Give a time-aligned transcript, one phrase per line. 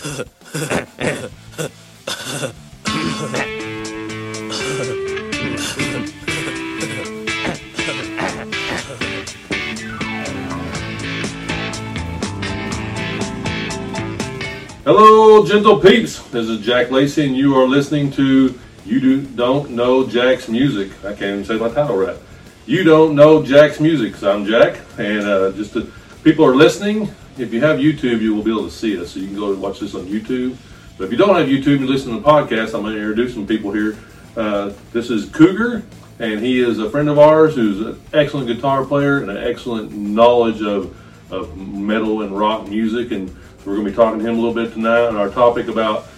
[0.00, 0.24] Hello,
[15.44, 16.22] gentle peeps.
[16.30, 20.92] This is Jack Lacy, and you are listening to You Do Don't Know Jack's Music.
[21.04, 22.16] I can't even say my title right.
[22.64, 24.16] You don't know Jack's music.
[24.16, 25.92] So I'm Jack, and uh, just to,
[26.24, 27.14] people are listening.
[27.40, 29.12] If you have YouTube, you will be able to see us.
[29.12, 30.56] So you can go and watch this on YouTube.
[30.98, 33.32] But if you don't have YouTube and listen to the podcast, I'm going to introduce
[33.32, 33.96] some people here.
[34.36, 35.82] Uh, this is Cougar,
[36.18, 39.90] and he is a friend of ours who's an excellent guitar player and an excellent
[39.90, 40.94] knowledge of,
[41.32, 43.10] of metal and rock music.
[43.10, 43.34] And
[43.64, 46.08] we're going to be talking to him a little bit tonight on our topic about,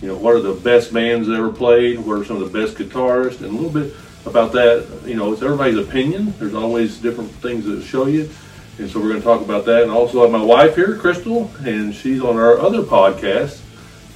[0.00, 2.76] you know, what are the best bands ever played, what are some of the best
[2.78, 4.86] guitarists, and a little bit about that.
[5.04, 6.34] You know, it's everybody's opinion.
[6.38, 8.30] There's always different things that show you.
[8.78, 9.82] And so we're going to talk about that.
[9.82, 13.60] And also have my wife here, Crystal, and she's on our other podcast.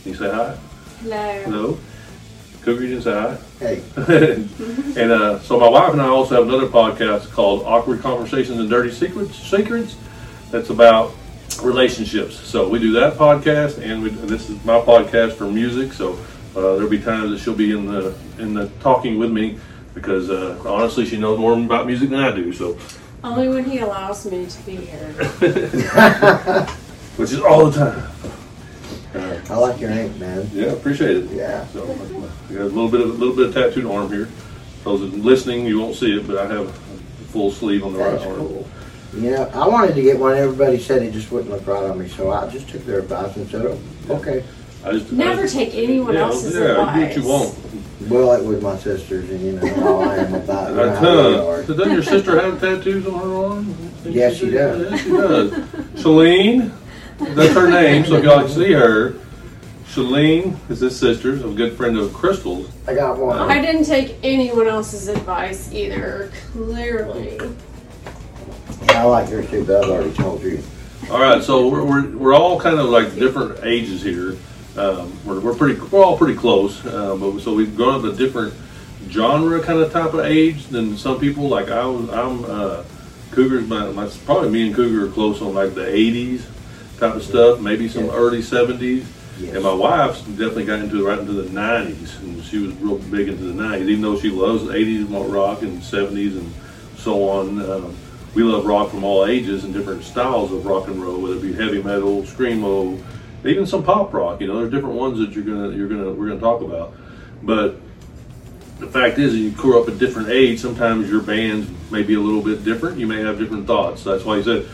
[0.02, 0.56] Can you say hi?
[1.00, 1.42] Hello.
[1.42, 1.78] Hello.
[2.62, 3.38] Cougar, you didn't say hi.
[3.58, 3.82] Hey,
[5.02, 8.70] and uh, so my wife and I also have another podcast called Awkward Conversations and
[8.70, 9.34] Dirty Secrets.
[9.34, 9.96] Secrets.
[10.52, 11.12] That's about
[11.60, 12.38] relationships.
[12.38, 15.92] So we do that podcast, and, we, and this is my podcast for music.
[15.92, 16.12] So
[16.54, 19.58] uh, there'll be times that she'll be in the in the talking with me
[19.94, 22.52] because uh, honestly, she knows more about music than I do.
[22.52, 22.78] So,
[23.24, 25.12] Only when he allows me to be here.
[27.16, 28.08] which is all the time.
[29.14, 30.48] Uh, I like your ink, man.
[30.52, 31.30] yeah, appreciate it.
[31.30, 31.66] Yeah.
[31.68, 34.28] So I got a little bit of a little bit of tattooed arm here.
[34.84, 36.72] Those that listening, you won't see it, but I have a
[37.32, 38.36] full sleeve on the right That's arm.
[38.38, 38.66] cool.
[39.14, 40.36] You know, I wanted to get one.
[40.36, 43.36] Everybody said it just wouldn't look right on me, so I just took their advice
[43.36, 44.42] and said, oh, okay.
[44.84, 47.14] I just, Never I just- take anyone yeah, else's yeah, advice.
[47.14, 47.71] do what you want.
[48.08, 50.94] Well, it was my sisters, and you know how I am about you know Uh,
[50.94, 51.46] how they huh.
[51.48, 51.64] are.
[51.64, 53.74] So doesn't your sister have tattoos on her arm?
[54.04, 54.90] Yes, she does.
[54.90, 55.50] Yes, she does.
[56.02, 56.72] Shalene,
[57.18, 59.14] that's her name, so if y'all can see her.
[59.86, 62.70] Shalene is his sister, a good friend of Crystal's.
[62.88, 63.38] I got one.
[63.38, 67.38] I didn't take anyone else's advice either, clearly.
[68.88, 70.62] I like yours too, but I've already told you.
[71.10, 74.36] All right, so we're, we're, we're all kind of like different ages here.
[74.76, 78.16] Um, we're, we're pretty we're all pretty close, uh, but so we've gone up a
[78.16, 78.54] different
[79.10, 81.48] genre kind of type of age than some people.
[81.48, 82.84] Like I was, I'm uh,
[83.32, 83.68] Cougars.
[83.68, 86.44] My, my probably me and Cougar are close on like the '80s
[86.98, 88.12] type of stuff, maybe some Yeah.
[88.14, 89.04] early '70s.
[89.38, 89.54] Yes.
[89.54, 93.28] And my wife's definitely got into right into the '90s, and she was real big
[93.28, 93.88] into the '90s.
[93.88, 96.50] Even though she loves the '80s rock and '70s and
[96.96, 97.94] so on, um,
[98.34, 101.42] we love rock from all ages and different styles of rock and roll, whether it
[101.42, 102.98] be heavy metal, screamo,
[103.44, 104.40] even some pop rock.
[104.40, 106.94] You know, there's different ones that you're gonna you're gonna we're gonna talk about.
[107.42, 107.76] But
[108.78, 110.60] the fact is, you grew up at different age.
[110.60, 112.98] Sometimes your bands may be a little bit different.
[112.98, 114.04] You may have different thoughts.
[114.04, 114.68] That's why he said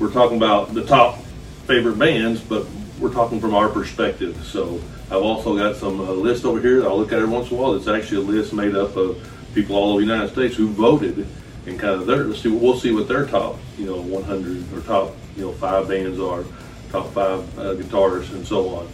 [0.00, 1.18] we're talking about the top
[1.66, 2.66] favorite bands, but
[3.00, 4.44] we're talking from our perspective.
[4.44, 7.50] So I've also got some uh, list over here that I'll look at every once
[7.50, 7.74] in a while.
[7.74, 11.26] It's actually a list made up of people all over the United States who voted
[11.66, 12.24] and kind of their.
[12.24, 12.48] Let's see.
[12.48, 16.44] We'll see what their top, you know, 100 or top, you know, five bands are,
[16.94, 18.88] top five uh, guitarists and so on.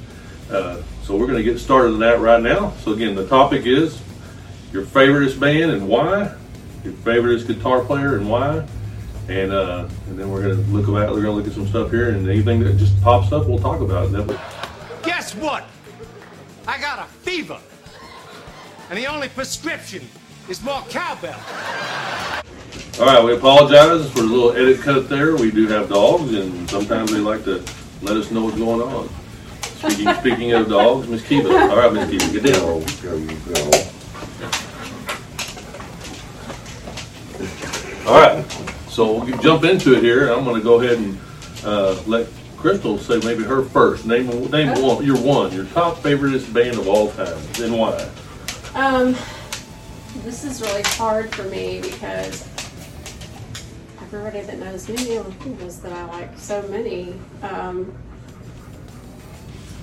[0.50, 2.72] Uh, so we're going to get started on that right now.
[2.82, 4.00] So again, the topic is
[4.72, 6.34] your favoriteest band and why,
[6.82, 8.66] your favoriteest guitar player and why,
[9.28, 12.08] and uh, and then we're gonna look about we're gonna look at some stuff here
[12.08, 14.40] and anything that just pops up we'll talk about it.
[15.02, 15.64] Guess what?
[16.66, 17.58] I got a fever.
[18.88, 20.08] And the only prescription
[20.48, 21.38] is more cowbell.
[22.98, 25.36] All right, we apologize for the little edit cut there.
[25.36, 27.62] We do have dogs, and sometimes they like to
[28.02, 29.08] let us know what's going on.
[29.62, 31.48] Speaking speaking of dogs, Miss Kiva.
[31.48, 32.86] All right, Miss Kiva, get Go, down.
[33.02, 33.70] go, you go.
[38.06, 38.44] All right,
[38.88, 40.28] so we'll jump into it here.
[40.32, 41.18] I'm gonna go ahead and
[41.64, 44.04] uh, let Crystal say maybe her first.
[44.06, 48.08] Name name one, your one, your top favoriteest band of all time, and why.
[48.74, 49.14] Um,
[50.24, 52.48] this is really hard for me because
[54.12, 57.15] everybody that knows me knows that I like so many.
[57.43, 57.93] Um,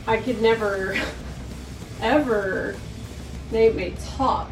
[0.06, 0.97] I could never,
[2.02, 2.76] ever
[3.52, 4.52] name a top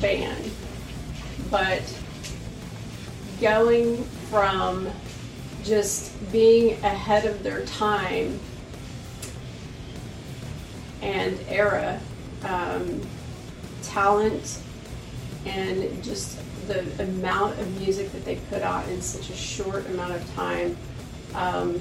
[0.00, 0.52] band,
[1.50, 1.82] but
[3.40, 4.88] going from
[5.64, 8.38] just being ahead of their time
[11.02, 12.00] and era,
[12.44, 13.00] um,
[13.82, 14.60] talent,
[15.44, 20.12] and just the amount of music that they put out in such a short amount
[20.14, 20.76] of time.
[21.34, 21.80] Um,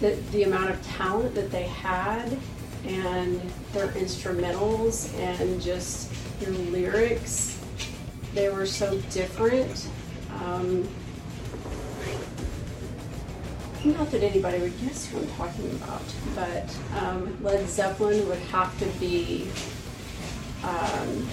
[0.00, 2.36] the, the amount of talent that they had
[2.84, 3.40] and
[3.72, 7.60] their instrumentals and just their lyrics
[8.34, 9.88] they were so different
[10.40, 10.88] um,
[13.84, 16.02] not that anybody would guess who I'm talking about.
[16.34, 19.48] But um, Led Zeppelin would have to be
[20.62, 21.28] um,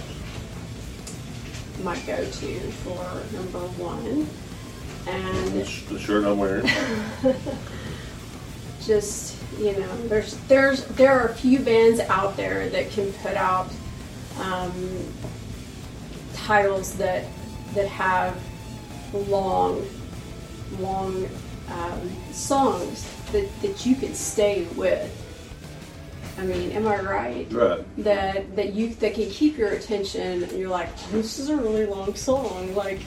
[1.83, 3.03] my go-to for
[3.33, 4.27] number one,
[5.07, 6.67] and That's the shirt I'm wearing.
[8.81, 13.35] just you know there's there's there are a few bands out there that can put
[13.35, 13.69] out
[14.39, 14.89] um,
[16.33, 17.25] titles that
[17.73, 18.41] that have
[19.13, 19.85] long
[20.79, 21.27] long
[21.69, 25.15] um, songs that, that you can stay with
[26.39, 27.47] i mean am i right?
[27.51, 28.03] Right.
[28.03, 31.85] that that you that can keep your attention and you're like this is a really
[31.85, 32.99] long song like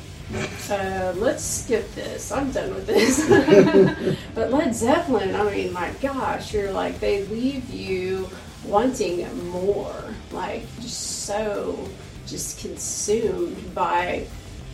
[0.71, 2.33] uh, let's skip this.
[2.33, 3.29] I'm done with this.
[4.35, 8.31] But led zeppelin i mean my gosh you're like they leave you
[8.65, 9.95] wanting more
[10.31, 11.79] like just so
[12.27, 14.27] just consumed by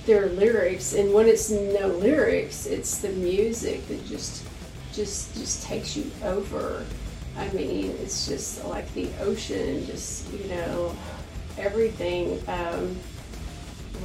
[0.06, 0.94] their lyrics.
[0.94, 4.44] And when it's no lyrics it's the music that just
[4.92, 6.84] just just takes you over
[7.38, 10.94] i mean it's just like the ocean just you know
[11.56, 12.96] everything um,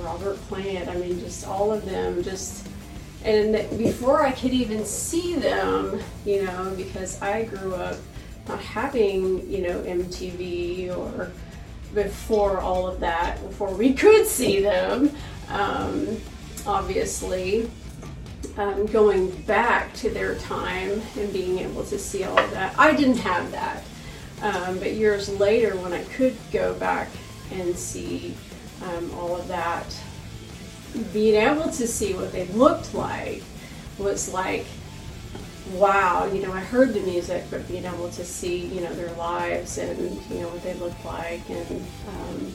[0.01, 2.67] robert plant i mean just all of them just
[3.23, 7.97] and before i could even see them you know because i grew up
[8.47, 11.31] not having you know mtv or
[11.93, 15.11] before all of that before we could see them
[15.49, 16.17] um,
[16.65, 17.69] obviously
[18.57, 22.77] um, going back to their time and being able to see all of that.
[22.77, 23.83] I didn't have that.
[24.41, 27.07] Um, but years later, when I could go back
[27.51, 28.35] and see
[28.83, 29.95] um, all of that,
[31.11, 33.41] being able to see what they looked like
[33.97, 34.65] was like,
[35.71, 39.13] wow, you know, I heard the music, but being able to see, you know, their
[39.13, 42.53] lives and, you know, what they looked like and, um,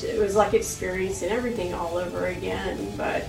[0.00, 2.92] it was like experiencing everything all over again.
[2.96, 3.26] But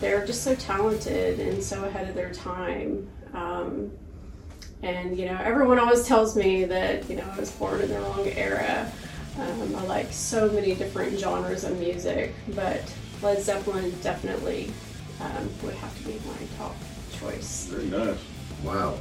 [0.00, 3.08] they're just so talented and so ahead of their time.
[3.34, 3.90] Um,
[4.82, 8.00] and you know, everyone always tells me that you know I was born in the
[8.00, 8.90] wrong era.
[9.38, 12.80] Um, I like so many different genres of music, but
[13.22, 14.72] Led Zeppelin definitely
[15.20, 16.74] um, would have to be my top
[17.12, 17.66] choice.
[17.66, 18.18] Very nice.
[18.62, 18.98] Wow.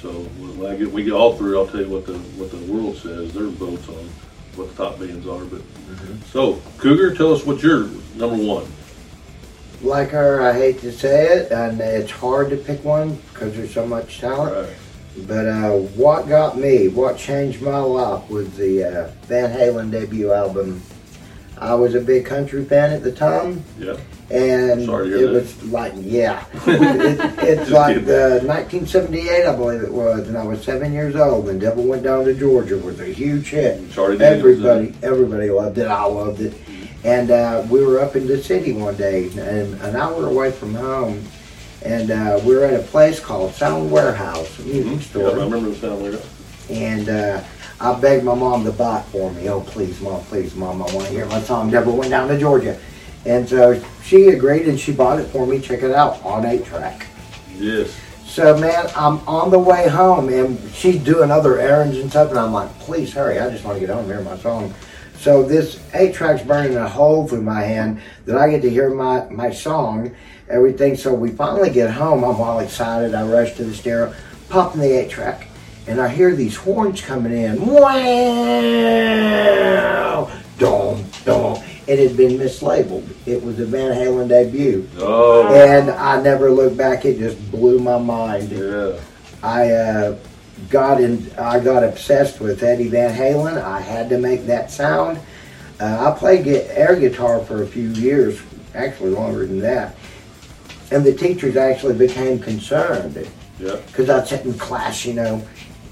[0.00, 2.72] So when I get, we get all through, I'll tell you what the what the
[2.72, 3.32] world says.
[3.32, 4.08] Their votes on
[4.56, 5.44] what the top bands are.
[5.44, 5.62] But
[6.26, 8.66] so Cougar, tell us what your number one.
[9.82, 13.74] Like her, I hate to say it, and it's hard to pick one because there's
[13.74, 14.54] so much talent.
[14.68, 15.26] Right.
[15.26, 20.32] But uh, what got me, what changed my life was the uh, Van Halen debut
[20.32, 20.82] album.
[21.58, 23.96] I was a big country fan at the time, Yeah.
[24.30, 30.26] and Sorry it was like, yeah, it, it's like the 1978, I believe it was,
[30.28, 31.48] and I was seven years old.
[31.50, 33.92] And Devil Went Down to Georgia was a huge hit.
[33.94, 35.86] Daniels, Everybody, everybody loved it.
[35.86, 36.54] I loved it.
[37.04, 40.74] And uh, we were up in the city one day, and an hour away from
[40.74, 41.24] home,
[41.84, 45.02] and uh, we were at a place called Sound Warehouse, a music Mhm.
[45.02, 45.22] store.
[45.22, 46.24] Yeah, I remember the sound that.
[46.70, 47.40] And uh,
[47.80, 49.48] I begged my mom to buy it for me.
[49.48, 51.70] Oh, please, mom, please, mom, I want to hear my song.
[51.70, 52.78] Devil went down to Georgia.
[53.26, 55.58] And so she agreed and she bought it for me.
[55.60, 57.06] Check it out on 8 track.
[57.56, 57.90] Yes.
[58.26, 62.30] So, man, I'm on the way home and she's doing other errands and stuff.
[62.30, 63.38] And I'm like, please hurry.
[63.40, 64.72] I just want to get home and hear my song.
[65.22, 68.90] So this 8 track's burning a hole through my hand that I get to hear
[68.90, 70.16] my, my song,
[70.48, 70.96] everything.
[70.96, 72.24] So we finally get home.
[72.24, 73.14] I'm all excited.
[73.14, 74.12] I rush to the stereo,
[74.48, 75.46] pop in the 8 track
[75.86, 77.64] and I hear these horns coming in.
[77.64, 77.88] Wow!
[80.58, 81.62] Dom, dom.
[81.86, 83.08] It had been mislabeled.
[83.24, 84.88] It was a Van Halen debut.
[84.98, 85.54] Oh.
[85.54, 87.04] And I never looked back.
[87.04, 88.50] It just blew my mind.
[88.50, 88.98] Yeah.
[89.40, 90.16] I uh,
[90.70, 91.30] got in.
[91.38, 93.60] I got obsessed with Eddie Van Halen.
[93.62, 95.18] I had to make that sound.
[95.80, 98.40] Uh, I played air guitar for a few years,
[98.74, 99.96] actually longer than that.
[100.90, 103.16] And the teachers actually became concerned
[103.58, 103.76] Yeah.
[103.86, 105.42] because I'd sit in class, you know,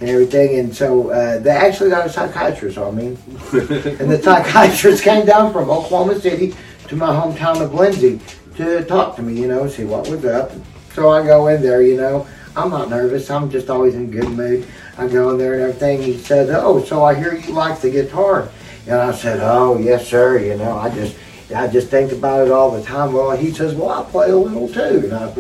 [0.00, 0.58] and everything.
[0.58, 3.16] And so uh, they actually got a psychiatrist on me.
[3.52, 6.54] And the psychiatrist came down from Oklahoma City
[6.88, 8.20] to my hometown of Lindsay
[8.56, 10.52] to talk to me, you know, see what was up.
[10.94, 12.26] So I go in there, you know,
[12.56, 13.30] I'm not nervous.
[13.30, 14.66] I'm just always in good mood.
[14.98, 16.02] I go in there and everything.
[16.02, 18.48] He said, "Oh, so I hear you like the guitar."
[18.86, 20.38] And I said, "Oh, yes, sir.
[20.38, 21.16] You know, I just,
[21.54, 24.36] I just think about it all the time." Well, he says, "Well, I play a
[24.36, 25.32] little too." And I,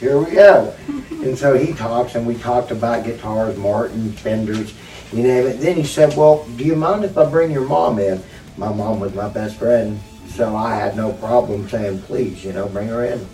[0.00, 0.74] here we go.
[1.10, 4.74] and so he talks, and we talked about guitars, Martin, Fenders,
[5.12, 5.60] you name it.
[5.60, 8.22] Then he said, "Well, do you mind if I bring your mom in?"
[8.56, 9.98] My mom was my best friend,
[10.28, 13.26] so I had no problem saying, "Please, you know, bring her in."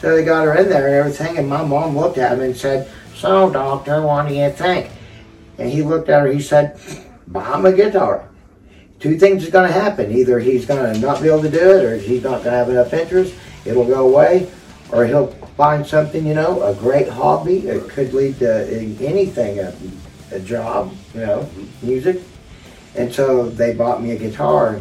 [0.00, 2.56] So they got her in there and everything, and my mom looked at him and
[2.56, 4.90] said, "So, doctor, what do you think?"
[5.58, 6.28] And he looked at her.
[6.28, 6.78] He said,
[7.26, 8.28] "Buy him a guitar."
[9.00, 11.70] Two things is going to happen: either he's going to not be able to do
[11.78, 13.34] it, or he's not going to have enough interest.
[13.64, 14.48] It'll go away,
[14.92, 17.66] or he'll find something, you know, a great hobby.
[17.66, 18.66] It could lead to
[19.00, 19.74] anything, a,
[20.30, 21.48] a job, you know,
[21.82, 22.20] music.
[22.94, 24.80] And so they bought me a guitar,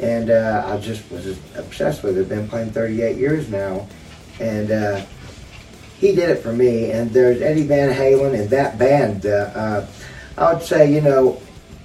[0.00, 2.28] and uh, I just was obsessed with it.
[2.28, 3.86] Been playing 38 years now,
[4.40, 5.04] and uh,
[5.98, 6.90] he did it for me.
[6.92, 9.26] And there's Eddie Van Halen and that band.
[9.26, 9.86] Uh, uh,
[10.36, 11.40] I would say, you know,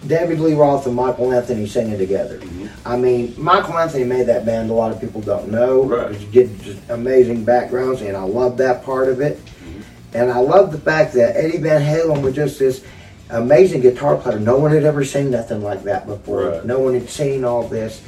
[0.07, 2.41] David Lee Roth and Michael Anthony singing together.
[2.85, 4.69] I mean, Michael Anthony made that band.
[4.69, 5.83] A lot of people don't know.
[5.83, 6.13] Right.
[6.13, 9.39] He did amazing backgrounds, and I love that part of it.
[10.13, 12.85] And I love the fact that Eddie Van Halen was just this
[13.29, 14.39] amazing guitar player.
[14.39, 16.49] No one had ever seen nothing like that before.
[16.49, 16.65] Right.
[16.65, 18.03] No one had seen all this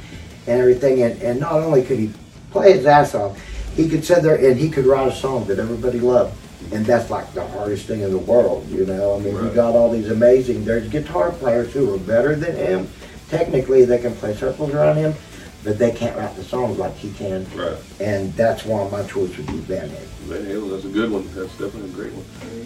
[0.46, 1.02] and everything.
[1.02, 2.12] And, and not only could he
[2.52, 3.40] play his ass off,
[3.76, 6.34] he could sit there and he could write a song that everybody loved.
[6.72, 9.14] And that's like the hardest thing in the world, you know.
[9.16, 9.54] I mean, he Right.
[9.54, 10.64] got all these amazing.
[10.64, 12.88] There's guitar players who are better than him.
[13.28, 15.14] Technically, they can play circles around him,
[15.62, 17.46] but they can't write the songs like he can.
[17.54, 17.76] Right.
[18.00, 20.06] And that's why my choice would be Van Halen.
[20.26, 21.28] Van Halen, that's a good one.
[21.34, 22.24] That's definitely a great one.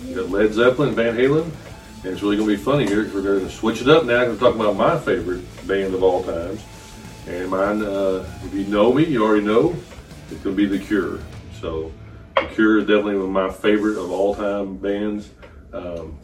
[0.08, 1.50] You got Led Zeppelin, Van Halen,
[2.04, 3.00] and it's really going to be funny here.
[3.04, 4.24] Because we're going to switch it up now.
[4.26, 6.62] We're talking about my favorite band of all times.
[7.26, 9.74] And mine, uh, if you know me, you already know,
[10.38, 11.18] going to be The Cure.
[11.60, 11.92] So,
[12.36, 15.30] The Cure is definitely one of my favorite of all time bands.
[15.72, 16.18] Um,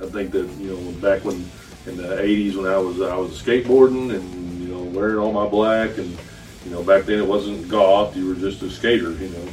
[0.00, 1.44] I think that, you know, back when
[1.86, 5.46] in the 80s when I was I was skateboarding and, you know, wearing all my
[5.46, 6.18] black and,
[6.64, 9.48] you know, back then it wasn't goth, you were just a skater, you know.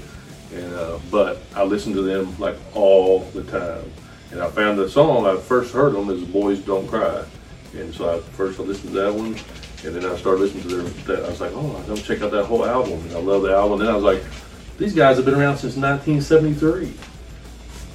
[0.54, 3.92] And uh, but I listened to them like all the time,
[4.32, 7.24] and I found the song I first heard them is "Boys Don't Cry,"
[7.74, 9.36] and so I first I listened to that one,
[9.86, 10.84] and then I started listening to their.
[11.16, 13.44] That, I was like, oh, I'm gonna check out that whole album, and I love
[13.44, 13.80] the album.
[13.80, 14.24] then I was like,
[14.78, 16.94] these guys have been around since 1973.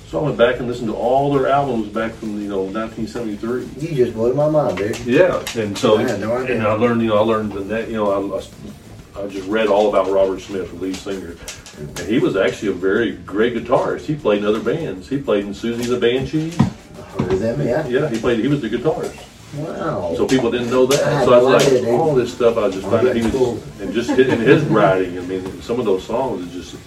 [0.07, 3.89] So I went back and listened to all their albums back from you know 1973.
[3.89, 4.99] You just blew my mind, dude.
[5.01, 7.95] Yeah, and so I no and I learned, you know, I learned the net, you
[7.95, 11.37] know, I, I, I just read all about Robert Smith, the lead singer,
[11.79, 14.03] and he was actually a very great guitarist.
[14.03, 15.09] He played in other bands.
[15.09, 16.61] He played in Siouxsie the Banshees.
[16.61, 17.87] I heard of them, yeah.
[17.87, 18.41] Yeah, he played.
[18.41, 19.32] He was the guitarist.
[19.55, 20.15] Wow.
[20.17, 21.25] So people didn't know that.
[21.25, 22.57] So I was like, all this stuff.
[22.57, 25.19] I was just found out he was, and just in his writing.
[25.19, 26.87] I mean, some of those songs is just,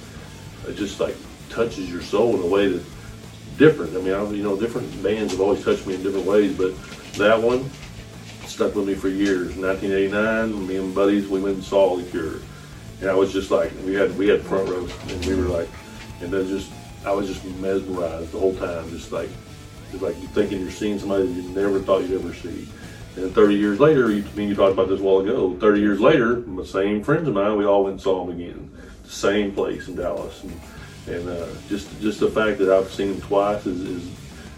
[0.67, 1.15] it just like
[1.49, 2.83] touches your soul in a way that
[3.57, 3.95] different.
[3.95, 6.73] I mean, I, you know, different bands have always touched me in different ways, but
[7.13, 7.69] that one
[8.45, 9.55] stuck with me for years.
[9.55, 12.39] 1989, me and buddies, we went and saw The Cure,
[13.01, 15.69] and I was just like, we had we had front rows, and we were like,
[16.21, 16.71] and then just,
[17.05, 19.29] I was just mesmerized the whole time, just like,
[19.95, 22.67] just like you thinking you're seeing somebody that you never thought you'd ever see.
[23.15, 25.55] And 30 years later, you, I mean, you talked about this a while ago.
[25.55, 28.69] 30 years later, the same friends of mine, we all went and saw them again,
[29.03, 30.59] the same place in Dallas, and,
[31.07, 34.11] and uh, just just the fact that I've seen him twice is, is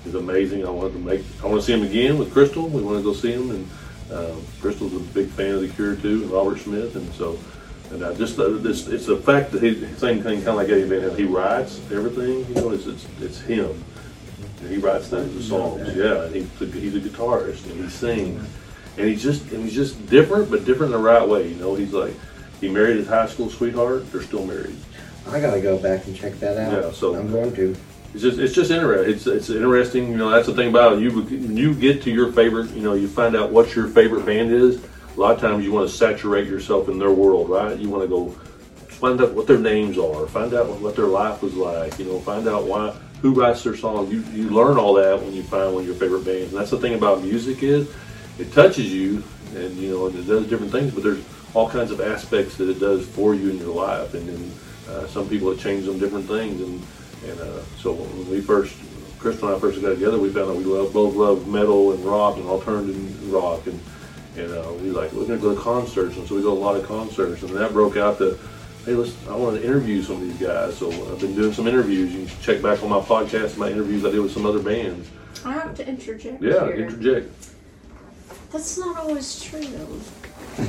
[0.05, 0.65] is amazing.
[0.65, 2.67] I want to make, I want to see him again with Crystal.
[2.67, 3.69] We want to go see him, and
[4.11, 7.37] uh, Crystal's a big fan of the Cure too, and Robert Smith, and so.
[7.91, 10.69] And I just uh, this, it's the fact that he same thing kind of like
[10.69, 11.17] Eddie Van Halen.
[11.17, 12.45] He writes everything.
[12.49, 13.83] You know, it's it's, it's him.
[14.59, 15.95] And he writes things, the songs.
[15.95, 18.43] Yeah, and he's a, he's a guitarist and he sings,
[18.97, 21.47] and he's just and he's just different, but different in the right way.
[21.47, 22.13] You know, he's like
[22.59, 24.11] he married his high school sweetheart.
[24.11, 24.75] They're still married.
[25.27, 26.71] I gotta go back and check that out.
[26.83, 27.75] Yeah, so- I'm going to.
[28.13, 29.13] It's just it's just interesting.
[29.13, 30.09] It's it's interesting.
[30.09, 30.99] You know, that's the thing about it.
[31.01, 32.71] You you get to your favorite.
[32.71, 34.83] You know, you find out what your favorite band is.
[35.15, 37.77] A lot of times you want to saturate yourself in their world, right?
[37.77, 38.29] You want to go
[38.87, 41.99] find out what their names are, find out what their life was like.
[41.99, 44.09] You know, find out why who writes their song.
[44.11, 46.51] You you learn all that when you find one of your favorite bands.
[46.51, 47.89] And that's the thing about music is
[48.39, 49.23] it touches you,
[49.55, 50.93] and you know, and it does different things.
[50.93, 54.29] But there's all kinds of aspects that it does for you in your life, and
[54.29, 54.51] then
[54.89, 56.61] uh, some people it changes them different things.
[56.61, 56.85] And
[57.29, 58.75] and uh, so when we first,
[59.19, 62.05] Crystal and I first got together, we found out we love, both love metal and
[62.05, 63.79] rock and alternative rock, and
[64.37, 66.63] and uh, we like we're gonna go to concerts, and so we go to a
[66.63, 68.37] lot of concerts, and that broke out to.
[68.87, 69.27] Hey, let's.
[69.27, 72.13] I want to interview some of these guys, so I've been doing some interviews.
[72.13, 75.09] You can check back on my podcast, my interviews I did with some other bands.
[75.43, 76.87] I have to interject Yeah, here.
[76.87, 77.49] interject.
[78.49, 79.99] That's not always true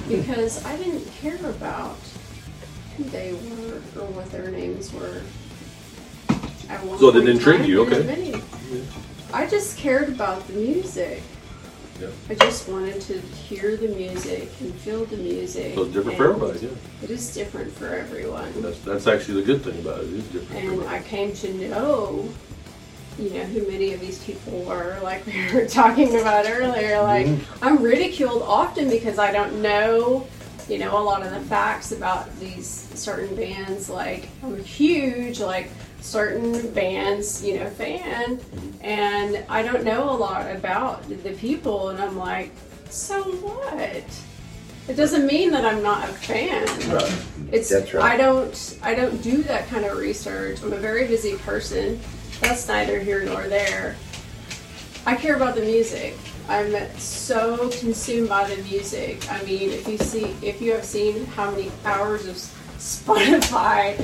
[0.08, 1.96] because I didn't care about
[2.96, 5.22] who they were or what their names were.
[6.98, 8.42] So it didn't intrigue you, okay.
[9.32, 11.22] I just cared about the music.
[12.00, 12.08] Yeah.
[12.28, 15.74] I just wanted to hear the music and feel the music.
[15.74, 16.60] So it's different for everybody.
[16.60, 16.70] Yeah,
[17.02, 18.52] It is different for everyone.
[18.62, 20.08] that's that's actually the good thing about it.
[20.08, 20.64] It is different.
[20.64, 20.82] And.
[20.84, 22.28] I came to know,
[23.18, 27.02] you know, who many of these people were, like we were talking about earlier.
[27.02, 27.64] Like, mm-hmm.
[27.64, 30.26] I'm ridiculed often because I don't know,
[30.68, 33.90] you know, a lot of the facts about these certain bands.
[33.90, 38.40] Like, I'm huge, like, certain bands, you know, fan,
[38.80, 42.52] and I don't know a lot about the people, and I'm like,
[42.88, 44.04] so what?
[44.88, 46.64] it doesn't mean that I'm not a fan.
[46.90, 47.24] Right.
[47.52, 48.12] It's That's right.
[48.12, 50.62] I don't I don't do that kind of research.
[50.62, 52.00] I'm a very busy person.
[52.40, 53.96] That's neither here nor there.
[55.04, 56.16] I care about the music.
[56.48, 59.30] I'm so consumed by the music.
[59.30, 62.36] I mean, if you see if you have seen how many hours of
[62.78, 63.96] Spotify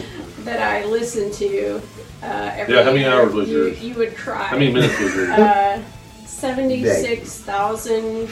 [0.45, 1.81] that I listen to
[2.23, 3.83] uh, every Yeah, how many year, hours was you, yours?
[3.83, 4.45] you would cry.
[4.45, 5.29] How many minutes was yours?
[5.31, 5.83] Uh,
[6.27, 8.29] Seventy-six thousand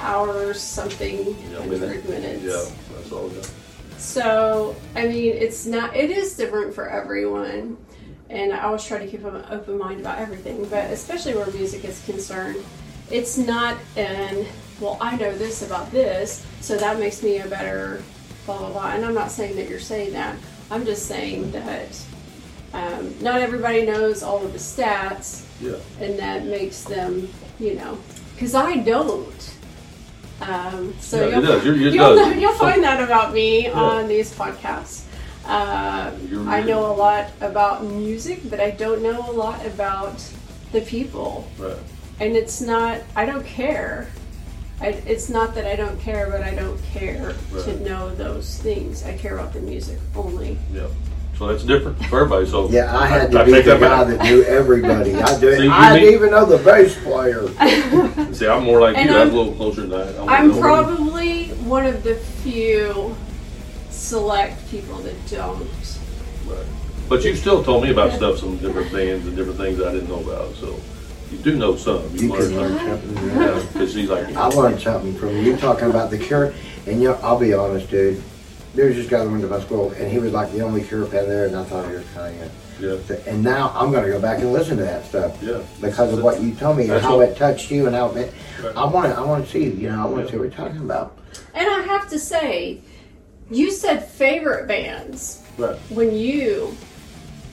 [0.00, 2.42] hours, something Yeah, hundred minutes.
[2.42, 3.30] Yeah, that's all.
[3.30, 3.42] Yeah.
[3.96, 7.78] So, I mean, it's not, it is different for everyone.
[8.28, 11.84] And I always try to keep an open mind about everything, but especially where music
[11.84, 12.62] is concerned,
[13.10, 14.46] it's not an,
[14.80, 18.02] well, I know this about this, so that makes me a better
[18.46, 18.92] blah, blah, blah.
[18.92, 20.36] And I'm not saying that you're saying that.
[20.70, 22.00] I'm just saying that
[22.72, 25.76] um, not everybody knows all of the stats, Yeah.
[26.00, 27.98] and that makes them, you know,
[28.34, 29.54] because I don't.
[30.40, 31.64] Um, so Yeah, you'll.
[31.64, 33.72] You're- it you'll, you'll find that about me Yeah.
[33.72, 35.02] on these podcasts.
[35.46, 36.10] Uh,
[36.48, 40.18] I know a lot about music, but I don't know a lot about
[40.72, 41.46] the people.
[41.58, 41.76] Right.
[42.18, 44.08] And it's not, I don't care.
[44.84, 49.04] I, it's not that I don't care, but I don't care to know those things.
[49.04, 50.58] I care about the music only.
[50.72, 50.86] Yeah.
[51.38, 52.46] So that's different for everybody.
[52.46, 54.18] So Yeah, I had to I be take the that guy back.
[54.18, 55.16] that knew everybody.
[55.16, 55.56] I do.
[55.56, 57.48] See, I mean- didn't even know the bass player.
[58.34, 59.16] See, I'm more like And you.
[59.16, 60.16] I'm, I'm- a little closer to that.
[60.28, 63.16] I I'm know- probably one of the few
[63.90, 65.66] select people that don't.
[66.46, 66.58] Right.
[67.08, 70.08] But you still told me about stuff, some different bands and different things I didn't
[70.08, 70.54] know about.
[70.54, 70.78] So
[71.36, 72.08] you do know some.
[72.16, 72.88] You learned can learn some.
[73.14, 73.26] something.
[73.28, 73.54] yeah.
[73.56, 76.54] Yeah, because she's like, I learned something from you talking about the Cure,
[76.86, 78.22] and you know, I'll be honest, dude.
[78.74, 80.82] There was this guy that went to my school, and he was like the only
[80.82, 82.50] Cure fan there, and I thought he was kind of.
[82.80, 85.62] yeah, And now I'm going to go back and listen to that stuff yeah.
[85.80, 88.10] because of what you told me and That's how what- it touched you and how
[88.16, 88.34] it.
[88.62, 88.76] Right.
[88.76, 89.16] I want to.
[89.16, 89.64] I want to see.
[89.70, 91.16] You know, I want to see what you're talking about.
[91.54, 92.80] And I have to say,
[93.50, 95.76] you said favorite bands Right.
[95.90, 96.76] when you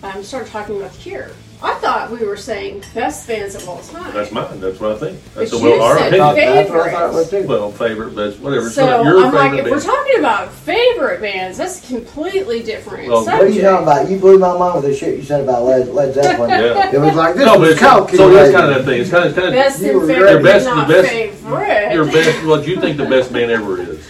[0.02, 1.30] um, started talking about Cure.
[1.64, 4.12] I thought we were saying best bands of all time.
[4.16, 4.60] That's mine.
[4.60, 5.24] That's what I think.
[5.36, 6.56] That's But the well, you our said opinion.
[6.56, 7.48] That's what I thought it was too.
[7.48, 8.70] Well, favorite, best, whatever.
[8.70, 13.24] so your I'm like, favorite if we're talking about favorite bands, that's completely different Well,
[13.26, 14.10] What are you talking about?
[14.10, 16.50] You blew my mind with the shit you said about Led, Led Zeppelin.
[16.62, 16.92] Yeah.
[16.96, 18.18] It was like this No, but was it's, calculated.
[18.18, 19.02] so that's kind of that thing.
[19.02, 20.32] It's kind of, kind of Best You and favorite.
[20.32, 21.94] Your best- not the best- favorite.
[21.94, 22.46] your best.
[22.48, 24.01] What do you think the best band ever is?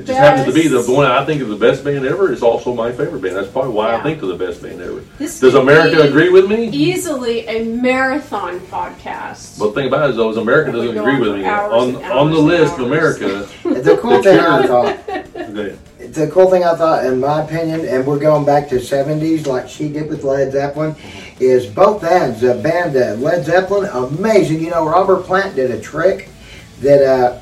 [0.00, 2.32] It just happens to be the one I think is the best band ever.
[2.32, 3.36] Is also my favorite band.
[3.36, 3.98] That's probably why Yeah.
[3.98, 5.00] I think they're the best band ever.
[5.18, 6.68] This Does America be agree with me?
[6.68, 9.58] Easily a marathon podcast.
[9.58, 11.44] But the thing about it is, though, is America doesn't agree with me.
[11.44, 12.82] On on the list, hours.
[12.86, 13.48] America.
[13.80, 14.98] The cool thing I thought,
[15.36, 15.76] Okay.
[16.06, 19.68] the cool thing I thought, in my opinion, and we're going back to '70s like
[19.68, 20.94] she did with Led Zeppelin,
[21.40, 22.40] is both bands.
[22.40, 24.60] The band uh, Led Zeppelin, amazing.
[24.60, 26.28] You know, Robert Plant did a trick
[26.80, 27.38] that uh,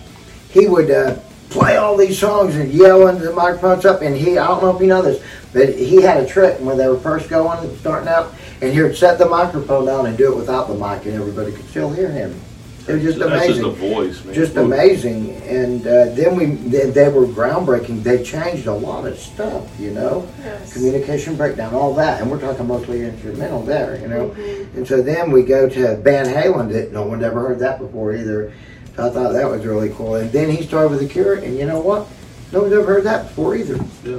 [0.50, 1.16] he would uh,
[1.50, 4.74] play all these songs and yell into the microphones up, and he, I don't know
[4.74, 7.78] if you know this, but he had a trick when they were first going and
[7.78, 11.06] starting out, and he would set the microphone down and do it without the mic,
[11.06, 12.38] and everybody could still hear him.
[12.86, 14.34] It was just That's amazing just a voice, man.
[14.34, 15.30] just amazing.
[15.42, 18.02] And uh, then we they, they were groundbreaking.
[18.02, 20.72] They changed a lot of stuff, you know, Yes.
[20.72, 22.22] communication breakdown, all that.
[22.22, 24.30] And we're talking mostly instrumental there, you know.
[24.30, 24.78] Mm-hmm.
[24.78, 28.14] And so then we go to Van Halen that no one ever heard that before
[28.14, 28.54] either.
[28.98, 30.16] So I thought that was really cool.
[30.16, 32.08] And then he started with the Cure, and you know what?
[32.50, 33.76] No one's ever heard that before either.
[34.04, 34.14] Yeah.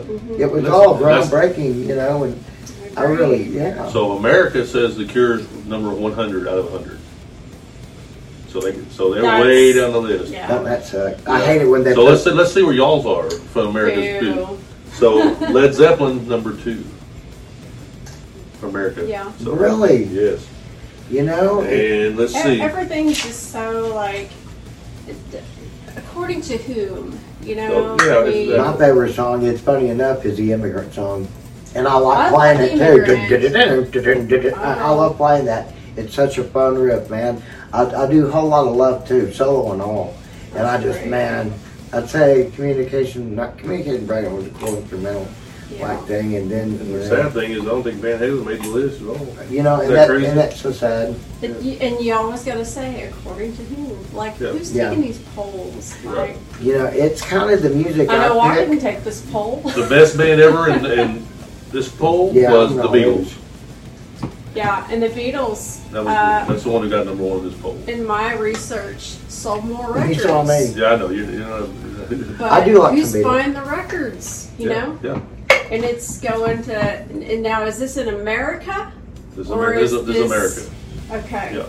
[0.45, 2.23] It was That's- all groundbreaking, you know.
[2.23, 2.41] And
[2.95, 3.89] I really, yeah.
[3.89, 6.97] So America says the Cure's number 100 out of 100.
[8.47, 10.31] So they so they're That's- way down the list.
[10.31, 10.47] Yeah.
[10.47, 11.27] Don't that suck?
[11.27, 11.93] I hate it when they.
[11.93, 14.57] So let's see, let's see where y'all's are from America's Boo.
[14.93, 15.15] So
[15.51, 16.85] Led Zeppelin number two
[18.61, 19.05] for America.
[19.05, 19.29] Yeah.
[19.43, 20.05] So, Really?
[20.05, 20.47] Yes.
[21.11, 21.63] you know.
[21.63, 22.61] And let's see.
[22.61, 24.31] Everything's just so like, it-
[25.95, 27.97] according to whom, you know?
[27.97, 31.27] So, yeah, I mean, that- My favorite song, it's funny enough, is the immigrant song.
[31.75, 33.51] And I like I playing like it
[33.91, 34.53] too.
[34.55, 35.71] I, I love playing that.
[35.95, 37.41] It's such a fun riff, man.
[37.71, 40.15] I, I do a whole lot of love too, solo and all.
[40.55, 41.11] And I just, Great.
[41.11, 41.53] man,
[41.93, 45.48] I'd say communication, not communication breakdown was a cool instrumental yeah.
[45.79, 46.35] Like thing.
[46.35, 48.61] And then, And you the know, sad thing is, I don't think Van Halen made
[48.63, 49.27] the list at all.
[49.49, 51.15] you know, and, that that, and that's so sad.
[51.41, 53.97] But you, and you always got to say according to whom.
[54.15, 54.49] Like, Yeah.
[54.49, 54.89] who's Yeah.
[54.89, 55.95] taking these polls?
[56.03, 56.15] Right.
[56.35, 58.69] Like, You know, it's kind of the music I know I pick.
[58.69, 59.61] didn't take this poll.
[59.75, 61.27] The best band ever in, in
[61.71, 63.33] this poll Yeah, was no, the Beatles.
[64.55, 65.87] yeah, and the Beatles.
[65.91, 67.77] That was, uh, that's the one who got number one in this poll.
[67.87, 70.23] in my research, sold more He records.
[70.23, 70.65] saw me.
[70.75, 71.09] Yeah, I know.
[71.09, 71.69] You, you know.
[72.39, 73.23] But I do like who's the Beatles.
[73.23, 74.49] buying the records?
[74.57, 75.19] You yeah, know, Yeah.
[75.71, 76.77] And it's going to.
[76.79, 78.91] And now, is this in America?
[79.31, 79.81] This is, Or America.
[79.83, 80.67] Is is- this this-
[81.07, 81.25] America.
[81.27, 81.57] Okay.
[81.57, 81.65] Yeah.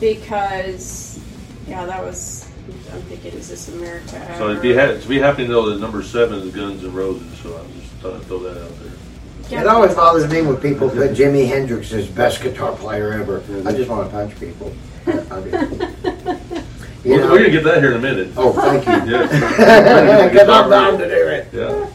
[0.00, 1.18] Because,
[1.66, 2.48] yeah, that was
[2.92, 4.34] I'm thinking, is this America?
[4.38, 6.92] So it'd be ha- to be happy to know that number seven is Guns N'
[6.92, 7.26] Roses.
[7.42, 9.60] So I'm just thought I'd throw that out there.
[9.60, 13.42] It always bothers me when people put Jimi Hendrix as best guitar player ever.
[13.66, 14.72] I just want to punch people.
[15.06, 15.50] I do.
[15.50, 15.50] You
[17.04, 18.32] We're, know- we're gonna get that here in a minute.
[18.36, 18.92] Oh, thank you.
[19.12, 20.44] Yeah.
[20.48, 21.48] I'm bound to do it.
[21.52, 21.86] Yeah.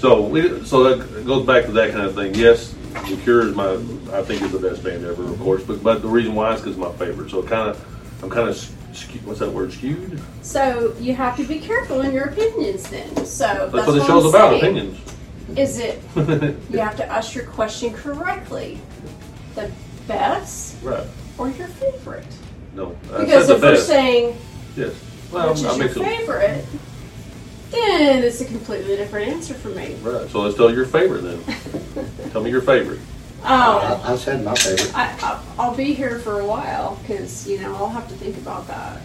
[0.00, 2.34] So we, so that goes back to that kind of thing.
[2.34, 2.74] Yes,
[3.08, 3.74] The Cure is my,
[4.16, 5.62] I think is the best band ever, of course.
[5.62, 7.30] But but the reason why is because my favorite.
[7.30, 8.56] So kind of, I'm kind of,
[8.94, 9.74] skew, what's that word?
[9.74, 10.18] Skewed.
[10.40, 13.14] So you have to be careful in your opinions then.
[13.26, 14.58] So that's, That's what the I'm show's about.
[14.58, 14.78] saying.
[14.78, 15.14] Opinions.
[15.56, 16.00] Is it
[16.70, 18.78] you have to ask your question correctly?
[19.54, 19.70] The
[20.08, 21.06] best right.
[21.36, 22.26] or your favorite?
[22.74, 22.96] No.
[23.12, 24.38] I Because if the we're saying
[24.76, 24.94] yes.
[25.30, 26.80] Well, which is I your some.
[27.70, 29.94] Favorite, then it's a completely different answer for me.
[30.02, 30.28] Right.
[30.30, 32.30] So let's tell your favorite then.
[32.32, 33.00] tell me your favorite.
[33.42, 34.94] Oh, I, I said my favorite.
[34.94, 38.36] I, I, I'll be here for a while because you know I'll have to think
[38.36, 39.00] about that.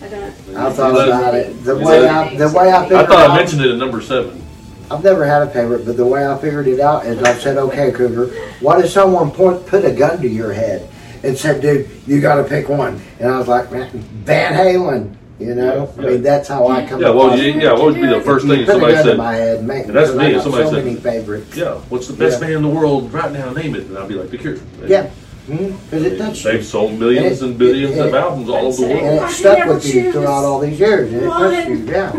[0.00, 0.24] I don't.
[0.56, 1.62] I thought about it.
[1.64, 3.78] The way said- I, the way I figured I thought I out, mentioned it in
[3.78, 4.42] number seven.
[4.90, 7.56] I've never had a favorite, but the way I figured it out is I said,
[7.56, 8.28] okay, Cougar,
[8.60, 10.88] what if someone point, put a gun to your head
[11.24, 13.00] and said, dude, you got to pick one?
[13.18, 15.92] And I was like, man, Van Halen, you know?
[15.98, 17.10] I mean, that's how I come Yeah.
[17.10, 17.62] What would across you, it.
[17.62, 17.72] yeah.
[17.72, 19.16] What would be the first You thing put somebody a gun said?
[19.18, 21.56] my head, make, And that's me, I got somebody so said- many favorites.
[21.56, 21.74] Yeah.
[21.88, 22.46] What's the best Yeah.
[22.48, 23.50] band in the world right now?
[23.52, 23.82] Name it.
[23.86, 24.56] And I'll be like, The Cure.
[24.86, 25.06] Yeah,
[25.48, 26.52] mm-hmm, because it touched you.
[26.52, 29.04] They've sold millions And it- and billions it- of albums all over the That's it.
[29.06, 29.30] And world.
[29.30, 32.12] it stuck with you throughout all these years, and it touched you, yeah.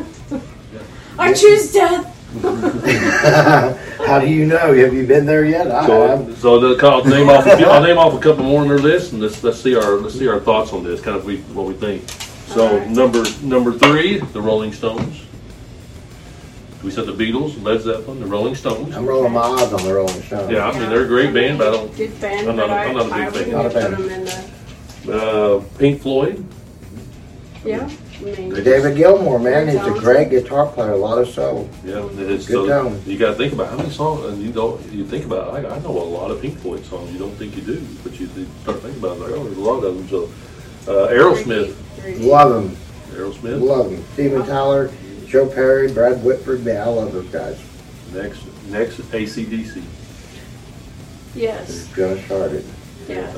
[1.19, 2.13] I choose death.
[4.05, 4.73] How do you know?
[4.75, 5.71] Have you been there yet?
[5.71, 5.87] I have.
[5.87, 7.45] So, uh, so the, I'll name off.
[7.47, 9.75] A few, I'll name off a couple more on their list, and let's let's see
[9.75, 11.01] our let's see our thoughts on this.
[11.01, 12.03] Kind of we, what we think.
[12.57, 15.21] So number number three, the Rolling Stones.
[16.83, 18.95] We said the Beatles, Led Zeppelin, the Rolling Stones.
[18.95, 20.51] I'm rolling my eyes on the Rolling Stones.
[20.51, 21.95] Yeah, I mean they're a great band, but I don't.
[21.95, 23.31] Good band, I'm not- but I, I'm not a big I fan.
[23.31, 23.91] wouldn't Not a put fan.
[23.91, 24.25] them in
[25.05, 25.57] the.
[25.59, 26.43] Uh, Pink Floyd.
[27.63, 27.87] Yeah,
[28.19, 31.69] I mean, David Gilmour, man, he's a great guitar player, a lot of soul.
[31.85, 33.01] Yeah, it's Good so tone.
[33.05, 35.53] you got to think about how many songs, and you don't you think about.
[35.53, 37.11] I, I know a lot of Pink Floyd songs.
[37.13, 38.27] You don't think you do, but you
[38.63, 40.07] start thinking about it, like oh, there's a lot of them.
[40.07, 40.23] So
[40.91, 41.75] uh, Aerosmith,
[42.13, 42.31] very deep.
[42.31, 42.77] Love him,
[43.11, 43.61] Aerosmith.
[43.61, 44.03] love them.
[44.13, 44.91] Steven Tyler,
[45.25, 47.59] Joe Perry, Brad Whitford, man, I love those guys.
[48.13, 49.83] Next, next ACDC.
[51.35, 52.65] Yes, Gonna start it.
[53.07, 53.35] yes.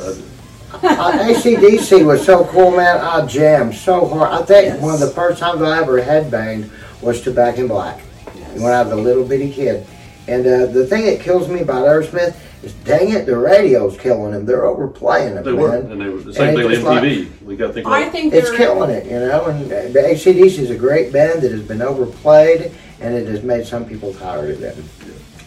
[0.71, 2.97] Uh, ACDC was so cool, man.
[2.99, 4.31] I jammed so hard.
[4.31, 4.81] I think Yes.
[4.81, 6.69] one of the first times I ever headbanged
[7.01, 7.99] was to Back in Black
[8.37, 8.59] yes.
[8.59, 9.85] when I was a little bitty kid.
[10.27, 12.35] And uh, the thing that kills me about Aerosmith is,
[12.83, 14.45] dang it, the radio's killing them.
[14.45, 17.03] They're overplaying them, They were, and they were the same And thing with it's like-
[17.03, 17.41] MTV.
[17.43, 19.45] we got to think I think It's they're killing it, you know.
[19.45, 23.43] And uh, the ACDC is a great band that has been overplayed, and it has
[23.43, 24.83] made some people tired of them.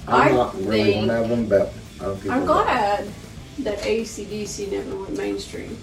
[0.09, 1.73] I'm I not really think- one of them, but
[2.31, 3.09] I'm glad
[3.61, 5.77] that ACDC never went mainstream.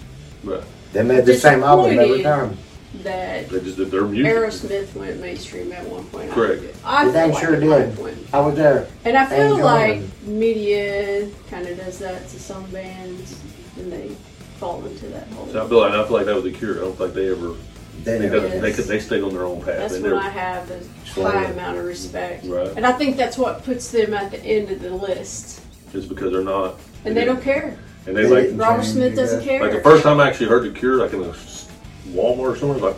[0.44, 0.62] Right.
[0.92, 2.58] They made the same album every time.
[3.04, 4.32] That They just did their music.
[4.34, 6.30] Aerosmith went mainstream at one point.
[6.32, 6.62] Correct.
[6.84, 7.68] I They feel dang like sure at did.
[7.70, 8.18] one point.
[8.32, 8.86] I was there.
[9.04, 13.38] And I feel Angel like and- media kind of does that to some bands,
[13.76, 14.08] and they
[14.58, 15.48] fall into that hole.
[15.52, 16.78] So I feel like I feel like that was the cure.
[16.78, 17.54] I don't think they ever.
[18.02, 18.48] They They, never.
[18.48, 19.76] got, they, could, they stayed on their own path.
[19.76, 21.32] That's they when never, I have a Slowly.
[21.32, 22.68] high amount of respect, Right.
[22.74, 25.60] and I think that's what puts them at the end of the list.
[25.92, 26.76] It's because they're not.
[27.04, 27.76] And they don't care.
[28.06, 29.46] And they They like didn't Robert change, Smith doesn't guys.
[29.48, 29.60] care.
[29.62, 31.49] like the first time I actually heard the Cure, like in a s-
[32.12, 32.96] Walmart or somewhere, like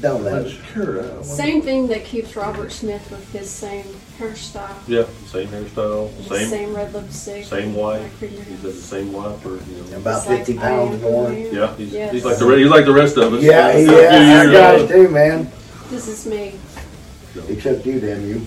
[0.00, 0.60] Don't let what's it.
[0.72, 1.02] Cure?
[1.02, 3.84] I wonder- Same thing that keeps Robert Smith with his same
[4.18, 8.00] hairstyle, Yeah, same hairstyle, same same, red lipstick, same wife.
[8.18, 9.96] black He's got the same wife, or you know.
[9.98, 11.26] About It's like, 50 pounds more.
[11.28, 11.54] who I am.
[11.54, 12.12] Yeah, he's, Yes.
[12.12, 13.42] he's like the he's like the rest of us.
[13.42, 15.50] Yeah, A few yeah, I years guys too, man.
[15.90, 16.54] This is me.
[17.48, 18.46] Except you, damn you.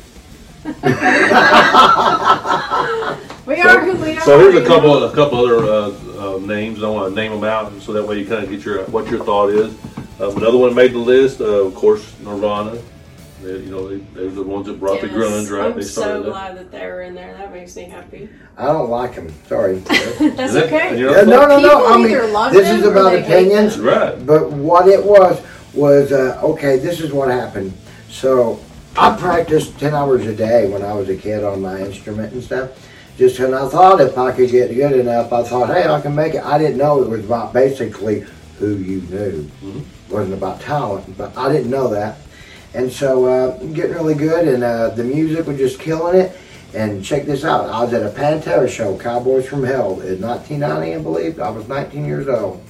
[3.45, 4.21] We are who we are.
[4.21, 5.07] So here's a couple know?
[5.07, 6.81] a couple other uh, uh, names.
[6.83, 9.07] I want to name them out so that way you kind of get your what
[9.11, 9.71] your thought is.
[10.19, 11.41] Um, another one made the list.
[11.41, 12.81] Uh, of course, Nirvana.
[13.43, 15.67] They, you know, they, they're the ones that brought the Yes, grunge, right?
[15.69, 16.29] I'm they so started that.
[16.29, 17.35] glad that they were in there.
[17.35, 18.27] That makes me happy.
[18.57, 19.31] I don't like them.
[19.47, 19.75] Sorry.
[19.79, 20.89] That's Is okay.
[20.89, 21.85] And Yeah, no, no, no.
[21.85, 22.07] I mean,
[22.51, 23.77] this is about opinions.
[23.77, 24.25] Right.
[24.25, 26.79] But what it was was uh, okay.
[26.79, 27.71] This is what happened.
[28.09, 28.59] So
[28.97, 32.43] I practiced ten hours a day when I was a kid on my instrument and
[32.43, 32.71] stuff.
[33.17, 36.15] Just and I thought if I could get good enough, I thought, hey, I can
[36.15, 36.43] make it.
[36.43, 38.25] I didn't know it was about basically
[38.59, 39.49] who you knew.
[39.63, 39.81] Mhm.
[40.09, 42.17] It wasn't about talent, but I didn't know that.
[42.73, 46.37] And so uh, getting really good, and uh, the music was just killing it.
[46.73, 47.69] And check this out.
[47.69, 51.39] I was at a Pantera show, Cowboys from Hell, in 1990, I believe.
[51.39, 52.61] I was 19 years old.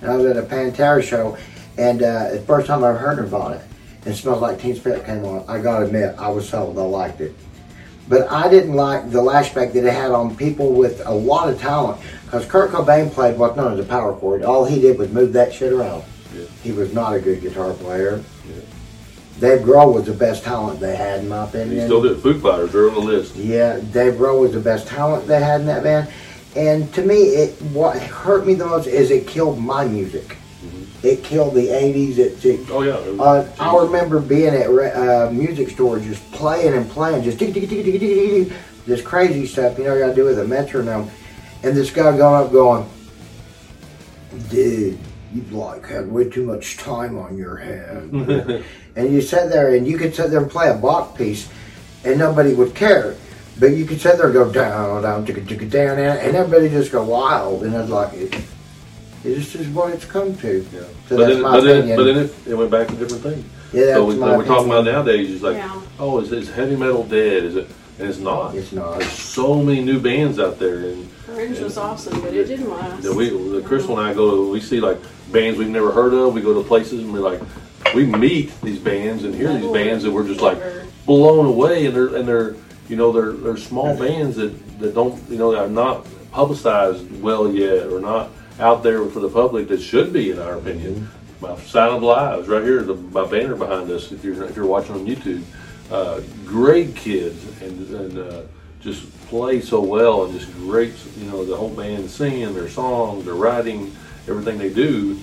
[0.00, 1.36] And I was at a Pantera show,
[1.76, 3.62] and uh, the first time I heard Nirvana,
[4.04, 6.78] and Smells Like Teen Spirit came on, I gotta admit, I was sold.
[6.78, 7.34] I liked it.
[8.08, 11.60] But I didn't like the lashback that it had on people with a lot of
[11.60, 12.00] talent.
[12.24, 14.42] Because Kurt Cobain played what's known as a power chord.
[14.42, 16.02] All he did was move that shit around.
[16.34, 16.44] Yeah.
[16.62, 18.22] He was not a good guitar player.
[18.48, 18.54] Yeah.
[19.40, 21.86] Dave Grohl was the best talent they had, in my He opinion.
[21.86, 22.18] still did.
[22.18, 23.36] Foo Fighters, they're on the list.
[23.36, 26.08] Yeah, Dave Grohl was the best talent they had in that band.
[26.54, 30.36] And to me, it what hurt me the most is it killed my music.
[31.02, 32.18] It killed the '80s.
[32.18, 32.96] It, it Oh yeah.
[32.98, 37.24] it was- uh, I remember being at re- uh, music stores just playing and playing,
[37.24, 40.14] just tick, tick, tick, tick, tick, tick, tick, this crazy stuff, you know, you gotta
[40.14, 41.10] do with a metronome.
[41.64, 42.88] And this guy going up going,
[44.50, 44.98] dude,
[45.32, 48.64] you've like had way too much time on your hands.
[48.96, 51.48] and you sit there and you could sit there and play a Bach piece
[52.04, 53.14] and nobody would care.
[53.60, 56.90] But you could sit there and go down, down, tick, down, down, and everybody just
[56.90, 57.62] go wild.
[57.64, 58.42] And it's like, it,
[59.22, 60.66] this is what it's come to.
[60.72, 60.80] Yeah.
[61.08, 63.22] So but that's then, my but then, but then it, it went back to different
[63.22, 63.44] things.
[63.72, 65.30] Yeah, that's so we, my we're talking about nowadays.
[65.30, 65.80] It's like, Yeah.
[65.98, 67.44] oh, is, is heavy metal dead?
[67.44, 67.68] Is it?
[67.98, 68.54] And it's not.
[68.54, 68.98] It's not.
[68.98, 73.02] There's so many new bands out there, and Orange was awesome, but it didn't last.
[73.02, 74.98] that we, the Crystal and I go we see like
[75.30, 76.34] bands we've never heard of.
[76.34, 77.40] We go to places and we're like,
[77.94, 80.58] we meet these bands and hear these bands that we're just like
[81.06, 82.56] blown away, and they're and they're
[82.88, 87.52] you know they're they're small bands that that don't you know are not publicized well
[87.52, 88.30] yet or not
[88.62, 91.10] out there for the public that should be in our opinion.
[91.40, 94.12] My sign of Lives right here, the, my banner behind us.
[94.12, 95.42] If you're if you're watching on YouTube,
[95.90, 98.42] uh, great kids and and uh,
[98.80, 100.94] just play so well and just great.
[101.18, 103.94] You know the whole band singing their songs, their writing,
[104.28, 105.18] everything they do.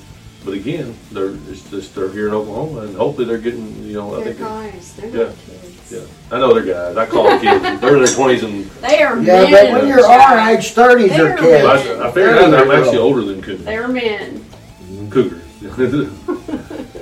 [0.46, 4.16] But again, they're it's just they're here in Oklahoma, and hopefully they're getting you know
[4.16, 4.94] I They're think guys.
[4.94, 5.24] They're Yeah.
[5.26, 5.92] not kids.
[5.92, 6.00] yeah,
[6.36, 6.96] I know they're guys.
[6.98, 7.82] I call them kids.
[7.82, 9.52] They're in their twenties, and They are Yeah, men.
[9.52, 11.88] but when you're our age, 30s They're are kids.
[11.88, 12.02] men.
[12.02, 13.64] I, I figured out that I'm actually older than Cougar.
[13.64, 14.46] They're men.
[15.10, 15.42] Cougar.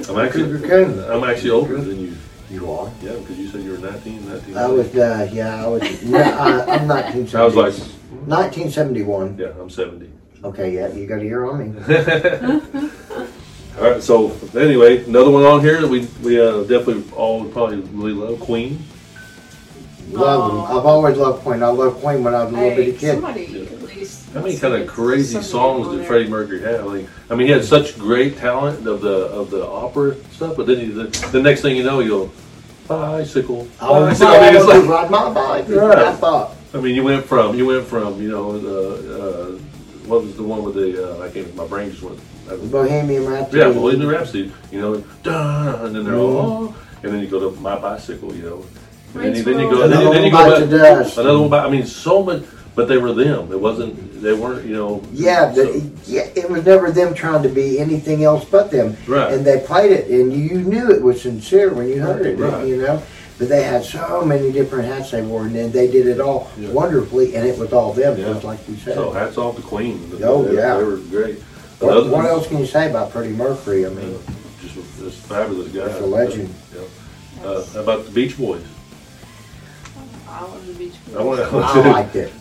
[0.09, 2.13] I'm actually Cougar I'm actually older than you.
[2.49, 2.89] You are.
[3.03, 4.57] Yeah, because you said you were 19, 19.
[4.57, 7.35] I was, uh, yeah, I was, no, I, I'm 1970.
[7.41, 7.73] I was like,
[8.27, 9.37] 1971.
[9.37, 10.09] yeah, I'm 70.
[10.47, 11.77] Okay, yeah, you got a year on me.
[13.77, 17.81] All right, so anyway, another one on here that we we uh, definitely all probably
[17.91, 18.81] really love, Queen.
[20.09, 20.61] Love them.
[20.61, 20.79] Oh.
[20.79, 21.61] I've always loved Queen.
[21.61, 23.13] I loved Queen when I was a little Hey, bitty kid.
[23.15, 24.29] somebody at least.
[24.29, 26.07] How many kind of crazy songs did.
[26.07, 26.87] Freddie Mercury have?
[26.87, 30.55] I mean, I mean, he had such great talent of the of the opera stuff,
[30.55, 32.31] but then he, the, the next thing you know, you go
[32.87, 33.67] bicycle.
[33.81, 34.27] I was bicycle.
[34.27, 35.67] I mean, it's like, ride my bike.
[35.67, 35.89] Right.
[35.89, 35.97] Right.
[35.99, 36.55] I thought.
[36.73, 39.59] I mean, you went from you went from you know the uh,
[40.07, 42.19] what was the one with the uh, I can't my brain just went.
[42.71, 43.57] Bohemian Rhapsody.
[43.59, 44.51] Yeah, Bohemian Rhapsody.
[44.71, 46.73] You know, dun, and then they're all, Mhm.
[46.73, 48.33] oh, and then you go to my bicycle.
[48.33, 48.65] You know,
[49.13, 49.71] and then you, Rain's then you World.
[49.79, 51.17] go, then, you- then you Another go one back, bites the dust.
[51.17, 51.49] another one.
[51.49, 52.43] By, I mean, so much,
[52.75, 53.51] but they were them.
[53.51, 54.21] It wasn't.
[54.21, 54.65] They weren't.
[54.65, 55.01] You know.
[55.11, 58.95] Yeah, so- but yeah, it was never them trying to be anything else but them.
[59.07, 59.33] Right.
[59.33, 62.65] And they played it, and you knew it was sincere when you heard it, Right.
[62.65, 63.01] you know.
[63.37, 66.49] But they had so many different hats they wore, and then they did it all
[66.57, 66.69] Yeah.
[66.71, 68.33] wonderfully, and it was all them, Yeah.
[68.33, 68.95] just like you said.
[68.95, 70.11] So hats off to Queen.
[70.23, 70.77] Oh, they, yeah.
[70.77, 71.39] they were great.
[71.79, 73.85] what, Another what one- else can you say about Freddie Mercury?
[73.85, 74.31] I mean, Uh,
[74.63, 75.87] just a, just fabulous guy.
[75.87, 76.49] Just a legend.
[76.75, 77.47] Yeah.
[77.47, 78.61] Uh, how about the Beach Boys?
[80.27, 81.15] I love the Beach Boys.
[81.15, 82.33] I want I liked it.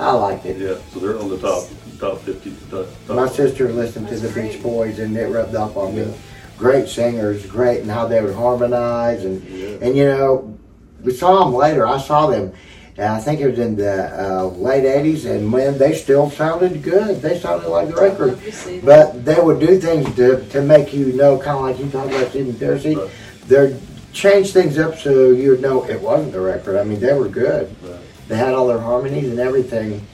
[0.00, 0.56] I liked it.
[0.58, 1.64] Yeah, so they're on the top
[2.00, 2.54] top fifty.
[2.70, 3.16] Top, top.
[3.16, 4.62] My sister listened to That's the Beach.
[4.62, 6.04] Boys, and it rubbed off on Yeah.
[6.04, 6.14] me.
[6.58, 9.76] Great singers, great, and how they would harmonize, and Yeah.
[9.80, 10.58] and you know,
[11.04, 11.86] we saw them later.
[11.86, 12.52] I saw them.
[12.96, 16.82] And I think it was in the uh, late '80s, and man, they still sounded
[16.82, 17.22] good.
[17.22, 18.28] They sounded like the record.
[18.32, 18.84] Love to see that.
[19.12, 22.12] But they would do things to, to make you know, kind of like you talked
[22.12, 22.96] about Stephen Darcy.
[22.96, 23.10] Right.
[23.46, 23.76] They'd
[24.12, 26.76] change things up so you would know it wasn't the record.
[26.76, 27.72] I mean, they were good.
[27.84, 28.00] Right.
[28.26, 30.04] They had all their harmonies and everything.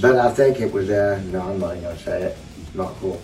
[0.00, 2.36] But I think it was, uh, no, I'm not going to say it.
[2.74, 3.20] Not cool.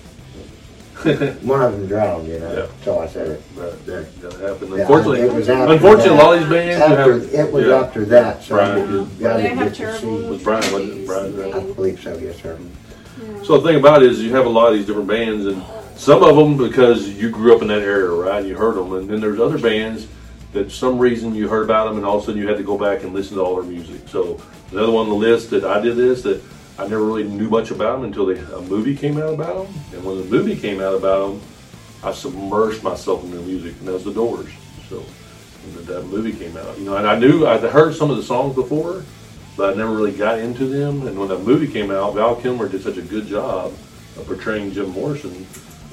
[1.42, 2.52] One of them drowned, you know.
[2.52, 2.84] Yeah.
[2.84, 3.42] So I said it.
[3.54, 4.70] But that, that happened.
[4.72, 6.22] Yeah, Unfortunately, it was after unfortunately, that.
[6.22, 7.74] a lot of these After, it was yeah.
[7.76, 8.78] after that, so Brian.
[8.90, 10.06] you Well, got to they have get to see.
[10.06, 11.06] Was Brian, wasn't it?
[11.06, 12.56] Brian, reviews I believe so, yes, sir.
[12.56, 13.46] things.
[13.46, 15.62] So the thing about it is, you have a lot of these different bands, and
[15.96, 18.44] some of them because you grew up in that area, right?
[18.44, 20.08] You heard them, and then there's other bands
[20.52, 22.62] that some reason you heard about them, and all of a sudden you had to
[22.64, 24.08] go back and listen to all their music.
[24.08, 24.40] So
[24.72, 26.42] another one on the list that I did this that
[26.78, 29.74] I never really knew much about them until they, a movie came out about them,
[29.92, 31.40] and when the movie came out about them,
[32.04, 34.50] I submerged myself in their music, and that was the Doors.
[34.88, 35.04] So
[35.86, 38.54] that movie came out, you know, and I knew I'd heard some of the songs
[38.54, 39.04] before,
[39.56, 41.06] but I never really got into them.
[41.06, 43.72] And when that movie came out, Val Kilmer did such a good job
[44.16, 45.46] of portraying Jim Morrison.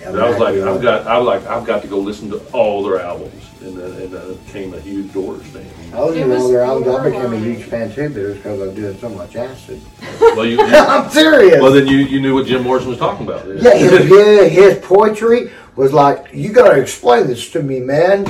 [0.06, 0.56] Yeah, that I was like.
[0.56, 3.76] I've got, I was like, I've got to go listen to all their albums, and
[3.76, 5.66] then and then I became a huge Doors fan.
[5.94, 6.64] I was It even was older.
[6.64, 8.98] I, was, I became a huge fan too, but it was because I was doing
[9.00, 9.82] so much acid.
[10.22, 11.60] Well, you, you- I'm serious.
[11.62, 13.48] well then you you knew what Jim Morrison was talking about.
[13.48, 18.26] yeah, his, yeah, his poetry was like, you got to explain this to me, man.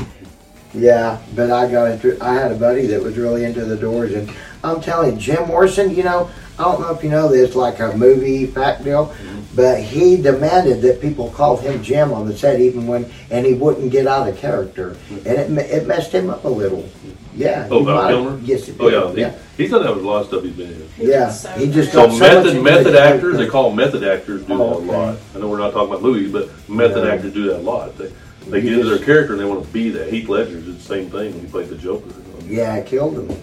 [0.74, 2.18] Yeah, but I got into.
[2.24, 4.30] I had a buddy that was really into the Doors, and
[4.64, 5.94] I'm telling you, Jim Morrison.
[5.96, 9.14] You know, I don't know if you know this, like a movie fact deal,
[9.56, 13.54] But he demanded that people call him Jim on the set, even when, and he
[13.54, 16.88] wouldn't get out of character, and it it messed him up a little.
[17.34, 17.68] Yeah.
[17.72, 18.40] Oh, he Val Kilmer?
[18.44, 19.18] Yes, it Oh, did.
[19.20, 20.88] yeah, he, he's done that with a lot of stuff he's been in.
[20.98, 21.94] Yeah, so he just good.
[21.94, 23.38] So got so method, method actors, character.
[23.38, 24.86] they call method actors do that a Okay.
[24.86, 25.18] lot.
[25.36, 27.12] I know we're not talking about movies, but method No.
[27.12, 27.98] actors do that a lot.
[27.98, 28.12] They,
[28.50, 30.12] they He get into their character and they want to be that.
[30.12, 32.10] Heath Ledger did the same thing when he played the Joker.
[32.48, 33.38] Yeah, it killed him.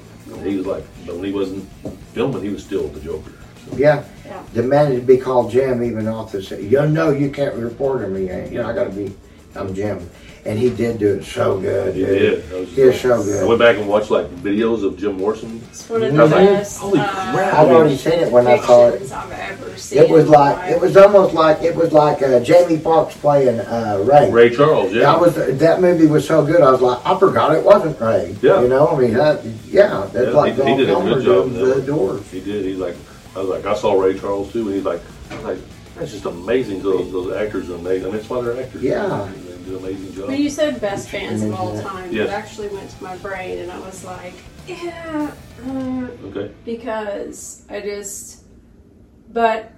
[0.44, 1.68] He was like, but when he wasn't
[2.14, 3.32] filming, he was still the Joker.
[3.70, 4.42] So, Yeah, Yeah.
[4.54, 6.62] demanded to be called Jim even off the set.
[6.62, 8.16] You know, you can't report him.
[8.16, 9.14] You know, I got to be,
[9.54, 10.08] I'm Jim,
[10.46, 11.94] and he did do it so good.
[11.94, 12.18] he dude.
[12.18, 12.48] did.
[12.48, 13.46] That was He is so I good.
[13.48, 15.60] went back and watched like videos of Jim Morrison.
[15.70, 17.54] It's one of I the was like, best holy uh, crap.
[17.54, 18.92] I've already seen it when I saw it.
[18.92, 19.98] pictures I've ever seen.
[20.02, 20.70] It was in my like life.
[20.72, 24.30] it was almost like it was like uh, Jamie Foxx playing uh, Ray.
[24.30, 25.12] Ray Charles, yeah.
[25.14, 26.60] I was that movie was so good.
[26.62, 28.34] I was like, I forgot it wasn't Ray.
[28.42, 28.62] Yeah.
[28.62, 31.14] you know, I mean, that, yeah, that's Yeah, like he, he Val did a Kilmer
[31.16, 31.44] good job.
[31.44, 32.06] did in that the one.
[32.16, 32.30] Doors.
[32.30, 32.64] He did.
[32.64, 32.96] He's like,
[33.34, 35.58] I was like, I saw Ray Charles too, and he's like, I was like,
[35.96, 36.82] that's just amazing.
[36.82, 38.04] Those, those actors are amazing.
[38.04, 38.82] I mean, that's why they're actors.
[38.82, 39.30] Yeah.
[39.34, 40.28] They do an amazing job.
[40.28, 41.84] When you said best bands of all that.
[41.84, 42.28] time, Yes.
[42.28, 44.34] it actually went to my brain, and I was like,
[44.66, 45.34] yeah,
[45.66, 46.52] uh, Okay.
[46.64, 48.44] because I just,
[49.32, 49.70] but,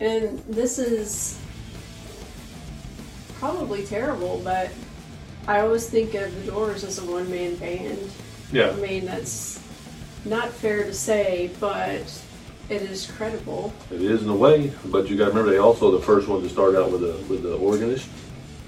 [0.00, 1.38] and this is
[3.34, 4.70] probably terrible, but
[5.46, 7.98] I always think of the Doors as a one man band.
[8.52, 8.70] Yeah.
[8.70, 9.60] I mean, that's
[10.24, 12.02] not fair to say, but
[12.70, 13.72] it is credible.
[13.90, 16.42] It is in a way, but you got to remember they also the first one
[16.42, 18.08] to start out with a with the organist.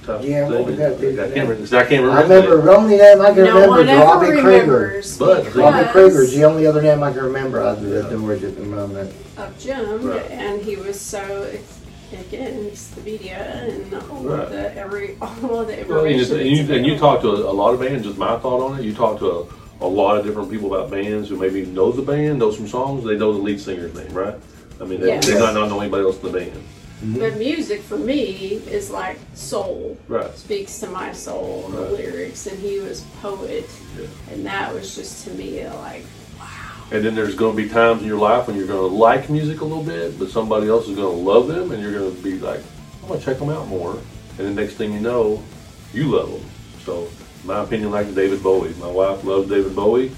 [0.04, 0.66] Type Yeah, what thing.
[0.66, 0.92] was that
[1.30, 1.76] I can't remember.
[1.76, 2.11] I can't remember.
[2.12, 4.46] I remember the only name I can no remember one is ever Robbie Krieger.
[4.46, 8.02] remembers But- because Robbie Krieger's the only other name I can remember out of the
[8.04, 9.12] Doors at the moment.
[9.37, 10.30] of Jim, Right.
[10.30, 11.46] and he was so
[12.12, 13.37] again, it's the media
[13.68, 14.40] and all Right.
[14.44, 16.40] of the every all of the Well, and, information.
[16.40, 18.06] and you, and you talk to a, a lot of bands.
[18.06, 18.85] Just my thought on it.
[18.85, 19.44] You talk to a,
[19.80, 23.04] a lot of different people about bands who maybe know the band, knows some songs.
[23.04, 24.34] They know the lead singer's name, right?
[24.80, 25.26] I mean, they, Yes.
[25.26, 27.18] they might not know anybody else in the band, mm-hmm.
[27.18, 29.96] But music for me is like soul.
[30.08, 30.34] right?
[30.36, 31.92] Speaks to my soul, the Right.
[31.92, 34.06] lyrics, and he was poet, Yeah.
[34.32, 36.04] and that was just to me like
[36.38, 36.46] wow.
[36.90, 39.28] And then there's going to be times in your life when you're going to like
[39.30, 42.14] music a little bit, but somebody else is going to love them, and you're going
[42.14, 42.60] to be like,
[43.02, 43.98] I'm going to check them out more.
[44.38, 45.42] And the next thing you know,
[45.94, 46.42] you love them.
[46.84, 47.08] So,
[47.46, 48.74] my opinion, like David Bowie.
[48.80, 50.11] My wife loves David Bowie.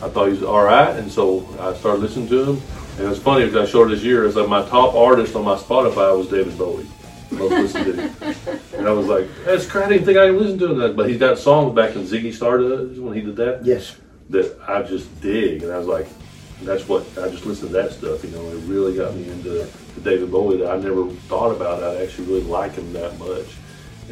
[0.00, 2.60] I thought he was all right, and so I started listening to him.
[2.98, 5.56] And it's funny because I showed this year, it's like my top artist on my
[5.56, 6.86] Spotify was David Bowie.
[7.30, 8.58] Most listened to him.
[8.76, 9.84] And I was like, that's crazy.
[9.84, 10.96] I didn't think I could listen to him.
[10.96, 13.96] But he's got songs back in Ziggy Stardust when he did that Yes.
[14.30, 16.08] that I just dig, and I was like,
[16.62, 18.24] that's what I just listened to that stuff.
[18.24, 19.68] You know, it really got me into
[20.02, 21.82] David Bowie that I never thought about.
[21.82, 23.46] I'd actually really like him that much,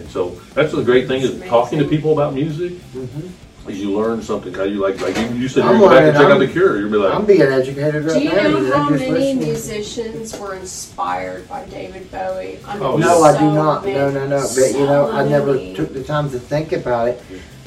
[0.00, 2.72] and so that's the great thing is That's talking to people about music.
[2.92, 3.28] Mm-hmm.
[3.68, 4.54] Is you learn something.
[4.54, 6.40] How you like, like you, you said, I'm you go back and check out I'm-
[6.40, 6.80] the Cure.
[6.80, 9.38] You'll be like, I'm being educated right Do you know I'm how many listening.
[9.38, 12.58] musicians were inspired by David Bowie?
[12.66, 13.84] I mean, Oh, No, I do not.
[13.84, 14.48] many- No, no, no.
[14.56, 15.74] But you know, I never many.
[15.74, 17.22] took the time to think about it.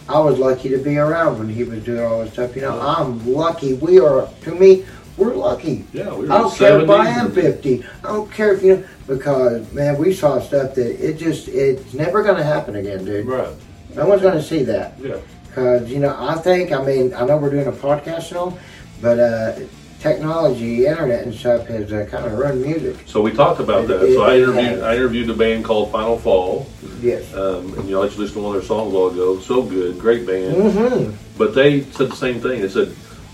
[0.10, 2.56] I was lucky to be around when he was doing all this stuff.
[2.56, 3.04] You know, uh-huh.
[3.04, 3.74] I'm lucky.
[3.76, 4.28] We are.
[4.42, 5.86] To me, we're lucky.
[5.94, 7.86] yeah, we were I in don't care if I am 50.
[8.04, 11.94] I don't care if you know because man, we saw stuff that it just it's
[11.94, 13.26] never going to happen again, dude.
[13.26, 13.54] Right.
[13.96, 15.18] No one's going to see that Yeah.
[15.48, 18.58] because you know I think I mean I know we're doing a podcast and all,
[19.02, 19.54] but uh,
[20.00, 22.98] technology, internet, and stuff has uh, kind of run music.
[23.06, 24.00] So we talked about that.
[24.02, 26.68] So I interviewed I interviewed a band called Final Fall,
[27.02, 27.34] Yes.
[27.34, 29.40] um, and you know, I just listened to one of their songs a while ago.
[29.40, 30.56] So good, great band.
[30.56, 31.16] Mm-hmm.
[31.38, 32.62] But they said the same thing.
[32.62, 32.90] They said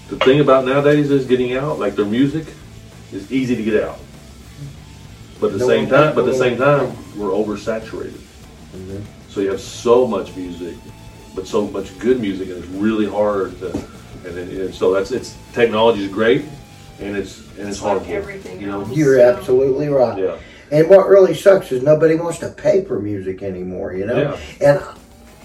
[0.10, 1.79] the thing about nowadays is getting out.
[1.79, 2.47] Like their music
[3.12, 3.99] is easy to get out,
[5.39, 8.19] but at the No same time, but at the same time, we're oversaturated.
[8.75, 9.02] Mhm.
[9.30, 10.75] So you have so much music,
[11.36, 13.67] but so much good music, and it's really hard to.
[14.25, 16.43] And, then, and so that's it's technology is great,
[16.99, 18.82] and it's and it's It's like everything you know.
[18.82, 18.89] else.
[18.91, 20.17] You're So- absolutely right.
[20.19, 20.36] Yeah.
[20.71, 24.38] And what really sucks is nobody wants to pay for music anymore, you know?
[24.62, 24.69] Yeah.
[24.69, 24.80] And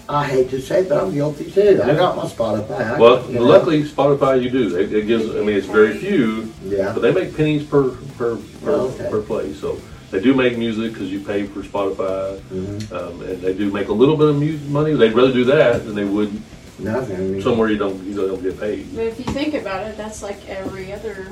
[0.07, 1.81] I hate to say it, but I'm guilty too.
[1.83, 2.95] I got my Spotify.
[2.95, 3.45] I- Well, you know?
[3.45, 4.75] luckily Spotify you do.
[4.77, 5.29] It, it gives.
[5.35, 6.51] I mean, it's very few.
[6.63, 6.91] Yeah.
[6.93, 9.07] But they make pennies per per per, Oh, okay.
[9.09, 9.53] per play.
[9.53, 9.79] So
[10.11, 12.91] they do make music because you pay for Spotify, Mhm.
[12.91, 14.93] um, and they do make a little bit of music money.
[14.93, 16.31] They'd rather do that than they would
[16.77, 17.41] Nothing.
[17.41, 18.93] Somewhere you don't you don't get paid.
[18.93, 21.27] But if you think about it, that's like every other,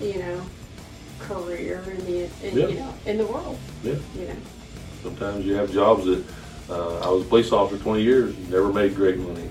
[0.00, 0.40] you know,
[1.20, 2.66] career in the in, Yeah.
[2.68, 3.56] you know in the world.
[3.84, 3.92] Yeah.
[4.18, 4.34] You know,
[5.04, 6.24] Sometimes you have jobs that
[6.70, 9.48] uh, I was a police officer 20 years, never made great money.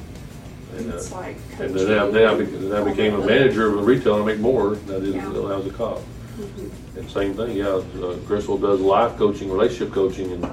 [0.77, 3.67] And, uh, it's like and then I, then, I be, then I became a manager
[3.67, 4.21] of a retailer.
[4.21, 5.29] I make more than I did Yeah.
[5.29, 5.99] when I was a cop.
[6.39, 6.69] Mhm.
[6.97, 7.67] And same thing, yeah.
[7.67, 10.47] Uh, Crystal does life coaching, relationship coaching, and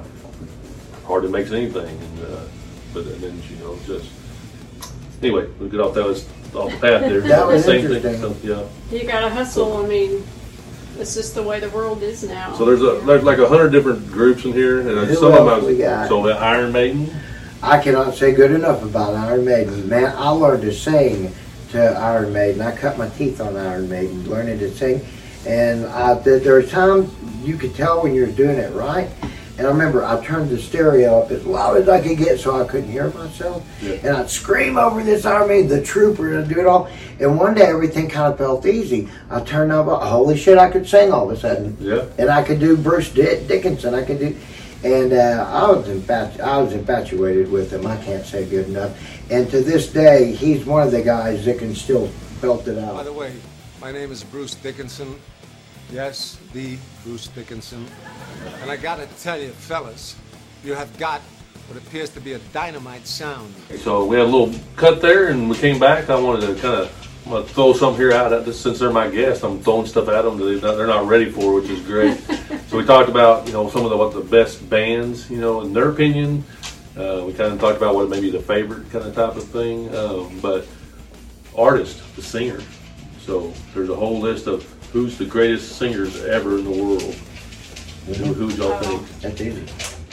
[1.07, 1.89] hardly makes anything.
[1.99, 2.41] And uh,
[2.93, 4.11] but then you know just
[5.23, 7.21] anyway, we get off that was off the path there.
[7.29, 8.13] That was same interesting.
[8.21, 9.79] Thing, so, yeah, You gotta hustle.
[9.79, 10.23] I mean,
[11.01, 12.55] It's just the way the world is now.
[12.55, 15.49] So there's a there's like a hundred different groups in here, and Who some of
[15.49, 15.81] else we them.
[15.81, 16.05] got?
[16.05, 17.11] I, so Iron Maiden.
[17.63, 19.89] I cannot say good enough about Iron Maiden.
[19.89, 21.33] Man, I learned to sing
[21.71, 22.61] to Iron Maiden.
[22.61, 25.05] I cut my teeth on Iron Maiden, learning to sing.
[25.47, 27.11] And I, there there were times
[27.43, 29.09] you could tell when you were doing it right.
[29.59, 32.61] And I remember I turned the stereo up as loud as I could get so
[32.61, 33.67] I couldn't hear myself.
[33.83, 33.93] Yeah.
[34.03, 36.89] And I'd scream over this army, the trooper, and I'd do it all.
[37.19, 39.09] And one day everything kind of felt easy.
[39.31, 42.07] I turned up, holy shit, I could sing all of a sudden Yeah.
[42.19, 43.95] and I could do Bruce Dick- Dickinson.
[43.95, 44.35] I could do,
[44.83, 47.87] and uh, I was infatu- I was infatuated with him.
[47.87, 48.97] I can't say good enough.
[49.31, 52.95] And to this day, he's one of the guys that can still belt it out.
[52.95, 53.35] By the way,
[53.83, 55.21] my name is Bruce Dickinson.
[55.93, 57.85] Yes, the Bruce Dickinson.
[58.63, 60.17] And I gotta tell you, fellas,
[60.65, 61.21] you have got
[61.69, 63.55] what appears to be a dynamite sound.
[63.79, 66.11] So we had a little cut there, and we came back.
[66.11, 68.91] I wanted to kind of I'm gonna throw some here out at this since they're
[68.91, 69.45] my guests.
[69.45, 72.19] I'm throwing stuff at them that they're not, ready for, which is great.
[72.69, 75.61] so we talked about you know some of the what the best bands you know
[75.61, 76.45] in their opinion.
[76.97, 79.95] Uh, we kind of talked about what maybe the favorite kind of type of thing,
[79.95, 80.67] um, but
[81.57, 82.61] artist, the singer.
[83.21, 87.17] So there's a whole list of who's the greatest singers ever in the world.
[88.07, 89.09] Who, who y'all think?
[89.21, 89.63] That's easy.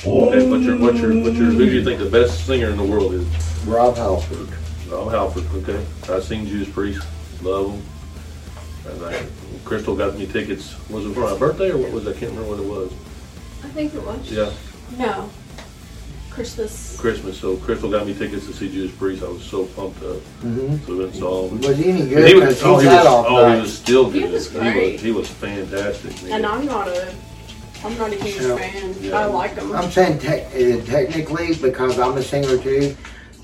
[0.06, 2.78] Okay, what's your what's your what's your who do you think the best singer in
[2.78, 3.26] the world is?
[3.66, 4.50] Rob Halford.
[4.90, 5.84] Rob Halford, okay.
[6.14, 7.06] I've seen Judas Priest,
[7.42, 7.82] love him.
[8.92, 9.26] And I,
[9.66, 10.76] Crystal got me tickets.
[10.90, 12.08] Was it for my birthday or what was?
[12.08, 12.16] it?
[12.16, 12.94] I can't remember what it was.
[13.64, 14.32] I think it was.
[14.32, 14.52] Yeah,
[14.98, 15.30] No.
[16.30, 16.96] Christmas.
[17.02, 17.40] Christmas.
[17.40, 19.24] So Crystal got me tickets to see Judas Priest.
[19.24, 20.18] I was so pumped up.
[20.46, 20.86] Mm-hmm.
[20.86, 21.60] So we went and saw him.
[21.62, 22.28] Was he any good?
[22.28, 24.32] he was, Because oh, he was, oh, he was still He good.
[24.32, 26.24] was He was, he was fantastic.
[26.24, 26.32] Man.
[26.34, 27.14] And I'm not a,
[27.84, 28.58] I'm not a huge Yeah.
[28.58, 28.96] fan.
[29.02, 29.20] Yeah.
[29.20, 29.72] I like them.
[29.74, 32.96] I'm saying te- uh, technically because I'm a singer too.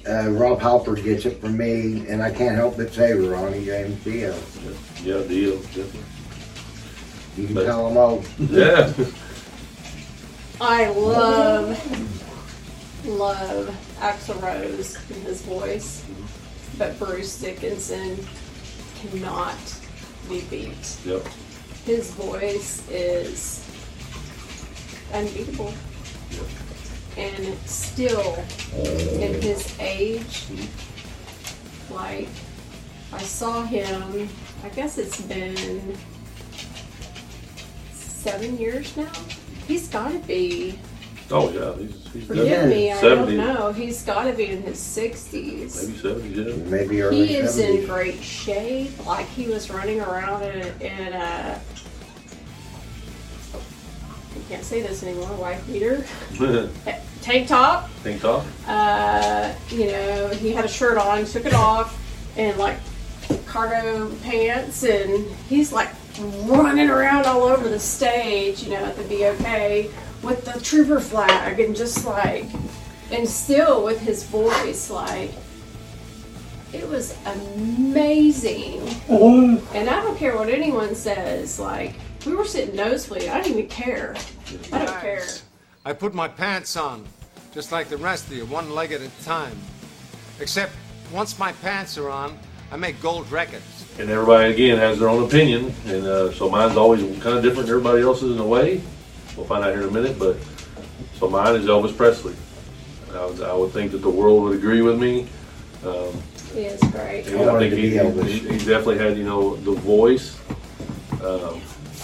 [0.07, 4.03] Uh, Rob Halford gets it from me, and I can't help but say Ronnie James
[4.03, 4.35] Dio.
[5.03, 5.99] yeah, deal, definitely.
[7.37, 8.23] You can But- tell them all.
[8.37, 8.91] Yeah,
[10.61, 11.77] I love,
[13.05, 16.03] love Axl Rose and his voice,
[16.77, 18.17] but Bruce Dickinson
[19.01, 19.55] cannot
[20.29, 20.97] be beat.
[21.05, 21.25] yep.
[21.85, 23.62] His voice is
[25.13, 25.73] unbeatable.
[27.15, 28.43] And still,
[28.75, 30.45] in his age,
[31.91, 32.27] like,
[33.11, 34.27] I saw him,
[34.63, 35.95] I guess it's been
[37.93, 39.11] seven years now.
[39.67, 40.79] He's got to be,
[41.31, 44.47] Oh yeah, he's, he's forgive definitely me, I 70, don't know, he's got to be
[44.47, 45.33] in his 60s.
[45.33, 46.29] maybe seventy.
[46.29, 46.55] Yeah.
[46.69, 49.05] Maybe early He is in great shape.
[49.05, 51.61] Like he was running around in, in a.
[54.53, 55.33] I can't say this anymore.
[55.33, 56.05] Wife beater,
[57.23, 57.89] tank top.
[58.03, 58.45] Tank top.
[58.67, 61.99] Uh, you know, he had a shirt on, took it off,
[62.37, 62.77] and like
[63.47, 65.89] cargo pants, and he's like
[66.43, 68.61] running around all over the stage.
[68.61, 72.45] You know, at the BOK with the trooper flag, and just like,
[73.09, 75.31] and still with his voice, like
[76.71, 78.87] it was amazing.
[79.73, 81.59] And I don't care what anyone says.
[81.59, 81.95] Like
[82.25, 83.29] we were sitting nosebleed.
[83.29, 84.15] I didn't even care.
[84.71, 85.25] I don't care.
[85.85, 87.05] I put my pants on,
[87.53, 89.57] just like the rest of you, one leg at a time.
[90.39, 90.71] Except
[91.11, 92.37] once my pants are on,
[92.71, 93.63] I make gold records.
[93.99, 97.67] And everybody again has their own opinion, and uh, so mine's always kind of different
[97.67, 98.81] than everybody else's in a way.
[99.35, 100.37] We'll find out here in a minute, but
[101.19, 102.33] so mine is Elvis Presley.
[103.13, 105.27] I would, I would think that the world would agree with me.
[105.85, 106.13] Um,
[106.53, 107.27] He is great.
[107.27, 110.39] I I think he, he, he definitely had you know the voice.
[111.23, 111.61] Um,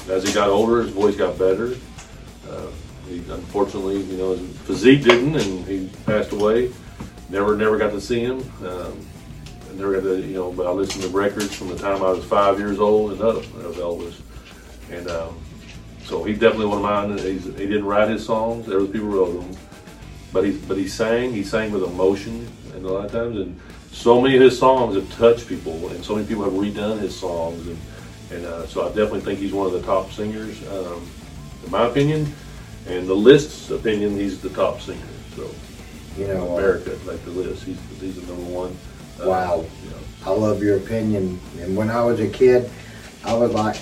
[0.09, 1.75] as he got older, his voice got better.
[2.49, 2.67] Uh,
[3.07, 6.71] he unfortunately, you know, his physique didn't, and he passed away.
[7.29, 8.39] Never, never got to see him.
[8.65, 9.05] Um,
[9.75, 12.23] never got to, you know, but I listened to records from the time I was
[12.25, 14.19] five years old and up of Elvis.
[14.91, 15.39] And um,
[16.03, 17.17] so he's definitely one of mine.
[17.17, 19.55] He's, he didn't write his songs; other people wrote them.
[20.33, 21.33] But he, but he sang.
[21.33, 23.59] He sang with emotion, and a lot of times, and
[23.91, 27.17] so many of his songs have touched people, and so many people have redone his
[27.17, 27.77] songs, and
[28.31, 31.05] and uh, so I definitely think he's one of the top singers, um,
[31.65, 32.33] in my opinion,
[32.87, 34.15] and the list's opinion.
[34.15, 34.99] He's the top singer.
[35.35, 35.49] So
[36.17, 38.75] You know, uh, America, like the list, he's he's the number one.
[39.21, 39.65] Uh, Wow.
[39.83, 41.39] you know, I love your opinion.
[41.61, 42.69] And when I was a kid,
[43.25, 43.75] I was like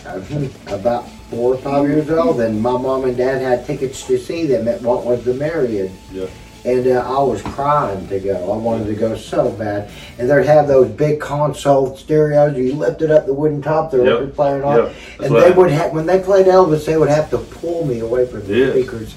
[0.67, 4.45] about four or five years old, and my mom and dad had tickets to see
[4.47, 5.91] them at what was the Marriott.
[6.11, 6.25] yeah.
[6.67, 8.51] And uh, I was crying to go.
[8.51, 9.89] I wanted to go so bad.
[10.19, 12.57] And they'd have those big console stereos.
[12.57, 14.05] You lifted up the wooden top, the Yep.
[14.05, 14.77] record player and all.
[14.77, 14.95] Yep.
[15.21, 18.25] And they would have when they played Elvis, they would have to pull me away
[18.27, 18.71] from the Yes.
[18.71, 19.15] speakers.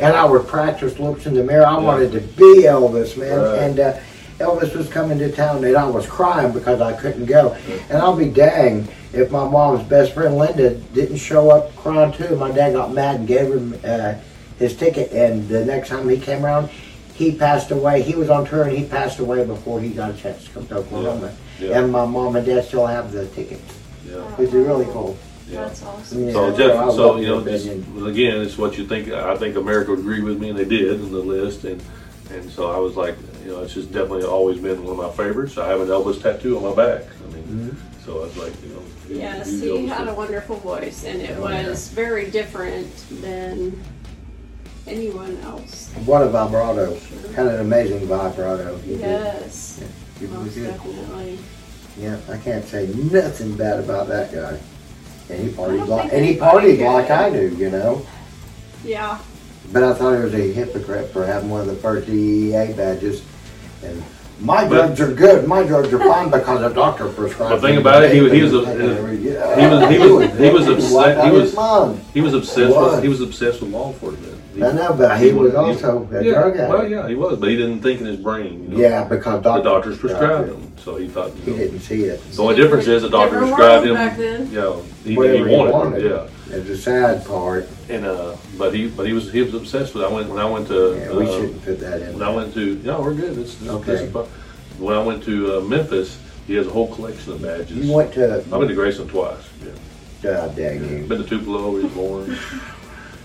[0.00, 1.66] And I would practice looks in the mirror.
[1.66, 3.40] I wanted to be Elvis, man.
[3.40, 3.58] Right.
[3.58, 3.92] And uh,
[4.38, 7.54] Elvis was coming to town, and I was crying because I couldn't go.
[7.90, 12.36] And I'll be dang if my mom's best friend Linda didn't show up crying too.
[12.36, 14.14] My dad got mad and gave him uh,
[14.58, 16.70] his ticket, and the next time he came around,
[17.16, 18.02] he passed away.
[18.02, 20.66] He was on tour, and he passed away before he got a chance to come
[20.68, 21.32] to Oklahoma.
[21.58, 21.78] Yeah.
[21.80, 23.62] And my mom and dad still have the tickets,
[24.08, 24.16] Yeah.
[24.36, 25.16] which is really cool.
[25.50, 25.62] Yeah.
[25.64, 26.26] That's awesome.
[26.26, 26.32] Yeah.
[26.32, 28.06] So I Jeff, love so you know, just, opinion.
[28.06, 29.08] again, it's what you think.
[29.10, 31.82] I think America would agree with me, and they did in the list, and
[32.32, 33.14] and so I was like,
[33.44, 35.56] you know, it's just definitely always been one of my favorites.
[35.56, 37.04] I have an Elvis tattoo on my back.
[37.28, 38.04] I mean, Mm-hmm.
[38.04, 41.36] so I was like, you know, he- Yes, he had a wonderful voice, and it
[41.38, 42.88] Oh, was very different
[43.22, 43.80] than
[44.86, 45.90] anyone else.
[46.04, 46.98] What a vibrato!
[47.34, 48.76] Kind of an amazing vibrato.
[48.78, 49.00] He did.
[49.00, 49.82] Yes,
[50.18, 50.66] He was most good.
[50.70, 51.38] definitely.
[51.98, 54.58] Yeah, I can't say nothing bad about that guy.
[55.28, 57.10] And he partied like and he partied like.
[57.10, 58.06] I do, you know.
[58.84, 59.18] Yeah,
[59.72, 63.22] But I thought he was a hypocrite for having one of the first DEA badges.
[63.82, 64.00] And
[64.40, 65.48] my But- drugs are good.
[65.48, 67.60] My drugs are fine because a doctor prescribed.
[67.60, 70.68] The thing about it, he was- he was a- he was- he was- he was
[70.68, 71.54] upset- Like he was-
[72.14, 74.25] He was obsessed with he was obsessed with law enforcement.
[74.56, 76.68] He- I know, but he was he- also a yeah, drug addict.
[76.70, 78.62] Well, yeah, he was, but he didn't think in his brain.
[78.62, 78.78] You know?
[78.78, 81.32] Yeah, because the doctors, doctors prescribed prescribed him, so he thought.
[81.34, 82.22] He You know, didn't see it.
[82.32, 83.94] the only difference is the doctor prescribed him.
[83.94, 84.50] back then.
[84.50, 86.26] Yeah, he, he Whatever wanted, it, yeah.
[86.56, 87.68] It's the sad part.
[87.90, 90.04] And uh, but he but he was he was obsessed with.
[90.04, 90.06] It.
[90.06, 92.14] I went when I went to Yeah, we uh, shouldn't put that in.
[92.14, 93.34] when I went to no, we're good.
[93.34, 93.92] This, this, Okay.
[93.92, 94.14] this is.
[94.78, 97.76] When I went to uh, Memphis, he has a whole collection of badges.
[97.86, 98.36] You went to.
[98.36, 99.42] I've been to Graceland twice.
[99.62, 99.72] Yeah.
[100.22, 101.06] God dang you.
[101.06, 102.38] Been to Tupelo where he was born.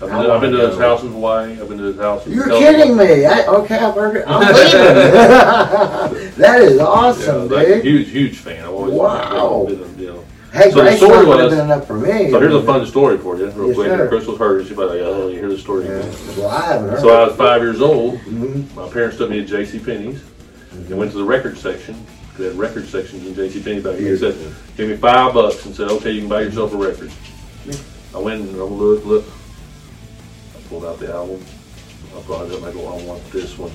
[0.02, 1.52] I've been, I've been to his house in Hawaii.
[1.60, 2.26] I've been to his house.
[2.26, 2.78] in You're California.
[2.84, 3.24] kidding me.
[3.26, 4.24] I, okay, I've heard it.
[4.26, 6.30] I'm leaving.
[6.38, 7.84] that is awesome, a dude.
[7.84, 8.64] huge, huge fan.
[8.64, 9.64] I've always Wow.
[9.68, 10.24] been, been, you know.
[10.52, 12.30] Hey, So the story was- been enough for me.
[12.30, 13.88] So here's a fun story for you, real Yes, quick.
[13.88, 14.08] sir.
[14.08, 16.02] Crystal's heard it, she's like, oh, you hear the story Yeah.
[16.36, 17.00] Well, I haven't heard.
[17.00, 18.18] So I was five years old.
[18.20, 18.74] Mhm.
[18.74, 19.78] My parents took me to J.C.
[19.78, 20.20] Penney's
[20.72, 21.94] and went to the record section.
[22.38, 23.62] They had record sections in J.C.
[23.62, 23.96] Penney back.
[23.98, 24.34] They said,
[24.76, 27.10] "Give me five bucks," and said, "Okay, you can buy yourself a record."
[28.14, 29.24] I went and I looked, look.
[30.72, 31.44] Pulled out the album.
[32.16, 32.62] I brought it up.
[32.62, 33.70] and I go, "I want this one."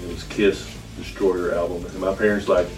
[0.00, 2.68] It was Kiss Destroyer album, and my parents like,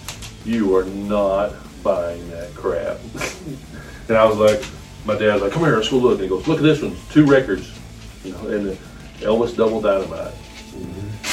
[0.47, 1.53] "You are not
[1.83, 2.97] buying that crap."
[4.09, 4.65] and I was like,
[5.05, 6.97] my dad's like, "Come here, let's go look." And he goes, "Look at this one,
[7.11, 7.71] two records."
[8.25, 8.79] You know, and
[9.19, 10.33] Elvis Double Dynamite.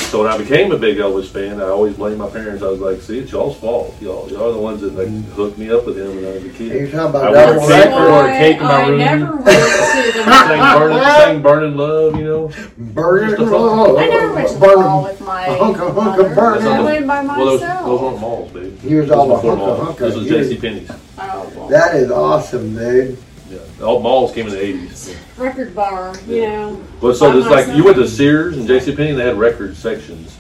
[0.08, 2.64] So when I became a big Elvis fan, I always blamed my parents.
[2.64, 3.94] I was like, "See, it's y'all's fault.
[4.02, 5.32] Y'all, y'all are the ones that like mm-hmm.
[5.34, 7.68] hooked me up with him when I was a kid." You're talking I about wore
[7.68, 8.10] double cake, I record.
[8.10, 8.98] wore a cake in my I room.
[9.00, 12.52] never went to the sang burning, sang burning love, you know.
[12.78, 15.96] Burning Just a fun- I never went to the Burger- mall with my Hunka, hunka,
[15.96, 16.36] mother.
[16.36, 16.68] burger.
[16.70, 17.86] I went by Well, those, myself.
[17.86, 18.80] those weren't malls, babe.
[18.80, 19.80] He was Those all were a before hunka, malls.
[19.90, 19.98] hunka.
[20.00, 20.62] This was He was- J.C.
[20.62, 20.92] Penney's.
[21.20, 21.68] oh, well.
[21.68, 23.18] That is awesome, dude.
[23.50, 25.16] Yeah, all malls came in the '80s.
[25.38, 26.84] record bar, you know.
[27.02, 28.08] Well, so By it's like you went to.
[28.08, 28.96] Sears and J.C.
[28.96, 29.14] Penney.
[29.14, 30.36] They had record sections.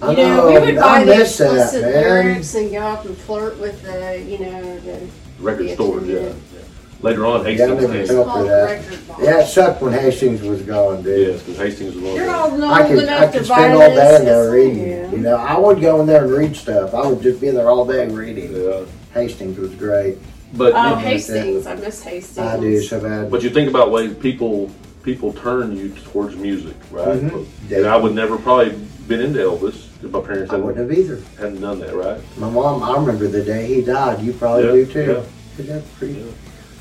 [0.00, 0.46] I You know, know.
[0.46, 1.92] we would I buy the miss that, explicit man.
[1.94, 5.08] lyrics and go up and flirt with the, you know, the.
[5.40, 6.14] Record the stores, yeah.
[6.16, 6.42] attendant.
[6.54, 6.58] yeah.
[7.00, 8.06] Later on, Yeah, I Hastings never came.
[8.06, 9.08] felt Called for that.
[9.08, 9.24] bar.
[9.24, 11.28] Yeah, it sucked when Hastings was gone, dude.
[11.28, 12.62] Yes, because Hastings was one You're of old.
[12.64, 13.98] I old could, I enough to could buy spend all this.
[13.98, 14.92] day in there reading.
[14.92, 15.12] am.
[15.12, 16.94] You know, I would go in there and read stuff.
[16.94, 18.52] I would just be there all day reading.
[18.54, 18.84] Yeah,
[19.14, 20.18] Hastings was great.
[20.54, 21.66] But Oh, you- Hastings.
[21.66, 22.38] I miss Hastings.
[22.38, 23.30] I do so bad.
[23.30, 24.70] But you think about ways people
[25.02, 27.08] people turn you towards music, right?
[27.22, 27.46] Mhm.
[27.70, 28.74] And I would never probably
[29.06, 31.18] been into Elvis if my parents I hadn't, wouldn't have either.
[31.38, 32.20] hadn't done that, right?
[32.36, 34.20] My mom, I remember the day he died.
[34.22, 35.22] You probably Yeah, do too.
[35.58, 35.64] yeah.
[35.66, 36.24] That's pretty Yeah.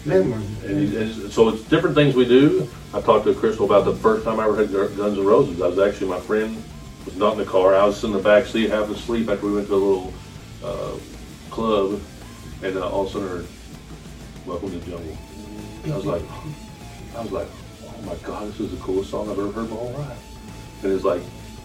[0.06, 0.46] memorable.
[0.68, 2.68] And, he- and so it's different things we do.
[2.94, 5.62] I talked to Crystal about the first time I ever had Gu- Guns N' Roses.
[5.62, 6.58] I was actually my friend
[7.06, 7.76] was not in the car.
[7.76, 10.14] I was in the back seat having to sleep after we went to a little
[10.66, 10.92] uh,
[11.50, 12.00] club,
[12.62, 13.46] and uh, all of a sudden, I heard,
[14.48, 15.18] "Welcome to the Jungle."
[15.86, 16.24] I was like,
[17.14, 17.48] I was like,
[17.86, 20.18] oh my god, this is the coolest song I've ever heard in my whole life.
[20.84, 21.22] And it's like,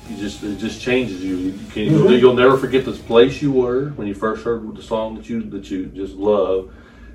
[0.09, 1.37] you just it just changes you.
[1.39, 2.21] You can Mhm.
[2.21, 5.43] you'll never forget this place you were when you first heard the song that you
[5.51, 6.71] that you just love.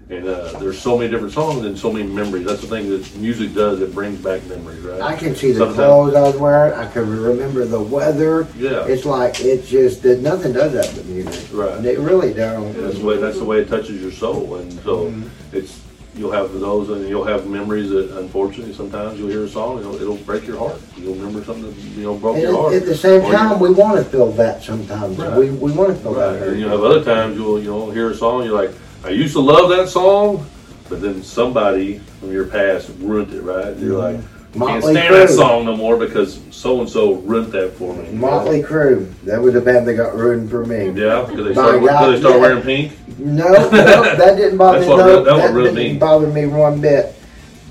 [0.09, 2.45] And uh, there's so many different songs and so many memories.
[2.45, 3.81] That's the thing that music does.
[3.81, 5.01] It brings back memories, right?
[5.01, 6.73] I can see the Sometimes- clothes I was wearing.
[6.79, 8.47] I can remember the weather.
[8.57, 8.85] Yeah.
[8.85, 11.49] It's like it's just that nothing does that but music.
[11.51, 11.81] Right.
[11.81, 12.67] They really don't.
[12.67, 15.23] And that's the way that's the way it touches your soul, and so Mhm.
[15.51, 15.77] it's
[16.15, 19.85] you'll have those, and you'll have memories that unfortunately sometimes you'll hear a song, and
[19.85, 20.79] it'll, it'll break your heart.
[20.95, 22.73] You'll remember something that you know broke And your at, heart.
[22.75, 25.17] at the same Or time, we want to feel that sometimes.
[25.17, 25.37] Right.
[25.37, 26.39] We, we want to feel Right.
[26.39, 26.47] that.
[26.47, 28.71] And you have other times you'll you know hear a song, you're like,
[29.07, 30.45] I used to love that song,
[30.89, 33.67] but then somebody from your past ruined it, right?
[33.67, 34.55] And you're like, can't.
[34.55, 35.35] Motley stand that Crue.
[35.35, 38.11] song no more because so and so ruined that for me.
[38.11, 39.09] Motley Crue.
[39.23, 40.87] That was a band that got ruined for me.
[40.87, 42.41] Yeah, because they My started, God, because they started yeah.
[42.41, 43.19] wearing pink.
[43.19, 44.95] No, no, that didn't bother That's me.
[44.95, 45.99] what No, real- that that didn't mean.
[45.99, 47.13] bother me one bit.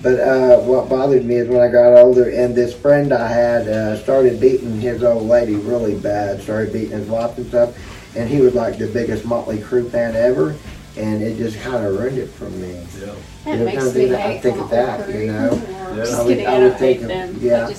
[0.02, 3.66] But uh, what bothered me is when I got older, and this friend I had
[3.68, 6.40] uh, started beating his old lady really bad.
[6.40, 7.76] Started beating his wife and stuff.
[8.16, 10.54] and he was like the biggest Motley Crue fan ever,
[10.96, 12.72] and it just kind of ruined it for me.
[13.00, 13.06] Yeah.
[13.44, 15.62] That You know, makes me think- I think of that, you know?
[15.70, 15.94] Yeah.
[15.96, 17.38] Just I would- kidding, I I, would think of- them.
[17.40, 17.70] yeah.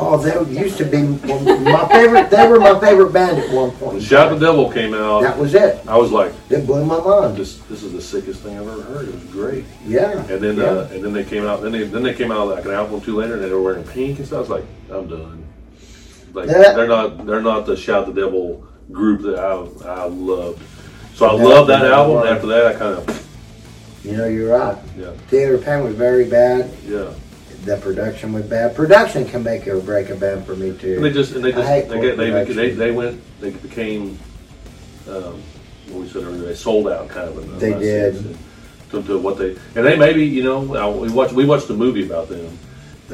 [0.00, 2.30] Oh, they used to be my favorite.
[2.30, 3.94] They were my favorite band at one point.
[3.94, 5.80] When Shout the Devil came out, That was it.
[5.88, 7.36] I was like, It blew my mind.
[7.36, 9.08] this this is the sickest thing I've ever heard.
[9.08, 9.64] It was great.
[9.84, 10.12] Yeah.
[10.30, 10.62] And then yeah.
[10.66, 11.62] uh, and then they came out.
[11.62, 13.60] Then they then they came out like an album or two later, and they were
[13.60, 14.36] wearing pink and stuff.
[14.36, 15.44] I was like, I'm done.
[16.32, 16.74] Like Yeah.
[16.74, 19.54] they're not they're not the Shout the Devil group that I
[19.88, 20.62] I loved.
[21.18, 22.18] So I love that album.
[22.18, 24.78] And after that, I kind of you know, you're right.
[24.96, 26.70] yeah Theater Pain was very bad.
[26.84, 27.12] yeah.
[27.64, 28.76] The production was bad.
[28.76, 30.94] Production can make or break a band for me too.
[30.94, 33.50] And they just and they I just hate they, get, they, they they went they
[33.50, 34.16] became
[35.08, 35.42] um,
[35.88, 36.42] what we said earlier.
[36.42, 37.36] They sold out kind of.
[37.36, 38.14] In a They did.
[38.14, 38.38] and
[38.92, 42.06] To, to what they and they maybe you know we watched we watched the movie
[42.06, 42.56] about them.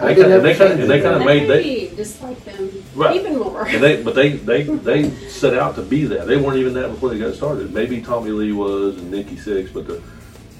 [0.00, 1.62] I And didn't they, ever kind of, see and they kind of that made they
[1.64, 3.16] made dislike them Right.
[3.16, 3.64] even more.
[3.66, 6.26] and they but they they they set out to be that.
[6.26, 7.72] They weren't even that before they got started.
[7.72, 10.02] Maybe Tommy Lee was and Nikki Sixx, but the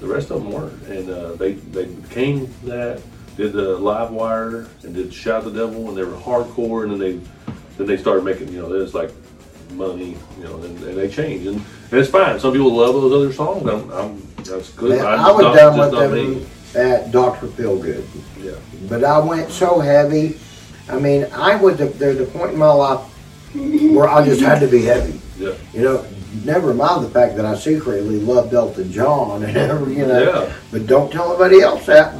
[0.01, 0.81] the rest of them weren't.
[0.85, 3.03] And uh, they they became that.
[3.37, 6.85] Did the Live Wire and did Shout the Devil, and they were hardcore.
[6.85, 7.13] And then they
[7.77, 9.11] then they started making you know it's like
[9.73, 11.49] money, you know, and, and they changed.
[11.49, 12.39] And, and it's fine.
[12.39, 13.67] Some people love those other songs.
[13.69, 14.91] I'm, I'm that's good.
[14.99, 16.91] Man, I'm I just was not- done with them me.
[16.93, 18.05] at Doctor Feelgood.
[18.41, 18.53] Yeah.
[18.89, 20.39] But I went so heavy.
[20.89, 23.01] I mean, I was at the, the point in my life
[23.55, 25.21] where I just had to be heavy.
[25.39, 25.55] Yeah.
[25.73, 26.07] You know,
[26.45, 30.23] never mind the fact that I secretly loved Elton John and every, you know.
[30.47, 30.53] Yeah.
[30.71, 32.15] But don't tell anybody else that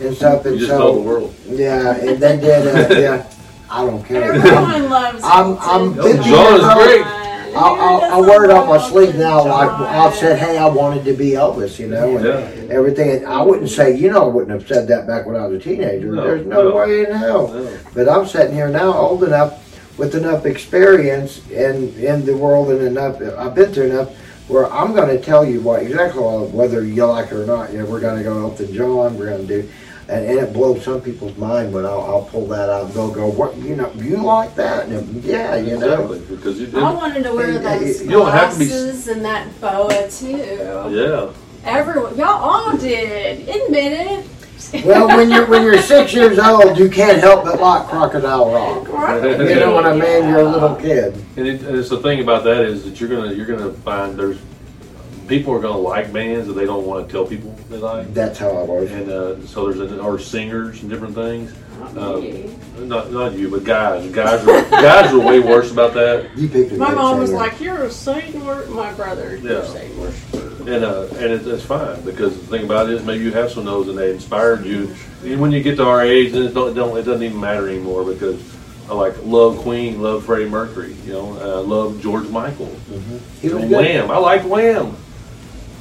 [0.00, 0.44] and stuff.
[0.44, 1.34] You And just so, told the world.
[1.46, 3.30] yeah, and then did uh, yeah.
[3.70, 4.32] I don't care.
[4.32, 7.04] I'm, Everyone loves I'm- I'm Elton John is great.
[7.54, 9.44] I'll, I'll, I'll wear it on my sleeve now.
[9.44, 12.74] Like I've said, hey, I wanted to be Elvis, you know, and Yeah.
[12.74, 13.10] everything.
[13.10, 15.56] And I wouldn't say, you know, I wouldn't have said that back when I was
[15.58, 16.12] a teenager.
[16.12, 16.76] No, There's no, no.
[16.76, 17.48] way in hell.
[17.48, 17.78] No.
[17.94, 19.66] But I'm sitting here now, old enough,
[19.98, 23.20] with enough experience in in the world, and enough.
[23.38, 24.16] I've been through enough
[24.48, 27.72] where I'm going to tell you what exactly whether you like it or not.
[27.72, 29.18] You know, we're going to go Elton John.
[29.18, 29.68] We're going to do.
[30.10, 33.12] And, and it blows some people's mind when I'll, I'll pull that out and they'll
[33.12, 33.92] go, "What you know?
[33.94, 36.10] You like that?" And yeah, you know.
[36.10, 36.36] Exactly.
[36.36, 36.82] Because you did.
[36.82, 40.08] I wanted to wear You- those you don't have to be- glasses and that boa
[40.10, 40.36] too.
[40.90, 41.30] Yeah.
[41.64, 43.48] Everyone, y'all all did.
[43.48, 44.84] Admit it.
[44.84, 48.86] Well, when you're when you're six years old, you can't help but like Crocodile Rock.
[49.24, 50.28] You know what I mean?
[50.28, 51.14] You're a little kid.
[51.36, 54.18] And, it, and it's the thing about that is that you're gonna you're gonna find
[54.18, 54.38] there's
[55.30, 58.38] people are gonna like bands that they don't want to tell people they like, That's
[58.38, 58.90] how I was.
[58.90, 61.54] and uh, so there's an, or singers and different things.
[61.78, 62.50] Not Uh, me.
[62.80, 64.06] not not you, but guys.
[64.12, 66.36] Guys are guys are way worse about that.
[66.36, 67.40] You picked a My good mom was singer.
[67.42, 70.46] like, "You're a Satan wor My brother, you're a Satan worshiper.
[70.70, 73.50] And uh, and it, it's fine because the thing about it is maybe you have
[73.50, 74.94] some of those and they inspired you.
[75.24, 77.40] And when you get to our age, then it don't, it don't it doesn't even
[77.40, 78.38] matter anymore because
[78.90, 82.70] I like love Queen, love Freddie Mercury, you know, uh, love George Michael.
[83.40, 83.70] He was good.
[83.70, 84.10] Wham!
[84.10, 84.96] I like Wham.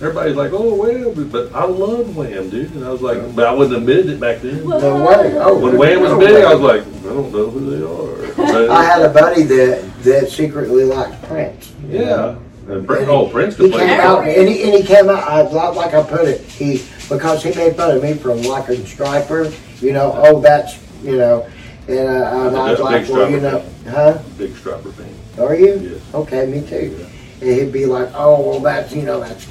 [0.01, 2.71] Everybody's like, "Oh, Wham!" But I loved Wham, dude.
[2.73, 4.67] And I was like, but I wouldn't admit it back then.
[4.67, 5.37] No way.
[5.37, 6.43] Oh, When Wham was big.
[6.43, 8.33] I was like, I don't know who they are.
[8.35, 11.73] But, I had a buddy that that secretly liked Prince.
[11.87, 12.05] yeah.
[12.05, 12.41] know.
[12.69, 13.79] And Prince, oh, Prince He play.
[13.87, 15.27] came out and he, and he came out.
[15.27, 16.41] I like, like I put it.
[16.41, 19.51] He because he made fun of me from liking Stryper.
[19.81, 21.49] You know, oh that's you know,
[21.87, 24.19] and, uh, and I was like, well, you know, Stryper huh?
[24.37, 25.43] Big Stryper fan.
[25.43, 25.79] Are you?
[25.79, 26.13] Yes.
[26.13, 27.05] Okay, me too.
[27.41, 29.47] And he'd be like, oh, well, that's, you know, that's,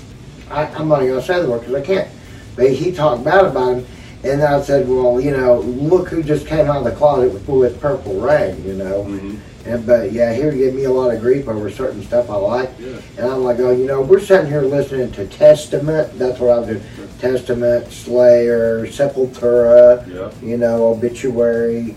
[0.50, 2.08] I, I'm not going to say the word because I can't.
[2.56, 3.86] But he talked bad about him.
[4.24, 7.46] And I said, well, you know, look who just came out of the closet with,
[7.46, 9.04] full with Purple Rain, you know.
[9.04, 9.38] Mhm.
[9.64, 12.36] And, but yeah, he would give me a lot of grief over certain stuff I
[12.36, 12.70] like.
[12.80, 12.96] Yeah.
[13.18, 16.18] And I'm like, oh, you know, we're sitting here listening to Testament.
[16.18, 16.80] That's what I do.
[17.20, 20.30] Testament, Slayer, Sepultura, Yeah.
[20.46, 21.94] you know, Obituary.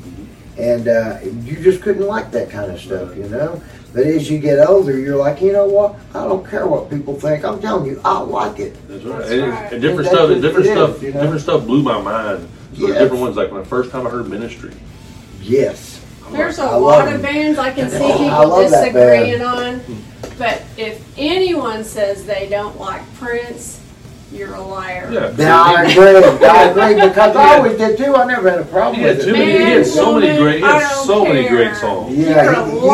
[0.58, 3.62] And uh, you just couldn't like that kind of stuff, you know?
[3.94, 5.96] But as you get older, you're like, you know what?
[6.14, 7.44] I don't care what people think.
[7.44, 8.76] I'm telling you, I like it.
[8.88, 9.20] That's right.
[9.20, 9.74] That's and, right.
[9.74, 10.30] and different That's stuff.
[10.30, 11.04] what it different is, stuff.
[11.04, 11.22] you know?
[11.22, 12.48] Different stuff blew my mind.
[12.74, 13.00] For Yes.
[13.00, 13.36] different ones.
[13.36, 14.72] Like when the first time I heard Ministry.
[15.42, 16.00] Yes.
[16.26, 19.82] I'm There's a like, I love lot of bands I can see people disagreeing on,
[20.38, 23.80] but if anyone says they don't like Prince,
[24.32, 25.10] you're a liar.
[25.12, 25.34] Yeah.
[25.38, 26.48] Now, I agree.
[26.48, 28.16] I agree because I always did too.
[28.16, 29.34] I never had a problem He with too it.
[29.34, 29.52] many.
[29.52, 30.56] He had Man, so many great.
[30.60, 32.16] He had don't so many great songs.
[32.18, 32.88] Yeah, you're a he- he-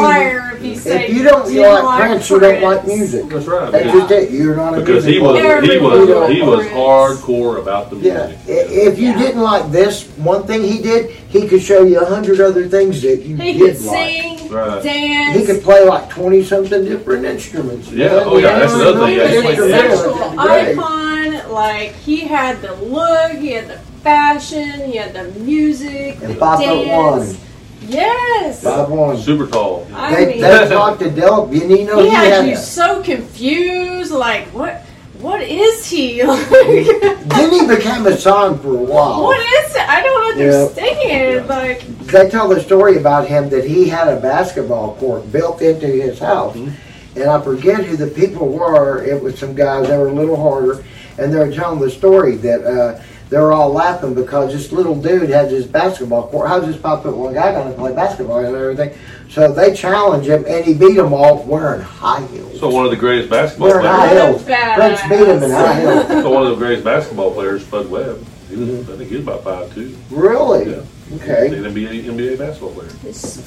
[0.62, 3.30] liar if you If you don't you like Prince, you don't like music.
[3.30, 3.72] That's right.
[3.72, 4.32] That's Because, just it.
[4.32, 5.62] You're not a because he music was lover.
[5.62, 8.38] he was he was hardcore about the Yeah, music.
[8.48, 8.52] i-
[8.88, 9.18] if you Yeah.
[9.20, 13.02] didn't like this one thing he did, he could show you a hundred other things
[13.02, 14.12] that you He did could like.
[14.12, 14.84] sing, Right.
[14.84, 15.38] dance.
[15.38, 17.90] He could play like twenty something different instruments.
[17.92, 20.40] Yeah, oh, yeah, that's another thing, yeah, He he was a sexual instrument.
[20.40, 21.52] Icon.
[21.52, 26.40] Like he had the look, he had the fashion, he had the music, And the
[26.40, 26.88] dance.
[26.88, 27.38] one.
[27.88, 28.64] Yes.
[28.64, 29.18] Five one.
[29.18, 29.88] super tall.
[29.94, 31.54] I They, mean, they talked to Del.
[31.54, 34.12] You need to know he he had had you a- so confused.
[34.12, 34.82] Like, what?
[35.20, 36.22] What is he?
[36.24, 39.24] Like, Then he became a song for a while.
[39.24, 39.82] what is it?
[39.90, 40.46] I don't Yeah.
[40.54, 41.48] understand.
[41.48, 45.88] Like, They tell the story about him that he had a basketball court built into
[45.88, 46.56] his house.
[46.56, 47.20] Mm-hmm.
[47.22, 49.04] And I forget who the people were.
[49.04, 50.84] It was some guys that were a little harder.
[51.18, 54.96] And they were telling the story that uh, they were all laughing because this little
[55.00, 56.48] dude had this basketball court.
[56.48, 58.98] How's this pop one guy going to play basketball and everything?
[59.30, 62.60] So they challenged him and he beat them all wearing high heels.
[62.60, 64.48] So one of the greatest basketball wearing high players.
[64.48, 64.76] heels.
[64.76, 66.08] French beat him in high heels.
[66.24, 68.26] So one of the greatest basketball players, Spud Webb.
[68.50, 68.92] He was, mm-hmm.
[68.94, 69.98] I think he was about five two.
[70.10, 70.72] Really?
[70.72, 70.84] Yeah.
[71.16, 71.48] Okay.
[71.48, 72.90] An NBA, NBA basketball player.
[73.04, 73.44] this-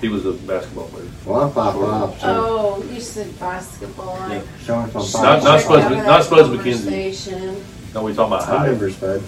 [0.00, 1.06] He was a basketball player.
[1.24, 4.16] Well, I'm five five, so, oh, you said basketball.
[4.28, 5.62] Like, so I'm Not- five not five.
[5.62, 7.62] Spud- Have not that Spuds MacKenzie.
[7.96, 7.96] Conversation.
[7.96, 8.64] No, we talking about I height.
[8.66, 9.22] remember Spud.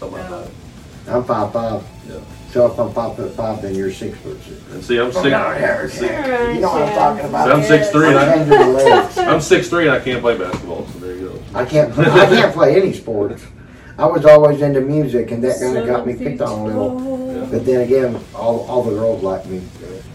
[0.00, 0.50] Talking about height.
[1.06, 1.82] I'm five five.
[2.08, 2.20] Yeah.
[2.50, 4.60] So if I'm five foot five, then you're six foot six.
[4.70, 5.24] And see, I'm six.
[5.24, 7.50] You Alright, know what I'm talking about.
[7.50, 8.08] I'm six three.
[8.08, 9.18] I'm And I, the legs.
[9.18, 10.86] I'm six three, and I can't play basketball.
[10.86, 11.58] So there you go.
[11.58, 11.96] I can't.
[11.98, 13.44] I can't play any sports.
[13.96, 17.46] I was always into music, and that kind of got me picked on a little.
[17.46, 19.62] But then again, all, all the girls like me.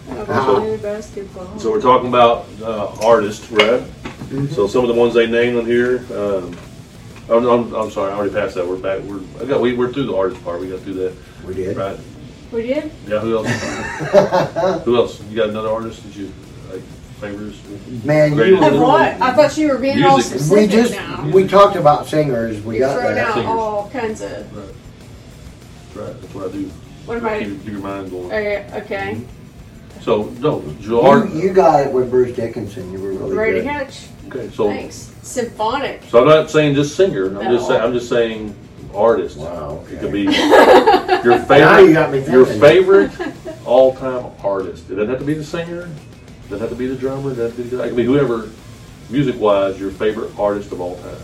[0.09, 1.57] Oh, basketball.
[1.59, 3.81] So we're talking about uh, artists, right?
[4.51, 6.05] So some of the ones they named on here.
[6.13, 6.57] Um,
[7.29, 8.65] I'm, I'm, I'm sorry, I already passed that.
[8.67, 9.01] We're back.
[9.01, 10.59] We're I got we, we're through the artist part.
[10.61, 11.13] We got through that,
[11.45, 11.77] We did.
[11.77, 11.99] right?
[12.51, 12.91] we did?
[13.07, 13.19] Yeah.
[13.19, 13.47] Who else?
[14.85, 15.21] who else?
[15.25, 16.31] You got another artist that you
[16.71, 16.81] like
[17.21, 17.59] favorites?
[18.03, 19.21] Man, you Of Of were, what?
[19.21, 20.39] I thought you were being all Music.
[20.39, 21.29] specific we just now.
[21.29, 22.59] we talked about singers.
[22.63, 23.27] We You're got throwing that.
[23.27, 23.51] out Singers.
[23.51, 24.57] all kinds of.
[24.57, 26.05] Right.
[26.07, 26.21] Right.
[26.21, 26.65] That's what I do.
[27.05, 27.39] What am I?
[27.43, 28.25] Keep, keep your mind going.
[28.27, 29.21] Okay, okay.
[30.01, 31.27] So no, your.
[31.27, 32.91] You, you got it with Bruce Dickinson.
[32.91, 33.67] You were really Ready to good.
[33.69, 34.07] catch?
[34.27, 34.49] Okay.
[34.49, 35.08] So Thanks.
[35.21, 36.01] Symphonic.
[36.09, 37.27] so I'm not saying just singer.
[37.27, 37.51] I'm No.
[37.57, 38.55] just saying I'm just saying
[38.93, 39.37] artist.
[39.37, 39.83] Wow.
[39.91, 41.49] It could be your favorite.
[41.49, 43.11] Now you got me your favorite
[43.65, 44.89] all-time artist.
[44.89, 45.81] It doesn't have to be the singer.
[45.83, 47.31] It doesn't have to be the drummer.
[47.31, 48.49] It doesn't have to be it can be whoever,
[49.09, 51.15] music-wise, your favorite artist of all time.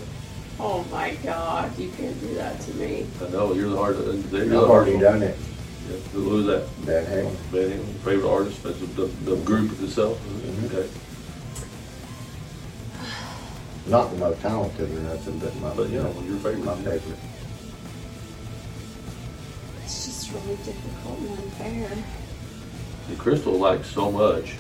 [0.60, 1.78] Oh my God!
[1.78, 3.06] You can't do that to me.
[3.26, 3.98] I know you're the hard.
[3.98, 5.04] You're I've hard already one.
[5.04, 5.38] done it.
[5.90, 5.98] Yeah.
[6.14, 6.66] Who- Who's that?
[6.86, 7.32] Van Halen.
[7.52, 8.64] Van Halen, favorite artist?
[8.64, 10.18] That's the, the, the group itself.
[10.20, 10.66] Mm-hmm.
[10.68, 10.90] Okay.
[13.88, 16.66] Not the most talented or nothing, but my, But yeah, well, your favorite.
[16.66, 17.20] my favorite.
[19.84, 21.92] It's just really difficult and unfair.
[23.10, 24.56] And Crystal likes so much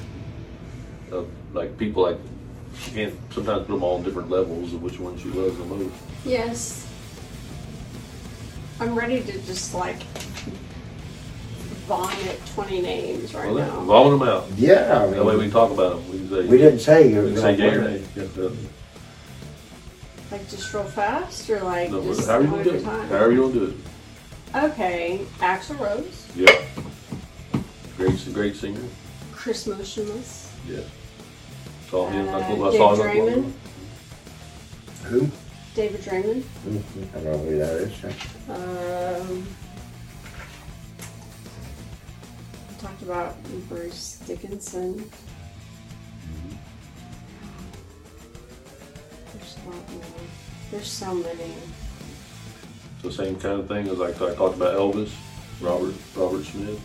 [1.11, 2.17] of like people like
[2.79, 5.65] she can't sometimes put them all on different levels of which one she loves the
[5.65, 5.95] most.
[6.23, 6.85] Yes.
[8.79, 10.03] I'm ready to just like
[11.87, 13.79] vomit 20 names right Well, then, now.
[13.85, 14.45] vomit them out.
[14.57, 16.11] Yeah, I That way we can talk about them.
[16.11, 18.03] We can say we didn't say you we were can say going yay or nay.
[18.15, 18.49] Yeah,
[20.31, 22.83] Like just real fast or like no, just however you one want to do it.
[22.83, 23.07] time?
[23.09, 24.63] However you to do it.
[24.71, 25.25] Okay.
[25.39, 26.61] Axl Rose, Yeah.
[27.97, 28.81] Great, great singer.
[29.31, 30.79] Chris Motionless, Yeah.
[31.89, 32.27] Saw him.
[32.29, 33.43] I uh, saw- I saw Dave him.
[33.43, 33.51] Draiman,
[35.09, 35.29] Who?
[35.75, 36.43] David Draiman.
[36.67, 37.15] Mhm.
[37.15, 37.93] I don't know who that is.
[38.49, 39.47] Um,
[42.79, 43.35] talked about
[43.69, 45.09] Bruce Dickinson.
[49.65, 50.19] There's a lot.
[50.71, 51.53] There's so many.
[53.01, 55.11] The same kind of thing as like I talked about Elvis,
[55.61, 56.79] Robert, Robert Smith.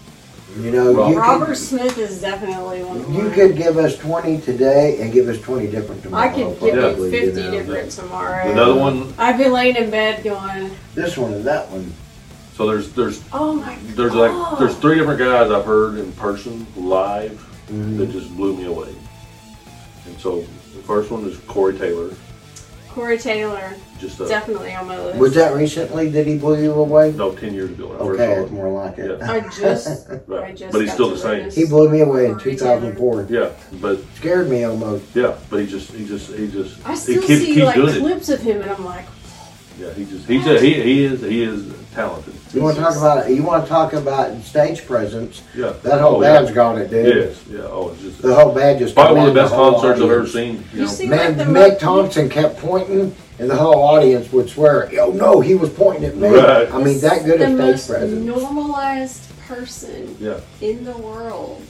[0.58, 3.32] You know, Rob- you Robert could, Smith is definitely one of you mine.
[3.32, 6.24] could give us 20 today and give us 20 different tomorrow.
[6.28, 6.88] I could give Yeah.
[6.90, 7.50] you 50 know.
[7.52, 8.50] different tomorrow.
[8.50, 9.14] Another one.
[9.16, 11.92] I've been laying in bed going, This one and that one.
[12.56, 14.34] So there's there's oh my there's god.
[14.50, 17.40] like there's three different guys I've heard in person live
[17.72, 17.96] Mhm.
[17.98, 18.90] that just blew me away.
[20.06, 22.10] And so the first one is Corey Taylor.
[22.90, 25.18] Corey Taylor, Just a, definitely on my list.
[25.18, 27.12] Was that recently that he blew you away?
[27.12, 27.86] no ten years ago.
[27.88, 29.18] When I Okay, first it's saw more like it.
[29.20, 29.30] Yeah.
[29.30, 30.56] I just, I Right.
[30.56, 31.30] just But he's got still to the same.
[31.36, 33.26] witness He blew me away in Corey 2004.
[33.30, 35.04] Yeah, but Scared me almost.
[35.14, 37.74] yeah, but he just he just he just I he still keeps, see keeps like
[37.76, 38.00] doing it.
[38.00, 39.04] clips of him, and I'm like,
[39.78, 42.34] Yeah, he just he just he, he is he is talented.
[42.52, 45.42] You want to talk about you want to talk about stage presence?
[45.54, 46.34] Yeah, That whole Oh, yeah.
[46.40, 47.06] band's got it, dude.
[47.28, 47.60] Yes, yeah.
[47.62, 50.10] Oh, it's just The whole band just probably one of the best whole concerts I've
[50.10, 50.54] ever seen.
[50.56, 54.32] You You know, see- Man, like the Mick Thompson kept pointing, and the whole audience
[54.32, 56.72] would swear, "Yo, no, he was pointing at me." Right.
[56.72, 58.24] I mean, that good the a stage most presence.
[58.26, 60.40] normalized person yeah.
[60.60, 61.62] in the world.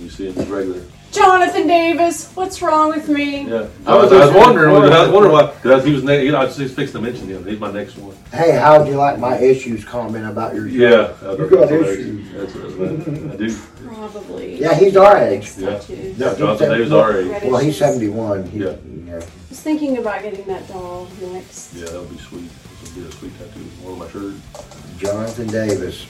[0.00, 0.80] You see him just regular.
[1.10, 3.48] Jonathan Davis, what's wrong with me?
[3.48, 4.74] Yeah, I I was was, I was wondering.
[4.82, 5.46] to I was wondering why.
[5.46, 6.04] Because he was.
[6.04, 7.46] Ne- you know, I was just fixing to mention him.
[7.46, 8.14] He's my next one.
[8.30, 10.74] Hey, how'd you like my issues comment about your show?
[10.74, 12.32] Yeah, You got issues.
[12.32, 13.56] That's, that's, I do.
[13.88, 14.60] Probably.
[14.60, 15.50] Yeah, he's our age.
[15.56, 15.70] Yeah.
[15.70, 16.92] No, Yeah, Jonathan Davis, 71.
[17.00, 17.42] our age.
[17.50, 18.44] Well, he's 71.
[18.50, 18.76] He, Yeah.
[19.06, 19.14] yeah.
[19.14, 21.72] I was thinking about getting that doll next.
[21.74, 22.50] Yeah, that would be sweet.
[22.82, 23.60] This would be a sweet tattoo.
[23.82, 24.34] One on my shirt.
[24.98, 26.06] Jonathan Davis.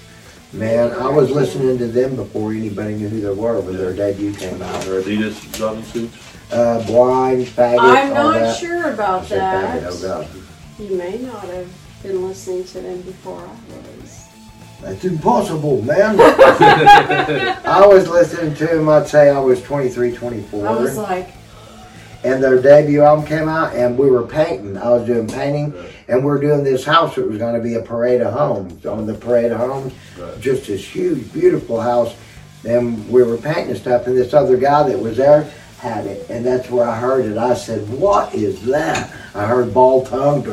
[0.52, 4.32] Man, I was listening to them before anybody knew who they were when their debut
[4.34, 4.86] came out.
[4.86, 6.16] Or Adidas jogging suits.
[6.50, 8.56] Uh, blind, faggot, I'm all not that.
[8.58, 9.82] sure I about said that.
[9.82, 10.28] faggot, oh God.
[10.78, 11.70] You may not have
[12.02, 14.24] been listening to them before I was.
[14.80, 16.16] That's impossible, man.
[16.20, 20.66] I was listening to them, I'd say I was 23, 24.
[20.66, 21.34] I was like,
[22.24, 24.76] and their debut album came out, and we were painting.
[24.76, 25.72] I was doing painting,
[26.08, 27.16] and we are doing this house.
[27.16, 30.40] It was going to be a parade of homes on the parade of homes, Right.
[30.40, 32.14] just this huge, beautiful house.
[32.64, 35.48] And we were painting stuff, and this other guy that was there
[35.78, 37.38] had it, and that's where I heard it.
[37.38, 40.44] I said, "What is that?" I heard ball tongue,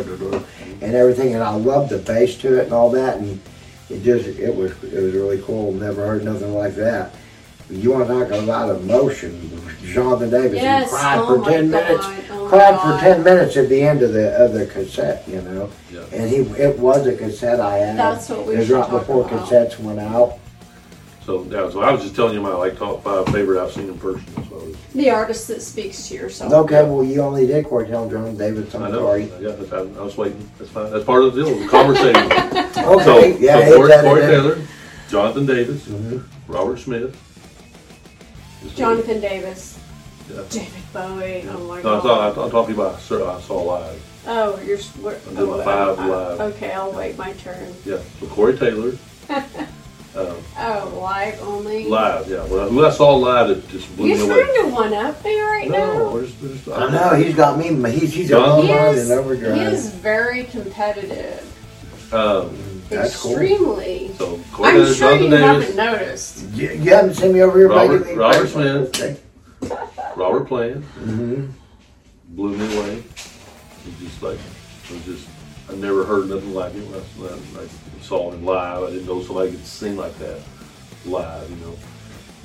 [0.82, 3.39] and everything, and I loved the bass to it and all that, and
[3.89, 5.72] it just it was it was really cool.
[5.72, 7.11] Never heard nothing like that.
[7.70, 9.51] You want to talk about emotion?
[9.84, 12.05] Jonathan Davis, Yes, he cried oh for ten God, minutes.
[12.32, 15.70] oh cried for ten minutes at the end of the of the cassette, you know.
[15.91, 16.01] Yeah.
[16.11, 17.97] And he it was a cassette I had.
[17.97, 19.47] That's what we It was right before about.
[19.47, 20.38] cassettes went out.
[21.26, 23.89] So yeah, so I was just telling you my like top five favorite I've seen
[23.89, 24.26] in person.
[24.36, 24.76] That's what I was.
[24.93, 26.53] the artist that speaks to your soul.
[26.53, 28.74] Okay, well you only did Cortell John Davis.
[28.76, 28.99] I'm I know.
[29.07, 29.24] sorry.
[29.39, 30.47] Yeah, that's, I, I was waiting.
[30.59, 30.91] That's fine.
[30.91, 31.55] That's part of the deal.
[31.59, 32.32] The conversation.
[32.86, 34.22] Okay, so, yeah, so Corey, Corey.
[34.22, 34.61] Taylor,
[35.09, 36.24] Jonathan Davis, Mhm.
[36.47, 37.16] Robert Smith.
[38.66, 39.78] Just- Jonathan Davis,
[40.30, 40.41] Yeah.
[40.49, 41.45] David Bowie.
[41.49, 42.36] Oh my No, I God.
[42.36, 44.01] thought I'm talking about sir, I saw live.
[44.28, 44.78] Oh, you're.
[44.78, 46.41] s- What, I'm doing oh, my five uh, live.
[46.55, 47.74] Okay, I'll wait my turn.
[47.86, 47.97] Yeah.
[48.20, 48.93] So Corey Taylor.
[49.30, 51.86] um, Oh, live only.
[51.88, 52.28] live.
[52.30, 52.45] Yeah.
[52.45, 54.41] Well, who I saw live that just blew You me away.
[54.43, 56.13] trying to one up me right No, now?
[56.13, 57.91] we're just, we're just, I know he's got me.
[57.91, 59.74] He's he's got John- my He mind is, he overdrive.
[59.74, 62.13] is very competitive.
[62.13, 63.32] Um, That's cool.
[63.32, 64.12] Extremely.
[64.18, 66.50] so Corey I'm sure you Jonathan haven't Davis, noticed.
[66.54, 69.22] You, you haven't seen me over here Robert- making Robert Smith.
[70.16, 71.46] Robert Plant hmm
[72.30, 72.94] blew me away.
[72.98, 73.06] It
[73.86, 75.28] was just like it was just
[75.70, 77.00] I never heard nothing like it when
[77.32, 78.84] I, when I saw him live.
[78.84, 80.40] I didn't know somebody could sing like that
[81.06, 81.50] live.
[81.50, 81.76] You know.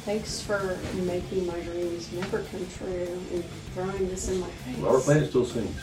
[0.04, 4.76] Thanks for making my dreams never come true and throwing this in my face.
[4.78, 5.78] Robert Plant still sings.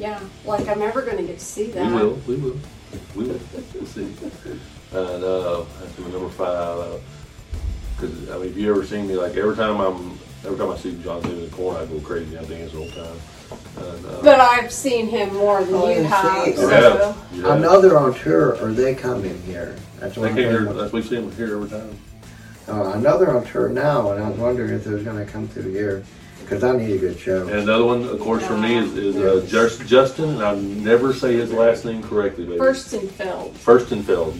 [0.00, 1.86] Yeah, like I'm ever going to get to see that.
[1.86, 2.14] We will.
[2.26, 2.58] We will.
[3.14, 3.40] We will.
[3.74, 4.12] We'll see.
[4.92, 7.00] And uh, that's my number five.
[7.96, 10.76] Because I mean, if you ever seen me, like every time I'm, every time I
[10.76, 12.36] see John David in the corner, I go crazy.
[12.38, 13.18] I dance the whole time.
[13.78, 16.44] And, uh, But I've seen him more than Oh, you you have.
[16.44, 16.50] see.
[16.50, 16.68] you So.
[16.68, 17.48] have, you.
[17.48, 19.76] I know they're on tour, or they come in here.
[20.00, 20.54] That's They came here.
[20.66, 20.76] wondering.
[20.78, 21.96] That's we see them here every time.
[22.68, 25.24] Uh, I know they're on tour now, and I was wondering if they was going
[25.24, 26.04] to come through here
[26.46, 27.42] because I need a good show.
[27.48, 30.30] And another one, of course, for me is, is uh, Just, Justin.
[30.30, 32.58] And I never say his last name correctly, baby.
[32.58, 33.50] Furstenfeld.
[33.54, 34.38] Furstenfeld.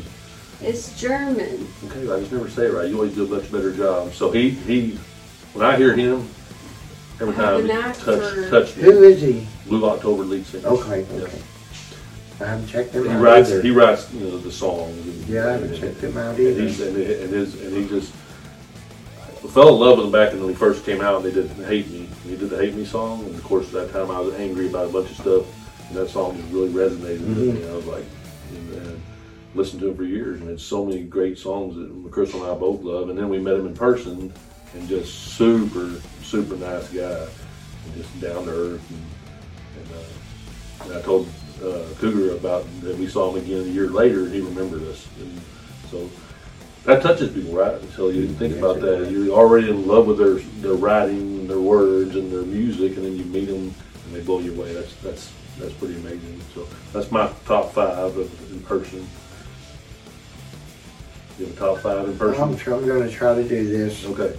[0.62, 1.66] It's German.
[1.86, 2.88] Okay, I just never say it right.
[2.88, 4.12] You always do a much better job.
[4.12, 4.92] So he he,
[5.52, 6.28] when I hear him,
[7.20, 8.82] every I have time an he knack touch for- touch me.
[8.88, 9.46] is he?
[9.66, 10.68] Blue October lead singer.
[10.68, 11.22] Okay, Yeah.
[11.24, 11.42] okay.
[12.40, 13.62] I haven't checked He him out writes either.
[13.62, 14.96] he writes you know the songs.
[15.06, 16.62] And, yeah, I haven't checked him out And either.
[16.62, 18.25] he's and, he- and his and he just I
[19.48, 21.22] fell in love with him back when he first came out.
[21.22, 23.92] They did "Hate Me." He did the "Hate Me" song, and of course, at that
[23.92, 27.20] time I was angry about a bunch of stuff, and that song just really resonated
[27.20, 27.68] with me.
[27.68, 28.04] I was like,
[28.54, 29.02] and
[29.56, 32.54] listened to him for years, and it's so many great songs that Crystal and I
[32.54, 33.08] both love.
[33.08, 34.32] And then we met him in person,
[34.74, 35.90] and just super,
[36.22, 37.26] super nice guy,
[37.84, 38.90] and just down to earth.
[38.90, 39.04] And,
[39.80, 41.28] and, uh, and I told
[41.64, 45.08] uh, Cougar about that we saw him again a year later, and he remembered us.
[45.18, 45.40] And
[45.90, 46.10] so
[46.86, 47.74] that touches people, right?
[47.74, 51.60] Until you think about that, you're already in love with their their writing, and their
[51.60, 53.74] words, and their music, and then you meet them
[54.06, 54.72] and they blow you away.
[54.72, 56.40] That's that's that's pretty amazing.
[56.54, 59.06] So that's my top five of, in person.
[61.38, 62.42] You have a top five in person?
[62.42, 64.04] I'm, tr- I'm going to try to do this.
[64.06, 64.38] Okay.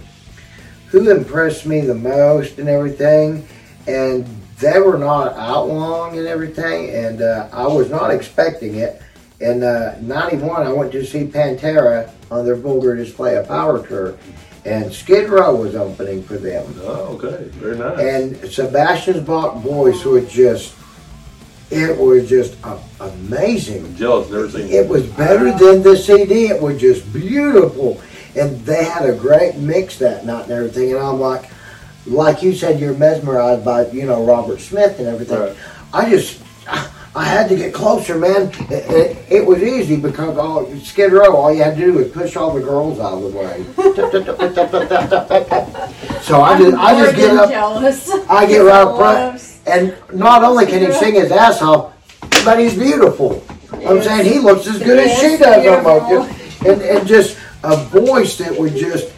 [0.88, 3.46] Who impressed me the most and everything,
[3.86, 4.26] and
[4.58, 9.00] they were not out long and everything, and uh, I was not expecting it.
[9.40, 14.18] In uh, 91, I went to see Pantera on their Vulgar Display of Power tour,
[14.64, 16.66] and Skid Row was opening for them.
[16.80, 17.44] Oh, okay.
[17.50, 17.98] Very nice.
[17.98, 20.74] And Sebastian's Bach voice was just,
[21.70, 22.56] it was just
[23.00, 23.84] amazing.
[23.84, 24.30] I'm jealous.
[24.30, 26.46] Never seen It was better than the CD.
[26.46, 28.00] It was just beautiful.
[28.36, 30.92] And they had a great mix that night and everything.
[30.92, 31.50] And I'm like,
[32.06, 35.38] like you said, you're mesmerized by, you know, Robert Smith and everything.
[35.38, 35.56] Right.
[35.92, 36.42] I just,
[37.14, 38.50] I had to get closer, man.
[38.70, 42.08] It, it, it was easy because all Skid Row, all you had to do was
[42.08, 43.64] push all the girls out of the way.
[46.22, 47.50] so I just, I just get up.
[47.50, 48.10] jealous.
[48.28, 51.94] I get right up front, and not only can he sing his ass off,
[52.44, 53.42] but he's beautiful.
[53.72, 58.36] I'm saying he looks as good as she does almost, and and just a voice
[58.38, 59.12] that would just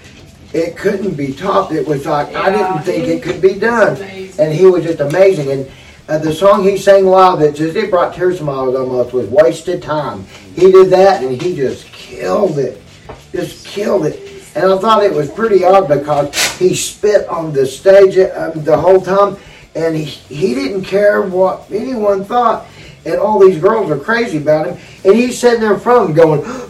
[0.52, 1.72] it couldn't be topped.
[1.72, 4.44] It was like I didn't think it could be done, amazing.
[4.44, 5.50] and he was just amazing.
[5.50, 5.70] And
[6.10, 9.12] uh, the song he sang live that just it brought tears to my eyes almost
[9.12, 10.24] was "Wasted Time."
[10.56, 12.82] He did that, and he just killed it.
[13.30, 14.42] just killed it.
[14.56, 18.76] And I thought it was pretty odd because he spit on the stage um, the
[18.76, 19.36] whole time,
[19.76, 22.66] and he, he didn't care what anyone thought.
[23.06, 26.16] And all these girls are crazy about him, and he's sitting there in front of
[26.16, 26.69] them going,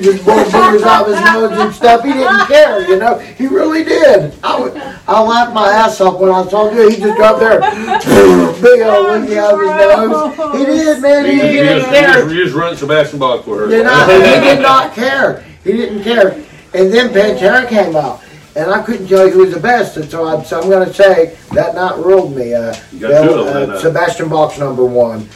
[0.00, 2.04] just blowing boogers out his nose and stuff.
[2.04, 3.18] He didn't care, you know.
[3.18, 4.34] He really did.
[4.42, 6.90] I, would, I laughed my ass off when I saw him.
[6.90, 7.60] He just got there,
[8.62, 10.58] big old loogie out of his nose.
[10.58, 11.24] He did, man.
[11.24, 12.28] He, You, he you didn't just, care.
[12.30, 13.70] you just, you run Sebastian Bach for her.
[13.76, 15.44] You know, he did not care.
[15.64, 16.32] He didn't care.
[16.74, 18.22] And then Pantera came out,
[18.56, 19.96] and I couldn't tell you who was the best.
[19.98, 22.54] And so, I, so I'm going to say that not ruled me.
[22.54, 23.78] Uh, You got two of them uh.
[23.78, 25.28] Sebastian Bach's number one.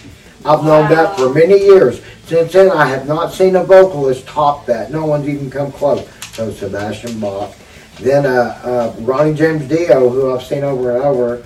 [0.47, 2.01] I've known that for many years.
[2.27, 4.91] Since then, I have not seen a vocalist top that.
[4.91, 6.09] No one's even come close.
[6.33, 7.55] So Sebastian Bach.
[7.99, 11.45] Then uh, uh, Ronnie James Dio, who I've seen over and over.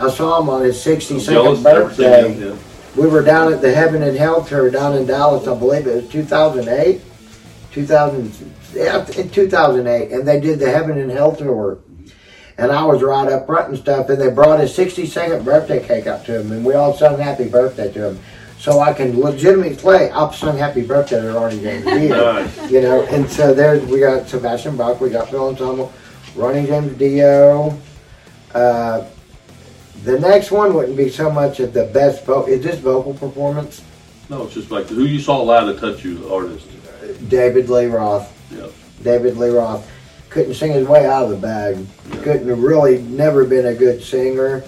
[0.00, 2.32] I saw him on his 62nd Jealous, never seen birthday.
[2.32, 2.58] him,
[2.96, 5.94] We were down at the Heaven and Hell tour down in Dallas, I believe it
[5.94, 7.00] was 2008,
[7.70, 11.78] 2000, yeah, in 2008, and they did the Heaven and Hell tour.
[12.58, 16.06] And I was right up front and stuff, and they brought his 62nd birthday cake
[16.06, 18.18] up to him, and we all sung happy birthday to him.
[18.62, 22.48] So I can legitimately play, sung happy birthday to Ronnie James Dio.
[22.68, 25.92] You know, and so there's, we got Sebastian Bach, we got Phil Anselmo,
[26.36, 27.76] Ronnie James Dio.
[28.54, 29.04] Uh,
[30.04, 33.82] the next one wouldn't be so much of the best vocal, is this vocal performance?
[34.30, 36.68] No, it's just like who you saw live to touch you, the artist.
[37.28, 38.32] David Lee Roth.
[38.52, 38.68] Yeah.
[39.02, 39.90] David Lee Roth
[40.30, 41.84] couldn't sing his way out of the bag.
[42.22, 44.62] Couldn't have really never been a good singer,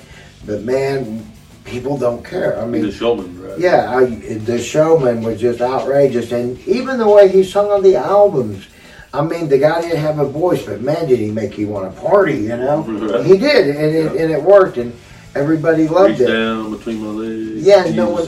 [0.45, 1.31] but man,
[1.65, 2.59] people don't care.
[2.61, 3.59] I mean, a showman, right?
[3.59, 7.97] yeah, I, the showman was just outrageous, and even the way he sung on the
[7.97, 8.67] albums.
[9.13, 11.95] I mean, the guy didn't have a voice, but man, did he make you want
[11.95, 12.35] to party?
[12.35, 13.25] You know, Right.
[13.25, 14.93] he did, and it, and it worked, and
[15.37, 16.33] everybody loved Reach it.
[16.33, 17.63] down between my legs.
[17.65, 18.27] Yeah, no one-.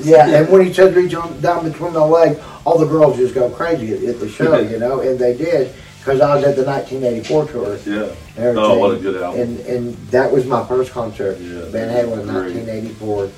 [0.00, 3.32] Yeah, and when he said reach on down between my legs, all the girls just
[3.34, 5.72] go crazy at, at the show, you know, and they did
[6.04, 7.76] because I was at the 1984 tour.
[7.86, 8.14] Yeah.
[8.56, 9.40] Oh, what a good album.
[9.40, 12.54] And and that was my first concert, Yeah, Van Halen, great.
[12.54, 13.30] 1984,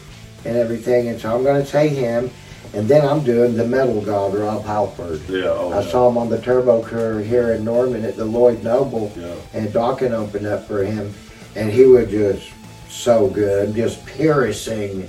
[0.47, 1.09] and everything.
[1.09, 2.29] And so I'm going to say him,
[2.75, 5.21] and then I'm doing the metal god Rob Halford.
[5.29, 5.45] Yeah.
[5.47, 5.91] Oh, I yeah.
[5.91, 9.35] saw him on the Turbo Tour here in Norman at the Lloyd Noble, Yeah.
[9.55, 11.14] and Dokken opened up for him,
[11.55, 12.51] and he was just
[12.89, 15.09] so good, just piercing,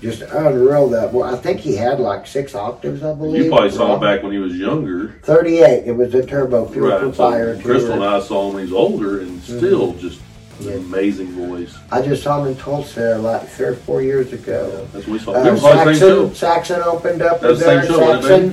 [0.00, 0.88] just unreal.
[0.90, 3.44] That well, I think he had like six octaves, I believe.
[3.44, 5.14] You probably saw him back when he was younger.
[5.22, 5.84] Thirty-eight.
[5.86, 7.14] It was a Turbo Fuel Right.
[7.14, 8.04] Fire So Crystal and.
[8.04, 10.20] I saw him when he older and still just
[10.60, 10.72] Yeah.
[10.72, 11.76] an amazing voice.
[11.90, 14.70] I just saw him in Tulsa like three or four years ago.
[14.72, 15.32] Yeah, that's what we saw.
[15.32, 16.28] Uh, we were probably the same show.
[16.32, 18.48] Saxon, Saxon opened up That was with the same show, Saxon.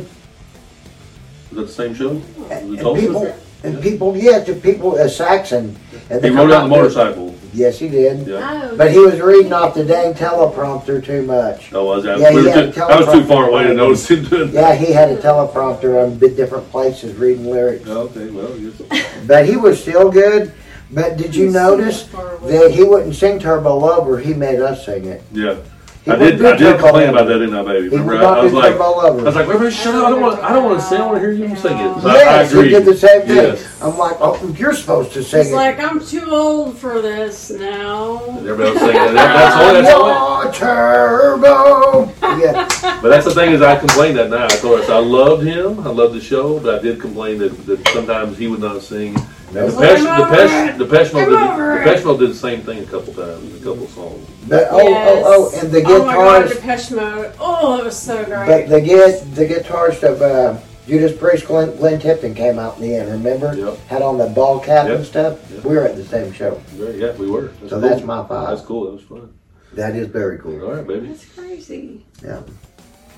[1.52, 2.22] Was that the same show?
[2.50, 5.76] And people, and people, yes, the people, uh, Saxon.
[6.10, 7.33] And He rode on the out motorcycle.
[7.54, 8.28] Yes, he did.
[8.28, 8.70] Yeah.
[8.72, 11.72] Oh, But he was reading off the dang teleprompter too much.
[11.74, 12.20] Oh, was that?
[12.20, 14.52] Yeah, we he were had too, I was too far away to notice him doing
[14.54, 14.80] that.
[14.80, 17.88] Yeah, he had a teleprompter on bit different places reading lyrics.
[17.88, 19.08] Oh, okay, well, I guess.
[19.28, 20.54] But he was still good.
[20.92, 22.58] But did you He's so notice far away.
[22.58, 24.20] that he wouldn't sing Turbo Lover?
[24.20, 25.24] He made us sing it.
[25.32, 25.58] Yeah.
[26.06, 26.44] He I did.
[26.46, 27.88] I did complain about that, didn't I, baby?
[27.88, 30.06] Remember, would not I was like, I was like, everybody shut up!
[30.06, 30.40] I don't want.
[30.44, 31.00] I don't want to sing.
[31.00, 32.02] I want to hear you sing it.
[32.02, 32.70] So I- I, Yes, he agree.
[32.72, 33.36] did the same thing.
[33.38, 33.82] Yes.
[33.82, 35.56] I'm like, oh, you're supposed to sing He's it.
[35.56, 38.22] like, I'm too old for this now.
[38.26, 38.94] And everybody was singing.
[38.96, 40.44] That, that's all.
[40.44, 40.94] That's all.
[41.24, 42.12] Turbo.
[42.22, 42.68] Yeah,
[43.02, 44.52] But that's the thing is, I complained that night.
[44.52, 45.80] I told us I loved him.
[45.82, 49.16] I loved the show, but I did complain that, that sometimes he would not sing.
[49.54, 49.66] No.
[49.68, 50.78] And Depeche, I'm over Depeche, it.
[50.78, 51.84] Depeche Mode did.
[51.86, 54.28] Depeche Mode did the same thing a couple times, a couple songs.
[54.48, 55.24] but oh, oh,
[55.54, 57.34] oh, and the Oh my god, guitarist, Depeche Mode.
[57.40, 58.48] Oh, it was so great.
[58.48, 62.82] but the git, the guitarist of uh, Judas Priest, Glenn, Glenn Tipton came out in
[62.84, 63.12] the end.
[63.12, 63.54] Remember?
[63.56, 63.78] Yep.
[63.88, 65.40] Had on the ball cap and stuff.
[65.52, 65.64] Yep.
[65.64, 66.56] We were at the same show.
[66.72, 67.52] Very, yeah, we were.
[67.68, 68.50] So that's my five.
[68.50, 68.86] That's cool.
[68.86, 69.34] That was fun.
[69.74, 70.64] That is very cool.
[70.64, 71.08] All right, baby.
[71.08, 72.06] That's crazy.
[72.24, 72.42] Yeah.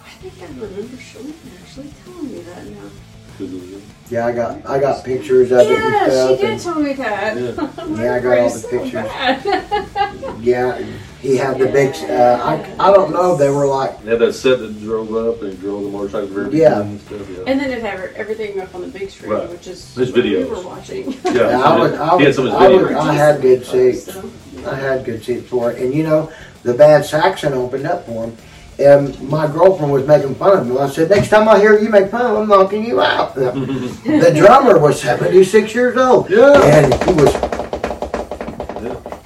[0.06, 2.90] I think I remember Sean actually telling me that now.
[4.10, 6.30] Yeah, I got I got pictures of it and Yeah, stuff.
[6.30, 7.38] she did and- tell me that.
[7.38, 7.70] Yeah.
[7.80, 8.94] I'm Yeah, I got all the so pictures.
[8.94, 10.78] bad." Yeah,
[11.22, 11.96] he had the big.
[12.10, 13.36] Uh, I I don't know.
[13.36, 16.60] They were like They had that set that drove up and drove the motorcycle very
[16.60, 16.82] Yeah.
[16.82, 17.22] and stuff.
[17.30, 17.44] Yeah.
[17.48, 19.50] and then it had everything up on the big screen, Right.
[19.50, 21.12] which is His what we were watching.
[21.12, 22.98] yeah, Yeah, I was, I, he had some of his I, was, videos.
[23.10, 24.14] I had good seats.
[24.14, 24.30] So,
[24.70, 25.82] I had good seats for it.
[25.82, 26.32] And you know,
[26.62, 28.38] the bad Saxon opened up for him.
[28.78, 30.78] And my girlfriend was making fun of me.
[30.78, 33.34] I said, next time I hear you make fun, of I'm knocking you out.
[33.36, 36.30] the drummer was 76 years old.
[36.30, 36.62] Yeah.
[36.62, 37.34] And he was.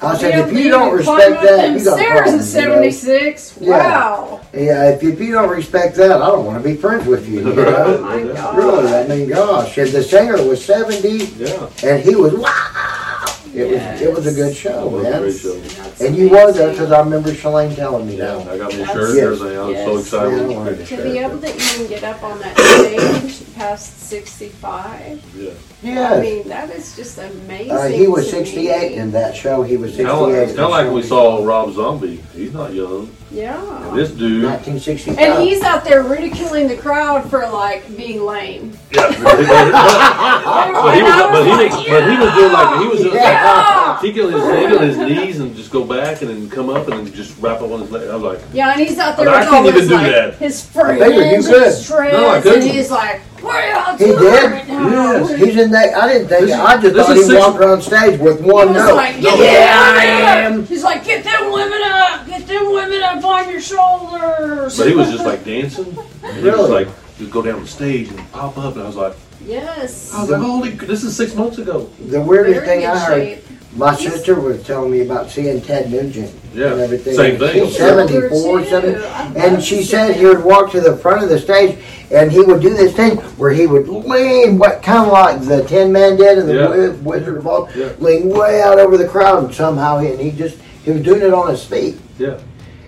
[0.01, 2.55] I said, if you don't respect that, them you got stairs at problems.
[2.55, 2.73] you know?
[2.75, 3.57] 76.
[3.59, 3.69] Yeah.
[3.69, 4.41] Wow.
[4.53, 7.41] Yeah, if, if you don't respect that, I don't want to be friends with you.
[7.41, 8.57] you Oh my god.
[8.57, 9.77] really, I mean, gosh.
[9.77, 11.69] And the singer was 70 Yeah.
[11.83, 13.08] and he was wow.
[13.53, 15.21] It was it was a good show, was a man.
[15.21, 15.53] great show.
[15.59, 18.47] That's That's And you were there because I remember Shalane telling me Yeah, that.
[18.47, 19.25] I got me a That's- shirt and Yes.
[19.25, 19.57] everything.
[19.57, 20.01] I was so Yes.
[20.05, 20.31] excited.
[20.31, 22.39] Yeah, I when wanted the to To shirt be able to even get up on
[22.39, 25.49] that stage past 65, Yeah.
[25.81, 25.91] Yeah.
[25.91, 26.21] I Yes.
[26.23, 27.71] mean, that is just amazing.
[27.71, 28.97] Uh, he was to 68 me.
[28.97, 29.63] in that show.
[29.63, 30.05] He was 68.
[30.07, 32.23] Kind of like, in kinda like the we saw Rob Zombie.
[32.35, 33.09] He's not young.
[33.31, 33.91] Yeah.
[33.93, 34.43] This dude.
[34.43, 35.17] 1965.
[35.19, 38.75] And he's out there ridiculing the crowd for like being lame.
[38.91, 39.07] Yeah.
[39.09, 39.15] but,
[40.73, 43.85] but he was, but he was, but he was doing like he was doing Yeah.
[43.91, 46.69] like he could his leg on his knees and just go back and then come
[46.69, 48.09] up and then just wrap up on his leg.
[48.09, 49.95] I was like, Yeah, and he's out there I with couldn't all even his do
[49.95, 50.35] like that.
[50.35, 51.63] his Baby, friends you could.
[51.63, 54.68] and No, and he's like, "What are y'all He doing did?
[54.79, 55.39] Right now?" Yes.
[55.39, 55.93] He's in that.
[55.95, 56.47] I didn't think.
[56.47, 58.95] This I just this thought is he six- walked on stage with one was note.
[58.95, 60.61] like, "Get yeah, them I women am.
[60.61, 62.27] up!" He's like, "Get them women up!
[62.27, 65.97] Get them women up on your shoulders!" but he was just like dancing.
[66.23, 66.85] And he was Really?
[66.85, 68.73] like, just go down the stage and pop up.
[68.75, 69.15] And I was like,
[69.45, 71.89] yes, I was like, holy, this is six months ago.
[72.07, 73.23] The weirdest Very thing good I heard.
[73.23, 73.45] shape.
[73.75, 77.13] My sister was telling me about seeing Ted Nugent Yeah, and everything.
[77.13, 77.67] same thing.
[77.67, 78.69] She's 74, Older, too.
[78.69, 81.77] 70, I'd and to she said he would walk to the front of the stage
[82.09, 85.63] and he would do this thing where he would lean, what kind of like the
[85.65, 86.61] Tin Man did in the Yeah.
[86.63, 87.89] Wi- Wizard of Oz, Yeah.
[87.99, 91.21] lean way out over the crowd and somehow he, and he just he was doing
[91.21, 91.99] it on his feet.
[92.17, 92.37] Yeah,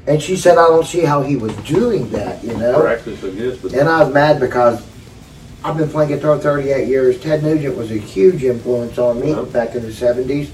[0.07, 2.79] And she said, I don't see how he was doing that, you know.
[2.81, 3.57] practice, I guess.
[3.57, 4.81] But And I was mad because
[5.63, 7.19] I've been playing guitar 38 years.
[7.19, 9.43] Ted Nugent was a huge influence on me Uh-huh.
[9.43, 10.47] back in the 70s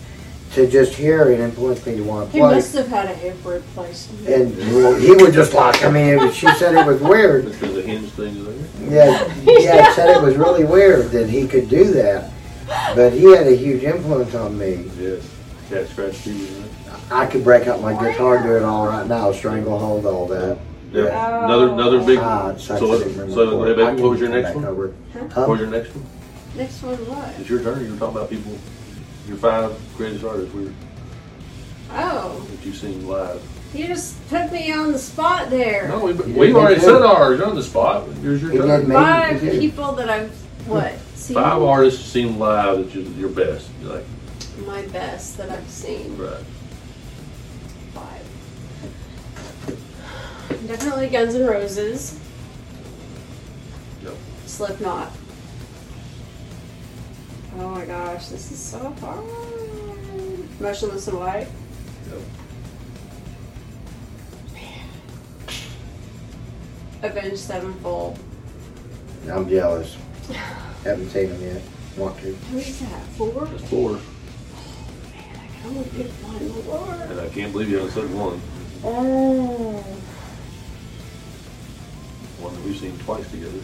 [0.54, 2.40] to just hear and influence me to want to play.
[2.40, 2.56] He play.
[2.56, 4.28] must have had a hip replacement.
[4.28, 7.46] And well, he was just like, I mean, it was, she said it was weird.
[7.46, 8.90] because the hinge thing is there.
[8.90, 12.32] Yeah, yeah, said it was really weird that he could do that.
[12.96, 14.90] But he had a huge influence on me.
[15.00, 15.30] Yes.
[15.70, 16.62] Cat scratch fever.
[16.62, 17.12] Right?
[17.12, 20.58] I could break out my guitar and do it all right now, stranglehold, all that.
[20.92, 21.46] Yeah.
[21.46, 22.20] Another another big.
[22.22, 23.68] Ah, it sucks so I what, so before.
[23.68, 24.66] hey, baby, what was your next one?
[24.66, 24.88] over.
[24.88, 26.06] What was your next one?
[26.56, 27.40] Next one, what?
[27.40, 27.86] It's your turn.
[27.86, 28.58] You were talking about people.
[29.28, 30.72] Your five greatest artists were
[31.92, 33.42] Oh, that you've seen live.
[33.74, 35.88] you just put me on the spot there.
[35.90, 37.40] No, we, we've already said ours.
[37.40, 38.08] You're on the spot.
[38.22, 38.68] Here's your He turn.
[38.68, 38.96] did me.
[38.96, 39.60] Five Okay.
[39.60, 40.32] people that I've
[40.68, 43.70] what seen Five artists you've seen live that you, your best.
[43.82, 44.06] You're like,
[44.66, 46.18] my best that I've seen.
[46.18, 46.44] right.
[47.94, 48.24] Five.
[50.68, 52.20] Definitely Guns N' Roses.
[54.04, 54.14] Yep.
[54.46, 55.12] Slipknot.
[57.60, 59.26] Oh my gosh, this is so hard.
[60.60, 61.48] Motionless in White.
[62.10, 62.22] Yep.
[67.02, 68.20] Avenged Sevenfold.
[69.32, 69.98] I'm jealous.
[70.84, 71.62] Haven't seen them yet.
[71.98, 72.34] Want to.
[72.34, 73.04] Who is that?
[73.18, 73.46] Four?
[73.46, 73.90] That's four.
[73.90, 76.94] Oh, man, I can only pick one more.
[77.10, 78.40] And I can't believe you haven't said one.
[78.84, 79.84] Oh.
[82.40, 83.60] One that we've seen twice together.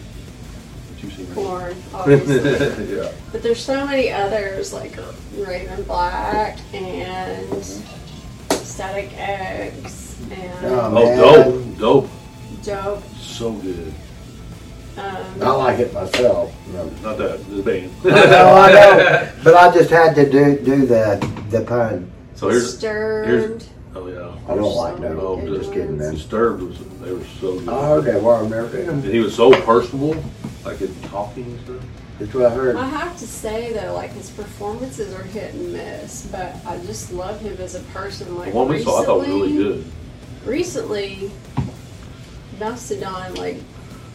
[1.04, 1.34] That you've.
[1.36, 2.96] Korn, obviously.
[2.98, 3.12] yeah.
[3.32, 4.98] but there's so many others like
[5.38, 7.64] Raven Black and
[8.52, 12.10] Static X and Oh, Oh, dope, dope,
[12.64, 13.04] Dope.
[13.20, 13.94] so good.
[14.96, 16.54] Um, I like it myself.
[16.72, 17.92] No, Not that the band.
[18.06, 19.32] I know, I know.
[19.44, 21.18] But I just had to do do the
[21.50, 22.12] the pun.
[22.36, 23.66] So here's Disturbed.
[23.96, 24.32] oh yeah.
[24.48, 25.20] I don't like no.
[25.20, 26.14] Oh, good just kidding, man.
[26.14, 27.70] Disturbed was they were so good.
[27.70, 28.88] I heard that word, America.
[28.90, 30.16] And he was so personable,
[30.66, 31.82] like in talking and stuff.
[32.20, 32.76] That's what I heard.
[32.76, 37.12] I have to say though, like his performances are hit and miss, but I just
[37.12, 38.38] love him as a person.
[38.38, 39.86] Like The one we saw, I thought was really recently- good.
[40.46, 41.32] Recently,
[42.60, 43.58] Mastodon, like,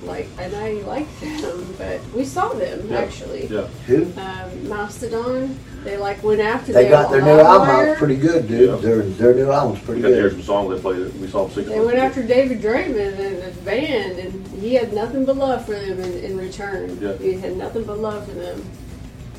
[0.03, 2.99] like, and I like them, but we saw them Yeah.
[2.99, 3.47] actually.
[3.47, 3.67] Yeah.
[3.87, 4.05] Who?
[4.17, 6.73] Um, Mastodon, they like went after.
[6.73, 8.71] They the got their new album out pretty good, dude.
[8.71, 8.77] Yeah.
[8.77, 11.21] Their their new album's pretty We got to hear some songs they played.
[11.21, 12.03] We saw them six They went ago.
[12.07, 16.13] after David Draiman and his band, and he had nothing but love for them in,
[16.25, 16.99] in return.
[17.01, 17.15] Yeah.
[17.17, 18.63] He had nothing but love for them.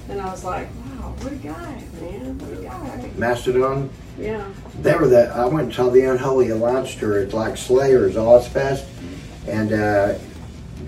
[0.10, 0.68] And I was like,
[1.00, 2.38] wow, what a guy, man.
[2.40, 3.12] What a guy.
[3.16, 3.90] Mastodon.
[4.18, 4.44] Yeah.
[4.82, 5.30] They were the.
[5.30, 7.20] I went and saw the Unholy Alliance tour.
[7.20, 8.86] It's like Slayer's Ozzfest,
[9.48, 10.16] and uh,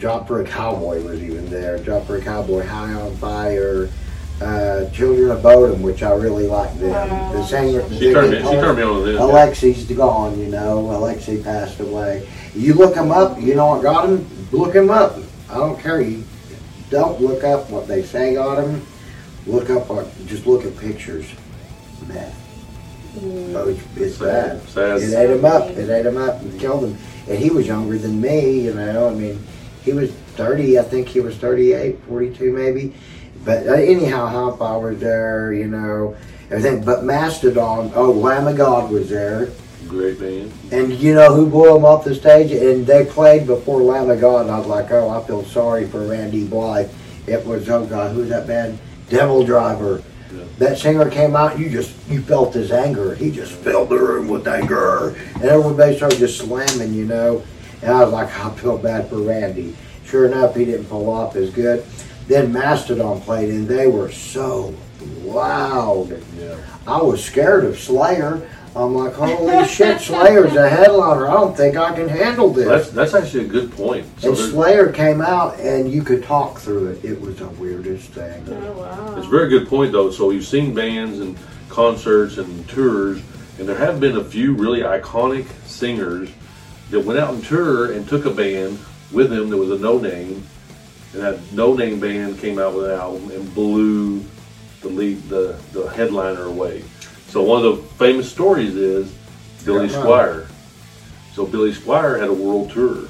[0.01, 1.77] Drop for a Cowboy was even there.
[1.77, 3.87] Drop for a Cowboy, High on Fire,
[4.41, 6.89] uh, Children of Bodom, which I really like them.
[6.89, 7.45] the Wow.
[7.45, 7.83] singer.
[7.87, 8.37] She turned me.
[8.39, 9.21] She turned me on to this.
[9.21, 10.87] Alexi's gone, you know.
[10.91, 12.27] Alexi passed away.
[12.55, 13.39] You look him up.
[13.39, 14.27] You know what got him?
[14.51, 15.19] Look him up.
[15.51, 16.01] I don't care.
[16.01, 16.23] You
[16.89, 18.81] don't look up what they say on him.
[19.45, 20.07] Look up what.
[20.25, 21.27] Just look at pictures.
[22.07, 22.37] Meth.
[23.23, 24.67] Oh, it's, it's bad.
[24.67, 24.99] Sad.
[24.99, 25.69] It ate him up.
[25.69, 26.97] It ate him up and killed him.
[27.29, 29.09] And he was younger than me, you know.
[29.09, 29.45] I mean,
[29.83, 30.79] he was 30.
[30.79, 32.93] I think he was 38, 42 maybe.
[33.43, 36.15] But uh, anyhow, Hop was there, you know,
[36.49, 36.83] everything.
[36.83, 39.49] But Mastodon, oh, Lamb of God was there.
[39.87, 40.51] Great band.
[40.71, 42.51] And you know who blew him off the stage?
[42.51, 44.43] And they played before Lamb of God.
[44.43, 46.91] And I was like, oh, I feel sorry for Randy Blythe.
[47.27, 48.79] It was, oh God, who's that band?
[49.09, 50.03] Devil Driver.
[50.33, 50.43] Yeah.
[50.59, 53.15] That singer came out, you just you felt his anger.
[53.15, 57.43] He just filled the room with anger, and everybody started just slamming, you know.
[57.81, 59.75] And I was like, I feel bad for Randy.
[60.05, 61.85] Sure enough, he didn't pull off as good.
[62.27, 64.75] Then Mastodon played, and they were so
[65.23, 66.21] loud.
[66.37, 66.57] Yeah.
[66.87, 68.47] I was scared of Slayer.
[68.73, 71.27] I'm like, holy shit, Slayer's a headliner.
[71.27, 72.67] I don't think I can handle this.
[72.67, 74.05] That's that's actually a good point.
[74.19, 77.03] So and Slayer came out, and you could talk through it.
[77.03, 78.45] It was the weirdest thing.
[78.47, 79.15] Oh wow.
[79.17, 80.09] It's a very good point, though.
[80.09, 81.37] So you've seen bands and
[81.67, 83.21] concerts and tours,
[83.59, 86.29] and there have been a few really iconic singers
[86.91, 88.79] that went out on tour and took a band
[89.11, 90.43] with them that was a no name,
[91.13, 94.23] and that no name band came out with an album and blew
[94.81, 96.83] the lead, the the headliner away.
[97.27, 99.13] So one of the famous stories is
[99.65, 99.97] Billy Yeah.
[99.97, 100.47] Squier.
[101.33, 103.07] So Billy Squier had a world tour,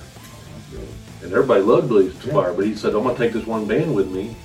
[1.24, 4.10] and everybody loved Billy Squier, but he said, "I'm gonna take this one band with
[4.10, 4.36] me."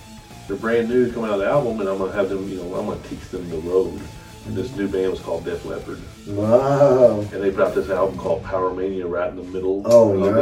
[0.46, 2.74] they're brand new coming out of the album, and I'm gonna have them, you know,
[2.74, 4.00] I'm gonna teach them the road.
[4.46, 5.98] And this new band was called Def Leppard,
[6.28, 7.18] Wow.
[7.20, 9.82] and they put out this album called Pyromania right in the middle.
[9.86, 10.24] Oh no.
[10.26, 10.34] it.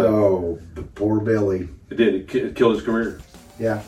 [0.76, 1.68] no, poor Billy.
[1.90, 2.14] It did.
[2.14, 3.20] It, ki- it killed his career.
[3.58, 3.80] Yeah.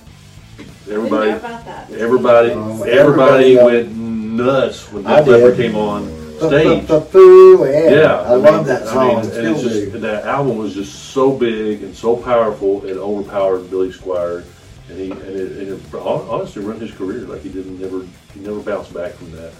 [0.91, 1.91] Everybody, I didn't know about that.
[1.93, 6.87] everybody, Oh, everybody everybody, went nuts when I Def Leppard came on stage.
[7.11, 9.07] Foo and Yeah, I, mean- love that I song.
[9.23, 9.99] mean, and it's just, do.
[9.99, 14.45] that album was just so big and so powerful, it overpowered Billy Squier,
[14.89, 17.21] and he and it, and it honestly ruined his career.
[17.27, 19.53] Like he didn't never he never bounced back from that.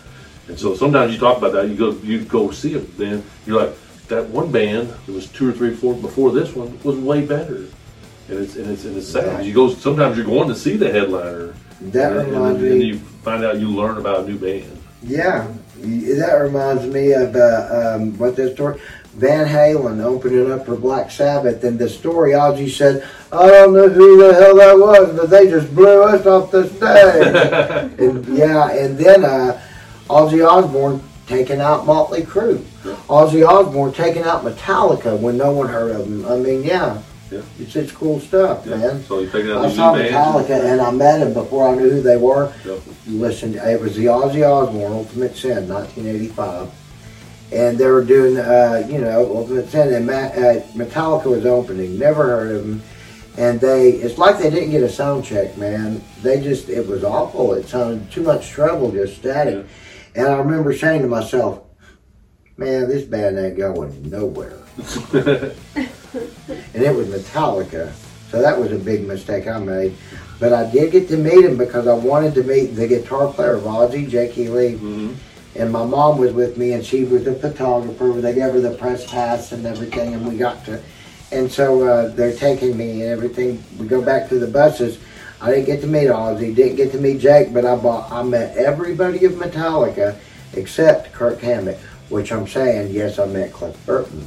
[0.49, 3.61] And so sometimes you talk about that, you go you go see it, then you're
[3.67, 3.75] like
[4.09, 7.67] that one band that was two or three, four before this one was way better.
[8.29, 9.45] And it's and it's and it's sad.
[9.45, 12.85] You go sometimes you're going to see the headliner, That and, and, reminds and me.
[12.87, 14.83] you find out you learn about a new band.
[15.03, 15.47] Yeah,
[15.77, 18.81] that reminds me of uh, um, what this story.
[19.15, 23.89] Van Halen opening up for Black Sabbath, and the story Ozzy said, "I don't know
[23.89, 28.71] who the hell that was, but they just blew us off the stage." and yeah,
[28.73, 29.61] and then uh,
[30.09, 32.59] Ozzy Osbourne taking out Motley Crue.
[33.09, 36.25] Ozzy Osbourne taking out Metallica when no one heard of him.
[36.27, 37.01] I mean, yeah,
[37.31, 37.41] Yeah.
[37.59, 39.03] it's it's cool stuff, man.
[39.05, 40.15] So you taking out I saw new bands.
[40.15, 42.53] Metallica, and I met him before I knew who they were.
[42.65, 42.79] Yep.
[43.09, 46.71] Listen, it was the Ozzy Osbourne Ultimate Sin, 1985,
[47.53, 51.99] and they were doing, uh, you know, Ultimate Sin, and Matt, uh, Metallica was opening.
[51.99, 52.83] Never heard of them,
[53.37, 56.01] and they, it's like they didn't get a sound check, man.
[56.23, 57.55] They just, it was awful.
[57.55, 59.67] It sounded too much treble, just static.
[60.17, 61.63] And I remember saying to myself,
[62.57, 64.59] man, this band ain't going nowhere.
[65.13, 65.53] and
[66.83, 67.93] it was Metallica.
[68.31, 69.95] So that was a big mistake I made.
[70.41, 73.55] But I did get to meet him because I wanted to meet the guitar player
[73.55, 74.75] of Ozzy, Jakey Lee.
[74.75, 75.15] Mhm.
[75.55, 78.13] And my mom was with me, and she was a photographer.
[78.21, 80.81] They gave her the press pass and everything, and we got to.
[81.33, 83.63] And so uh, they're taking me and everything.
[83.79, 84.99] We go back to the buses.
[85.41, 88.11] I didn't get to meet Ozzy, didn't get to meet Jake, but I bought.
[88.11, 90.17] I met everybody of Metallica
[90.55, 94.27] except Kirk Hammett, which I'm saying yes, I met Cliff Burton,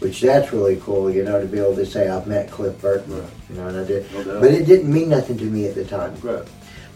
[0.00, 3.20] which that's really cool, you know, to be able to say I've met Cliff Burton,
[3.20, 3.30] Right.
[3.50, 4.12] you know, and I did.
[4.26, 4.40] No.
[4.40, 6.42] But it didn't mean nothing to me at the time Right.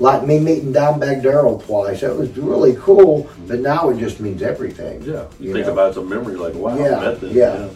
[0.01, 2.03] like me meeting Dimebag Darrell twice.
[2.03, 3.47] It was really cool, mm-hmm.
[3.47, 5.03] but now it just means everything.
[5.03, 5.73] Yeah, you, You think know.
[5.75, 7.31] about it, it's a memory like, wow, Yeah, I met them.
[7.33, 7.69] yeah.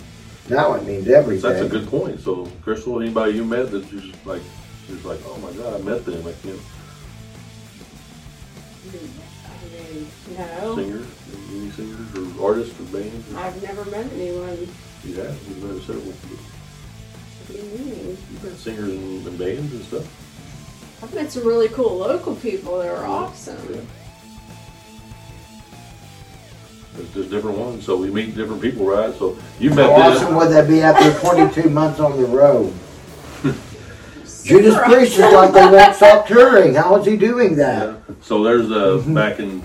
[0.48, 1.48] Now it means everything.
[1.48, 2.18] that's a good point.
[2.18, 4.42] So, Crystal, anybody you met that you just like,
[4.90, 6.60] just like, oh my god, I met them, like, you know,
[8.92, 11.06] I no, singers,
[11.52, 13.32] any singers or artists or bands.
[13.32, 14.68] Or, I've never met anyone.
[15.04, 18.16] you have, you've met several, What do you mean?
[18.30, 21.02] you've met singers and, and bands and stuff.
[21.02, 23.56] I've met some really cool local people that are awesome.
[23.72, 23.80] Yeah.
[26.94, 29.14] There's, there's different ones, so we meet different people, right?
[29.14, 30.16] So you met How them.
[30.16, 32.72] awesome would that be after 22 months on the road?
[34.44, 36.74] Judas Super Priest is like they won't stop touring.
[36.74, 37.88] How is he doing that?
[37.88, 38.14] Yeah.
[38.22, 39.14] So there's uh Mm-hmm.
[39.14, 39.62] back in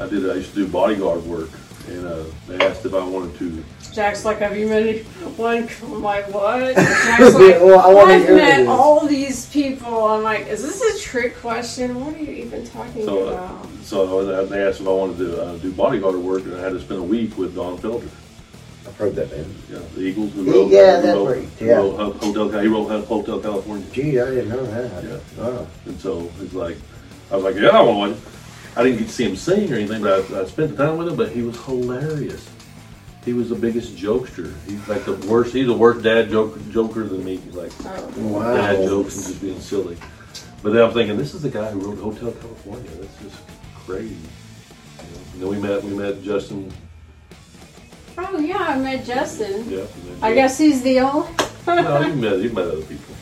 [0.00, 1.48] I did I used to do bodyguard work,
[1.88, 3.64] and uh, they asked if I wanted to.
[3.92, 5.66] Jack's like, have you met anyone?
[5.82, 6.74] I'm like, what?
[6.76, 10.04] Jack's like, Well, I wanna I've hear met this." all these people.
[10.04, 12.04] I'm like, is this a trick question?
[12.04, 13.66] What are you even talking So, uh, about?
[13.82, 16.80] so they asked if I wanted to uh, do bodyguard work, and I had to
[16.80, 18.06] spend a week with Don Felder.
[18.86, 19.54] I've heard that name.
[19.70, 20.32] Yeah, the Eagles.
[20.34, 21.74] Who Yeah, wrote, yeah, who that's wrote, right, yeah.
[21.76, 22.60] wrote Hotel.
[22.60, 23.86] He wrote Hotel California.
[23.92, 25.04] Gee, I didn't know that.
[25.04, 25.18] Yeah.
[25.42, 25.66] Wow.
[25.86, 26.76] And so it's like,
[27.30, 28.20] I was like, yeah, I want one.
[28.76, 30.98] I didn't get to see him sing or anything, but I, I spent the time
[30.98, 31.16] with him.
[31.16, 32.48] But he was hilarious.
[33.24, 34.54] He was the biggest jokester.
[34.66, 35.52] He's like the worst.
[35.52, 37.38] He's the worst dad joke, joker than me.
[37.38, 38.08] He's like Oh.
[38.18, 38.54] Wow.
[38.54, 39.96] dad jokes and just being silly.
[40.62, 42.90] But then I'm thinking, this is the guy who wrote Hotel California.
[42.92, 43.36] That's just
[43.84, 44.14] crazy.
[44.14, 45.82] You know, and then we met.
[45.82, 46.72] We met Justin.
[48.18, 49.68] Oh yeah, I met Justin.
[49.68, 49.80] Yeah.
[50.22, 50.34] I Justin.
[50.34, 51.28] guess he's the only.
[51.66, 52.38] No, you met.
[52.38, 53.14] You met other people.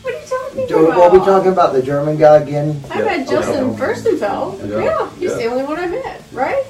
[0.00, 0.98] What are you talking talking So, about?
[0.98, 1.72] What we talking about?
[1.74, 2.82] The German guy again?
[2.90, 3.82] I met oh, Justin Okay.
[3.82, 4.68] Furstenfeld.
[4.70, 4.78] Yeah.
[4.84, 5.36] Yeah, he's Yeah.
[5.36, 6.64] the only one I met, right?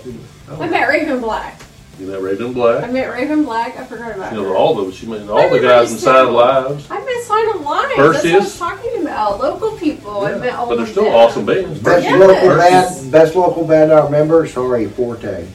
[0.51, 0.61] Oh.
[0.63, 1.61] I met Raven Black.
[2.01, 2.77] You met Raven Black.
[2.79, 2.93] I Black.
[2.93, 3.77] met Raven Black.
[3.79, 4.57] I forgot about You know her.
[4.57, 4.97] all those.
[4.97, 6.35] She met My all the guys inside of terrible.
[6.35, 6.91] Lives.
[6.91, 7.95] I met Silent Lives.
[7.95, 9.39] First That's what I was talking about.
[9.41, 10.27] Local people.
[10.27, 11.15] I met all But they're of still them.
[11.15, 11.79] awesome bands.
[11.79, 12.19] Best Yes.
[12.19, 13.13] local band.
[13.13, 14.47] Best local band I remember.
[14.49, 15.47] Sorry, Forte.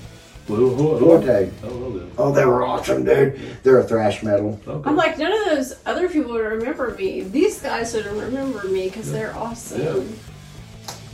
[0.48, 1.26] Forte.
[1.30, 2.12] I don't know them.
[2.18, 3.40] Oh, they were awesome, dude.
[3.64, 4.60] They're a thrash metal.
[4.68, 4.90] Okay.
[4.90, 7.22] I'm like, none of those other people would remember me.
[7.22, 9.82] These guys would remember me because they're awesome.
[9.82, 10.02] Yeah.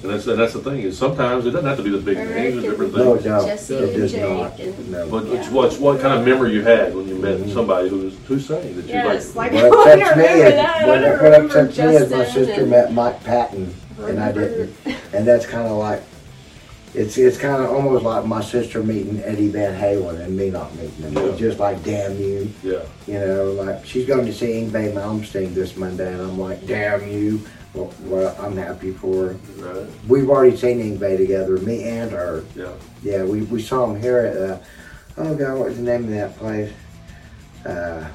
[0.02, 2.18] And that's, and that's the thing is sometimes it doesn't have to be the big
[2.18, 3.26] names or different things.
[3.26, 4.58] no, Jesse it and does Jake not.
[4.60, 5.10] and- No.
[5.10, 5.34] But Yeah.
[5.40, 7.54] it's what, what kind of memory you had when you met Mhm.
[7.54, 9.52] somebody who was who's saying that you Yes, like.
[9.52, 10.76] like, What oh, I upsets me remember is that.
[10.84, 14.20] I what, don't what remember upsets me is my sister and- met Mike Patton and
[14.22, 14.74] I didn't,
[15.12, 16.02] and that's kind of like
[16.94, 20.74] it's it's kind of almost like my sister meeting Eddie Van Halen and me not
[20.76, 21.14] meeting him.
[21.14, 21.36] Yeah.
[21.38, 22.82] just like damn you, Yeah.
[23.08, 23.52] you know.
[23.52, 27.42] Like she's going to see Yngwie Malmsteen this Monday, and I'm like damn you.
[27.74, 29.34] Well, well I'm happy for her.
[29.58, 29.88] Right.
[30.08, 32.44] We've already seen Yngwie together, me and her.
[32.56, 32.74] Yeah.
[33.04, 34.58] Yeah, we, we saw him here at, uh,
[35.18, 36.74] oh God, what was the name of that place?
[37.66, 38.06] Uh,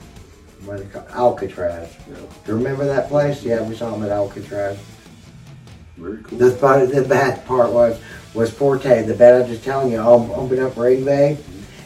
[0.64, 1.94] what they call Alcatraz.
[2.09, 2.16] Yeah.
[2.16, 3.44] Do you remember that place?
[3.44, 4.78] Yeah, we saw him at Alcatraz.
[5.96, 6.38] Very cool.
[6.38, 6.51] The,
[6.92, 8.01] the bad part was,
[8.35, 11.39] was Forte, the band I'm just telling you, I'll open up for Yngwie,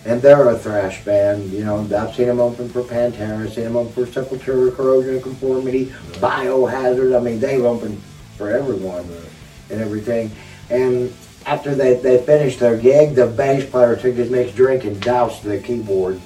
[0.04, 1.50] and they're a thrash band.
[1.52, 5.16] You know, I've seen them open for Pantera, I've seen them open for Sepultura, Corrosion
[5.16, 7.16] of Conformity, Biohazard.
[7.16, 8.00] I mean, they've opened
[8.36, 9.06] for everyone
[9.70, 10.30] and everything.
[10.70, 11.12] And
[11.46, 15.42] after they, they finished their gig, the bass player took his mixed drink and doused
[15.42, 16.20] the keyboard.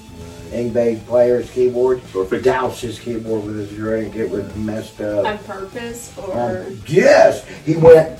[0.50, 4.14] Yngwie player's keyboard, So fix- doused his keyboard with his drink.
[4.16, 5.24] It was messed up.
[5.24, 8.18] On purpose or Um, yes, he went.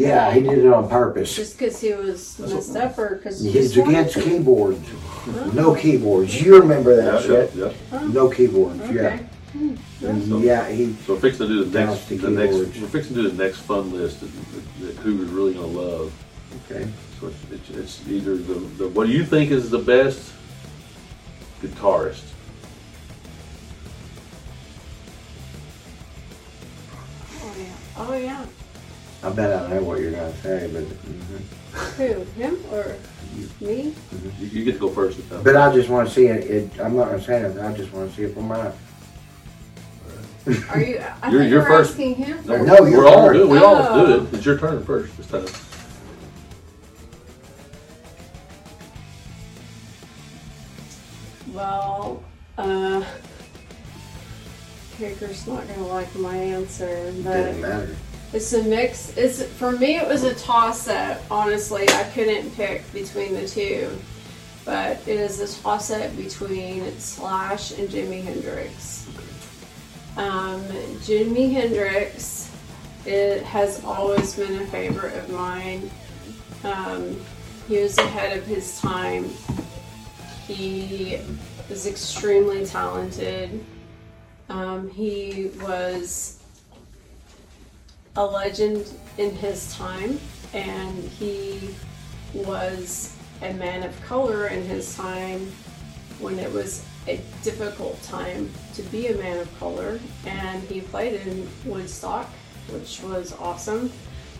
[0.00, 1.34] Yeah, he did it on purpose.
[1.36, 4.88] just because he was messed up or because He's against keyboards.
[5.52, 6.40] No keyboards.
[6.40, 7.54] You remember that yeah, shit?
[7.54, 8.06] yeah.
[8.08, 8.80] No keyboards.
[8.82, 8.94] Okay.
[9.54, 9.76] Yeah.
[10.08, 10.94] And yeah, he.
[11.06, 12.80] So we're fixing to do the next, Douse the the next, keyboards.
[12.80, 15.66] we're fixing to do the next fun list that, that, that who is really gonna
[15.66, 16.12] love.
[16.70, 16.88] Okay.
[17.20, 17.70] So it's, it's,
[18.00, 20.32] it's either the, the, what do you think is the best
[21.60, 22.22] guitarist?
[27.42, 27.74] Oh yeah.
[27.98, 28.46] Oh yeah.
[29.22, 30.84] I bet I know what you're gonna say, but.
[31.96, 32.24] Who?
[32.40, 32.96] Him or
[33.60, 33.94] me?
[34.40, 35.42] You, you get to go first this time.
[35.42, 36.80] But I just want to see it, it.
[36.80, 37.62] I'm not gonna say anything.
[37.62, 38.72] I just want to see it for mine.
[40.46, 40.56] Are you?
[40.68, 41.90] I You're- think you're you're first.
[41.92, 42.66] asking him No, first.
[42.66, 43.34] No, you're we're all first.
[43.38, 43.48] do it.
[43.48, 44.06] We all Oh.
[44.06, 44.34] do it.
[44.34, 45.46] It's your turn first this time.
[51.52, 52.22] Well,
[52.58, 53.04] uh,
[54.98, 57.96] Kaker's not gonna like my answer, but Didn't matter.
[58.32, 59.16] It's a mix.
[59.16, 59.96] It's for me.
[59.96, 61.20] It was a toss up.
[61.30, 63.96] Honestly, I couldn't pick between the two,
[64.64, 69.08] but it is a toss up between Slash and Jimi Hendrix.
[70.16, 70.62] Um,
[71.02, 72.50] Jimi Hendrix,
[73.04, 75.90] it has always been a favorite of mine.
[76.62, 77.20] Um,
[77.68, 79.28] he was ahead of his time.
[80.46, 81.20] He
[81.68, 83.64] was extremely talented.
[84.48, 86.39] Um, he was
[88.16, 90.18] a legend in his time,
[90.52, 91.74] and he
[92.34, 95.50] was a man of color in his time
[96.18, 99.98] when it was a difficult time to be a man of color.
[100.26, 102.26] And he played in Woodstock,
[102.68, 103.90] which was awesome.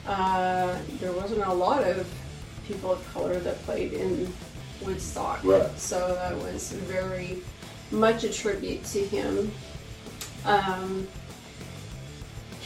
[0.07, 2.07] Uh, there wasn't a lot of
[2.67, 4.33] people of color that played in
[4.83, 5.43] Woodstock.
[5.45, 5.79] Right.
[5.79, 7.43] So that was very
[7.91, 9.51] much a tribute to him.
[10.45, 11.07] Um,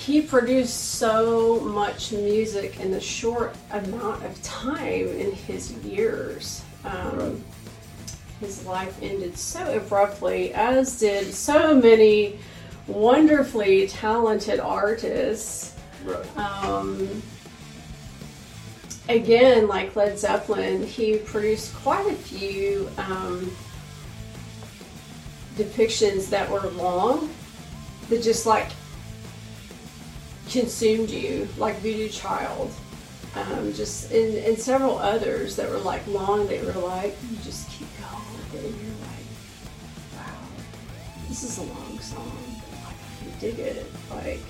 [0.04, 6.62] he produced so much music in a short amount of time in his years.
[6.84, 7.36] Um, Right.
[8.40, 12.38] His life ended so abruptly, as did so many
[12.86, 15.74] wonderfully talented artists.
[16.04, 16.36] Right.
[16.36, 17.22] Um,
[19.08, 23.50] again, like Led Zeppelin, he produced quite a few um,
[25.56, 27.30] depictions that were long,
[28.10, 28.68] that just like
[30.60, 32.72] consumed you, like Voodoo Child.
[33.36, 37.68] Um, just and, and several others that were like long, they were like, you just
[37.70, 39.26] keep going with it, and you're like,
[40.16, 40.46] wow,
[41.28, 42.32] this is a long song,
[42.70, 43.86] but like I can dig it.
[44.10, 44.40] Like,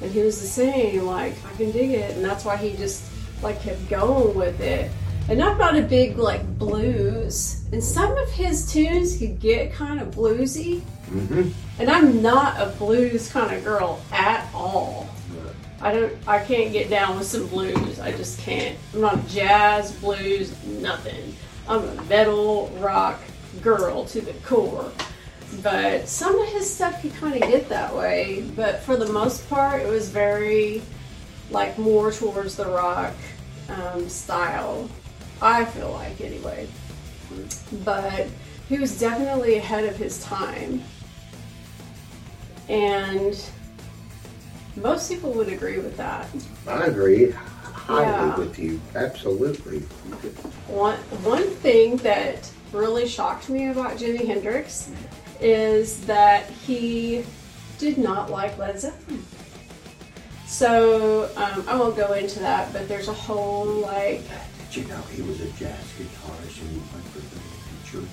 [0.00, 2.14] and he was the same, like, I can dig it.
[2.14, 3.02] And that's why he just,
[3.42, 4.90] like, kept going with it.
[5.28, 7.64] And I'm not a big, like, blues.
[7.72, 10.82] And some of his tunes could get kind of bluesy.
[11.08, 11.50] Mm-hmm.
[11.80, 15.08] And I'm not a blues kind of girl at all.
[15.30, 15.54] Right.
[15.80, 18.00] I don't, I can't get down with some blues.
[18.00, 18.76] I just can't.
[18.94, 21.34] I'm not jazz, blues, nothing.
[21.68, 23.20] I'm a metal rock
[23.62, 24.90] girl to the core.
[25.62, 28.44] but some of his stuff could kind of get that way.
[28.54, 30.82] But for the most part, it was very
[31.50, 33.14] like more towards the rock
[33.68, 34.88] um, style.
[35.40, 36.68] I feel like anyway.
[37.84, 38.26] But
[38.68, 40.82] he was definitely ahead of his time,
[42.68, 43.42] and
[44.76, 46.28] most people would agree with that.
[46.66, 48.36] I agree highly Yeah.
[48.36, 48.80] with you.
[48.94, 49.80] Absolutely.
[50.68, 54.90] One one thing that really shocked me about Jimi Hendrix
[55.40, 57.24] is that he
[57.78, 59.24] did not like Led Zeppelin.
[60.46, 64.22] So um, I won't go into that, but there's a whole like
[64.70, 68.08] Did you know he was a jazz guitarist and he went for the teacher?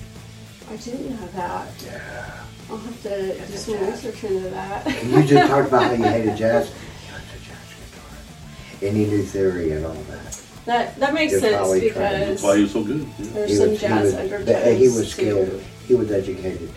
[0.70, 1.68] I didn't know that.
[1.84, 2.44] Yeah.
[2.68, 4.86] I'll have to do some research into that.
[4.86, 6.68] And you just talked about how you hated jazz.
[6.72, 7.58] He was a jazz
[7.92, 8.88] guitarist.
[8.88, 10.40] And he theory and all that.
[10.64, 13.00] that that makes Just sense how he because That's why he was so good.
[13.18, 13.26] Yeah.
[13.32, 14.78] there's He some was, jazz he was, undertones.
[14.78, 15.50] he was skilled.
[15.50, 15.62] too.
[15.86, 16.70] He was educated.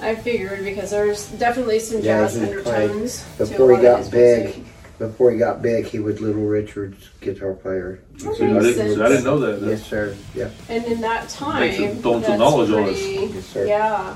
[0.00, 2.50] I figured because there's definitely some Yeah, jazz he played
[2.90, 4.64] undertones to a Before he lot got big, music.
[4.98, 8.00] before he got big, he was Little Richard's guitar player.
[8.18, 9.60] See, I didn't, I didn't know that.
[9.60, 10.16] That's- Yes, sir.
[10.34, 10.50] Yeah.
[10.68, 13.00] And in that time, Makes it- throwing some that's knowledge on us.
[13.02, 13.66] Yes, sir.
[13.66, 14.14] Yeah.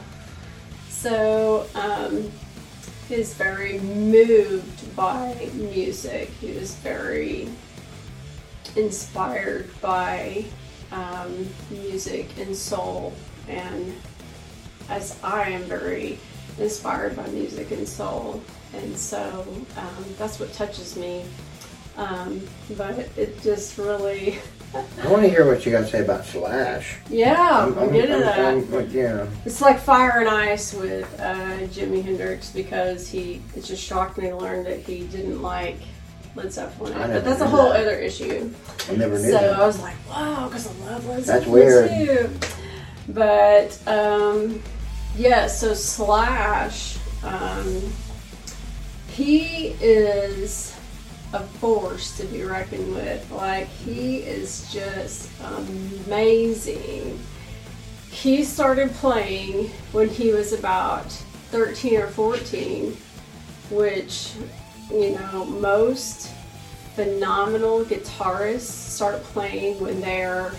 [0.98, 2.28] So, um,
[3.08, 6.28] he's very moved by music.
[6.40, 7.48] He was very
[8.74, 10.44] inspired by
[10.90, 13.12] um, music and soul,
[13.46, 13.94] and
[14.88, 16.18] as I am very
[16.58, 18.42] inspired by music and soul,
[18.74, 19.46] and so
[19.76, 21.24] um, that's what touches me.
[21.96, 22.42] Um,
[22.76, 24.40] but it just really,
[24.74, 26.96] I want to hear what you got to say about Slash.
[27.08, 28.38] yeah, we'll get into that.
[28.38, 29.26] I'm- yeah.
[29.46, 34.28] It's like fire and ice with uh, Jimi Hendrix because he it just shocked me
[34.28, 35.76] to learn that he didn't like
[36.34, 36.92] Led Zeppelin.
[36.92, 37.80] But that's a whole that.
[37.80, 38.52] other issue.
[38.90, 39.58] I never knew So that.
[39.58, 41.90] I was like, wow, because I love Led Zeppelin That's weird.
[41.90, 42.48] too.
[43.08, 44.62] But um,
[45.16, 47.80] yeah, so Slash, um,
[49.08, 50.77] he is
[51.32, 53.30] a force to be reckoned with.
[53.30, 55.30] Like he is just
[56.06, 57.18] amazing.
[58.10, 61.10] He started playing when he was about
[61.50, 62.96] 13 or 14,
[63.70, 64.32] which,
[64.90, 66.32] you know, most
[66.94, 70.52] phenomenal guitarists start playing when they're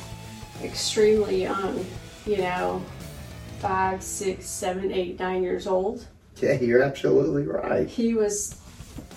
[0.63, 1.85] extremely young,
[2.25, 2.81] you know,
[3.59, 6.07] five, six, seven, eight, nine years old.
[6.37, 7.87] Yeah, you're absolutely right.
[7.87, 8.58] He was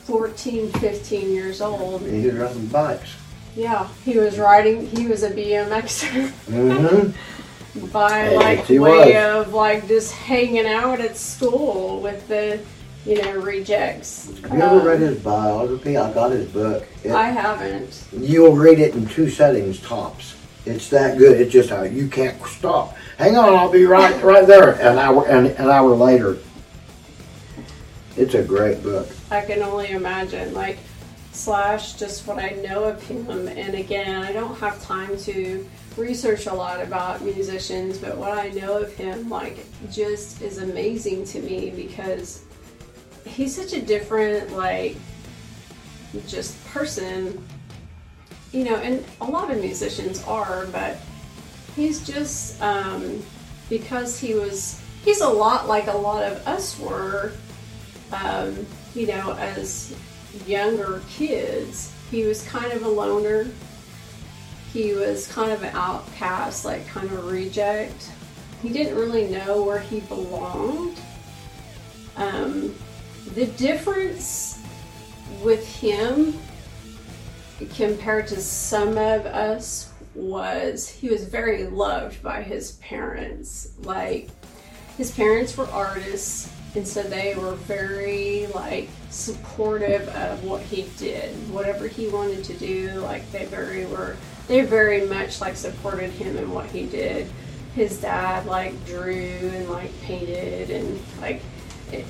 [0.04, 2.02] 14, 15 years old.
[2.02, 3.14] He was riding bikes.
[3.56, 7.86] Yeah, he was riding, he was a BMXer Mm-hmm.
[7.92, 9.46] by Yes, like way was.
[9.46, 12.60] of like just hanging out at school with the,
[13.06, 14.26] you know, rejects.
[14.42, 15.96] Have you ever Um, read his biography?
[15.96, 16.84] I got his book.
[17.04, 18.04] It- I haven't.
[18.12, 20.34] You'll read it in two settings tops.
[20.64, 21.40] It's that good.
[21.40, 22.96] It's just how you can't stop.
[23.18, 24.70] Hang on, I'll be right right there.
[24.80, 26.38] An hour an, an hour later.
[28.16, 29.08] It's a great book.
[29.32, 30.52] I can only imagine.
[30.52, 30.78] Like,
[31.32, 33.48] slash just what I know of him.
[33.48, 38.48] And again, I don't have time to research a lot about musicians, but what I
[38.50, 42.44] know of him, like, just is amazing to me because
[43.26, 44.96] he's such a different, like,
[46.26, 47.42] just person.
[48.52, 50.98] You know, and a lot of musicians are, but
[51.74, 53.22] he's just, um,
[53.70, 57.32] because he was, he's a lot like a lot of us were
[58.12, 59.94] um, you know, as
[60.46, 63.46] younger kids, he was kind of a loner.
[64.72, 68.10] He was kind of an outcast, like kind of reject.
[68.62, 70.98] He didn't really know where he belonged.
[72.16, 72.74] Um,
[73.34, 74.62] the difference
[75.42, 76.38] with him
[77.74, 83.72] compared to some of us was he was very loved by his parents.
[83.80, 84.28] Like,
[84.98, 91.30] his parents were artists and so they were very like supportive of what he did
[91.50, 94.16] whatever he wanted to do like they very were
[94.48, 97.30] they very much like supported him in what he did.
[97.74, 101.40] His dad like drew and like painted and like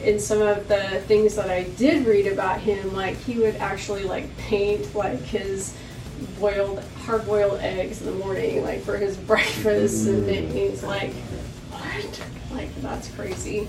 [0.03, 4.05] in some of the things that I did read about him like he would actually
[4.05, 5.77] like paint like his
[6.39, 11.13] boiled hard boiled eggs in the morning like for his breakfast and things like
[11.71, 12.23] what?
[12.53, 13.69] Like that's crazy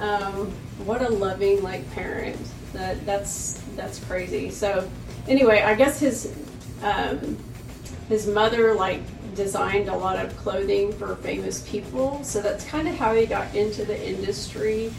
[0.00, 0.50] um,
[0.84, 2.38] what a loving like parent.
[2.72, 4.50] That that's that's crazy.
[4.50, 4.88] So
[5.28, 6.36] anyway i guess his
[6.82, 7.38] um,
[8.08, 9.00] his mother like
[9.34, 12.22] designed a lot of clothing for famous people.
[12.22, 14.92] So that's kind of how he got into the industry.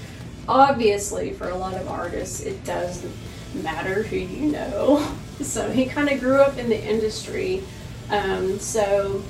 [0.47, 3.05] Obviously for a lot of artists it does
[3.53, 5.15] matter who you know.
[5.41, 7.61] So he kind of grew up in the industry.
[8.09, 9.21] Um, so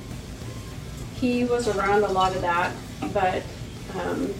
[1.16, 2.72] he was around a lot of that
[3.12, 3.42] but
[3.98, 4.32] um,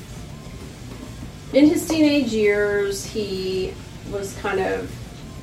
[1.52, 3.72] in his teenage years, he
[4.10, 4.90] was kind of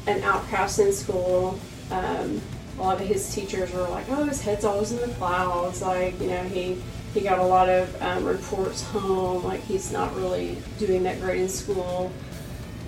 [0.07, 1.59] an outcast in school.
[1.91, 2.41] Um,
[2.77, 6.19] a lot of his teachers were like, "Oh, his head's always in the clouds." Like,
[6.19, 6.81] you know, he
[7.13, 11.41] he got a lot of um, reports home, like he's not really doing that great
[11.41, 12.11] in school.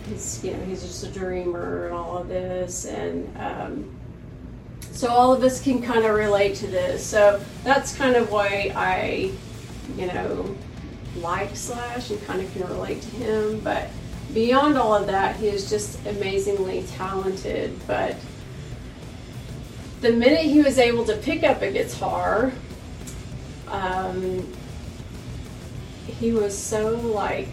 [0.10, 3.96] He's, you know, he's just a dreamer and all of this, and um,
[4.92, 7.06] so all of us can kind of relate to this.
[7.06, 9.32] So that's kind of why I,
[9.96, 10.56] you know,
[11.18, 13.60] like Slash and kind of can relate to him.
[13.60, 13.90] But
[14.34, 17.80] beyond all of that, he is just amazingly talented.
[17.88, 18.16] But
[20.02, 22.52] the minute he was able to pick up a guitar,
[23.68, 24.52] um,
[26.06, 27.50] he was so like,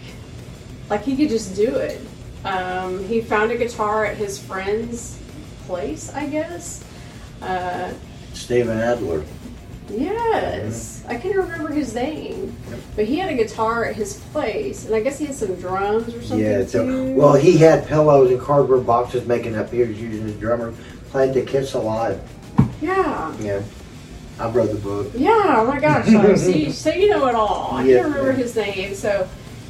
[0.89, 2.01] like he could just do it.
[2.45, 5.19] Um, he found a guitar at his friend's
[5.65, 6.83] place, I guess.
[7.41, 7.93] Uh,
[8.33, 9.23] Steven Adler.
[9.89, 12.55] Yes, I can't remember his name,
[12.95, 16.13] but he had a guitar at his place, and I guess he had some drums
[16.13, 16.65] or something Yeah.
[16.65, 17.13] So, too.
[17.15, 19.71] well, he had pillows and cardboard boxes making up.
[19.71, 20.73] He was using his drummer.
[21.11, 22.19] Played the Kiss Alive.
[22.81, 23.61] yeah, Yeah.
[24.39, 25.11] I wrote the book.
[25.13, 25.57] yeah.
[25.59, 26.07] Oh my gosh!
[26.09, 27.69] So, see, so you know it all.
[27.73, 27.97] I Yeah.
[28.01, 28.95] can't remember his name.
[28.95, 29.27] So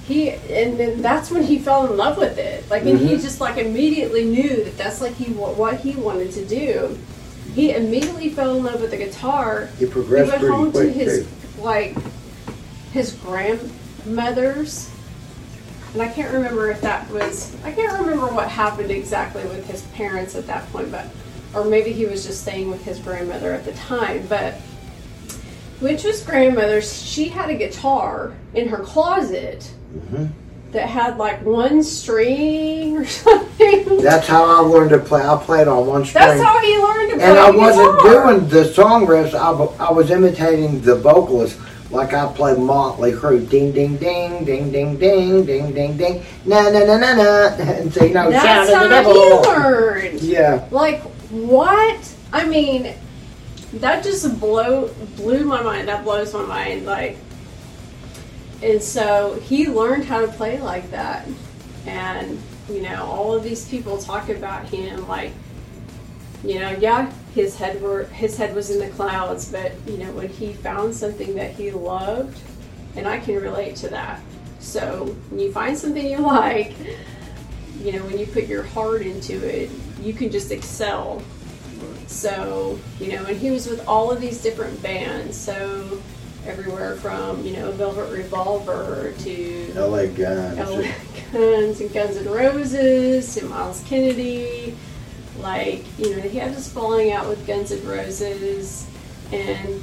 [0.08, 2.64] he, and then that's when he fell in love with it.
[2.70, 3.22] Like, and he Mhm.
[3.22, 6.98] just like immediately knew that that's like he what he wanted to do.
[7.54, 9.70] He immediately fell in love with the guitar.
[9.78, 11.62] He He went home to quick his too.
[11.62, 11.96] like
[12.92, 14.90] his grandmother's
[15.94, 19.82] and I can't remember if that was I can't remember what happened exactly with his
[19.94, 21.06] parents at that point, but
[21.54, 24.56] or maybe he was just staying with his grandmother at the time, but
[25.80, 30.30] which was grandmother's, she had a guitar in her closet Mhm.
[30.74, 34.02] That had like one string or something.
[34.02, 35.22] That's how I learned to play.
[35.22, 36.26] I played on one string.
[36.26, 38.32] That's how he learned to play and I wasn't guitar.
[38.32, 39.34] doing the song riffs.
[39.34, 39.52] I,
[39.86, 41.60] I was imitating the vocalist,
[41.92, 43.48] like I played Motley Crue.
[43.48, 46.26] Ding, ding, ding, ding, ding, ding, ding, ding, ding.
[46.46, 47.48] Na, na, na, na, na.
[47.56, 50.22] And you know, That's shout at the how he learned.
[50.22, 50.68] Yeah.
[50.72, 52.16] Like what?
[52.34, 52.96] I mean,
[53.74, 55.88] that just blow blew my mind.
[55.88, 56.88] That blows my mind.
[56.88, 57.18] Like,
[58.64, 61.28] and so he learned how to play like that,
[61.86, 65.34] and you know, all of these people talk about him like,
[66.44, 70.12] you know, yeah, his head were his head was in the clouds, but you know,
[70.14, 72.40] when he found something that he loved,
[72.96, 74.22] and I can relate to that.
[74.60, 76.74] So when you find something you like,
[77.80, 79.70] you know, when you put your heart into it,
[80.02, 81.22] you can just excel.
[82.08, 85.36] So, you know, and he was with all of these different bands.
[85.36, 86.02] So,
[86.46, 90.58] everywhere from, you know, Velvet Revolver to LA Guns.
[90.60, 90.92] LA
[91.32, 94.76] Guns and Guns N' Roses to Myles Kennedy.
[95.40, 98.88] Like, you know, he had this falling out with Guns N' Roses
[99.32, 99.82] and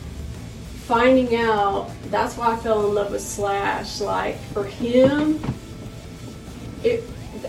[0.85, 4.01] finding out that's why I fell in love with Slash.
[4.01, 5.41] Like, for him,
[6.83, 7.05] it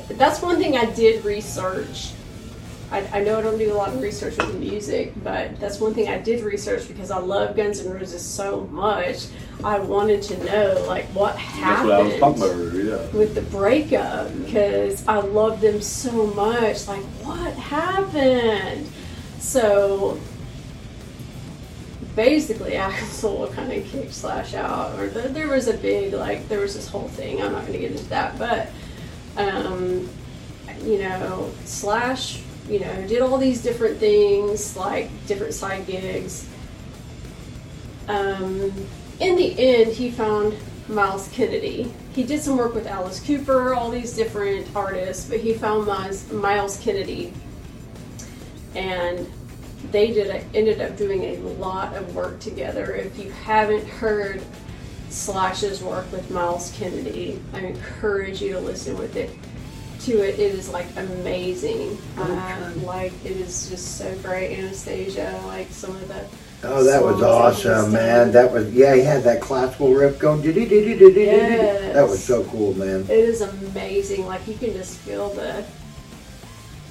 [0.10, 2.12] that's one thing I did research.
[2.91, 5.93] I, I know I don't do a lot of research with music, but that's one
[5.93, 9.27] thing I did research because I love Guns N' Roses so much.
[9.63, 13.18] I wanted to know like what happened what I was talking about yeah.
[13.18, 16.88] with the breakup because I love them so much.
[16.88, 18.89] Like, what happened?
[19.39, 20.19] So
[22.15, 26.59] basically, Axl kind of kicked Slash out, or th- there was a big like there
[26.59, 27.41] was this whole thing.
[27.41, 28.69] I'm not going to get into that, but
[29.38, 30.09] um,
[30.84, 36.48] you know, Slash, you know, did all these different things, like different side gigs.
[38.08, 38.74] Um,
[39.20, 40.56] in the end, he found
[40.88, 41.92] Myles Kennedy.
[42.14, 46.32] He did some work with Alice Cooper, all these different artists, but he found Myles,
[46.32, 47.34] Myles Kennedy,
[48.76, 49.30] and
[49.92, 52.94] they did a, ended up doing a lot of work together.
[52.94, 54.42] If you haven't heard
[55.10, 59.30] Slash's work with Myles Kennedy, I encourage you to listen with it
[60.06, 60.40] to it.
[60.40, 61.98] It is like amazing.
[62.18, 64.57] Uh, like it is just so great.
[64.57, 66.26] Anastasia, like some of the
[66.64, 68.32] Oh, that was songs that he's awesome, man.
[68.32, 68.94] That was yeah.
[68.95, 70.44] He had that classical riff going.
[70.44, 71.94] Yes.
[71.94, 73.02] That was so cool, man.
[73.02, 74.28] It is amazing.
[74.28, 75.65] Like you can just feel the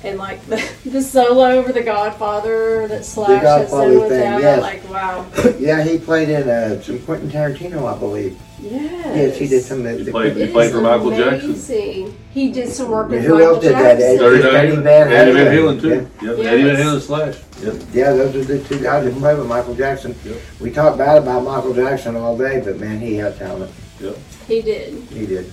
[0.03, 4.41] and like the, the solo over the Godfather that Slash has done with thing, that.
[4.41, 4.61] yes.
[4.63, 5.27] Like wow.
[5.59, 8.39] Yeah, he played in uh, some Quentin Tarantino, I believe.
[8.63, 9.17] Yes.
[9.17, 9.85] Yes, he did some.
[9.87, 11.51] Of the, He played- It played for Michael Jackson.
[11.51, 12.17] amazing.
[12.33, 13.99] He did some work I mean, with who Michael else did that?
[13.99, 14.07] Jackson.
[14.07, 15.79] Eddie- Dirty Eddie Van Van Eddie Van Halen.
[15.79, 15.89] Halen too.
[16.27, 17.37] Yep, Eddie Van Halen Slash.
[17.63, 17.75] Yep.
[17.93, 20.15] Yeah, those are the two guys that played with Michael Jackson.
[20.25, 20.37] Yep.
[20.61, 23.71] We talk bad about Michael Jackson all day, but man, he had talent.
[24.01, 24.17] Yep.
[24.47, 24.95] He did.
[25.11, 25.51] He did.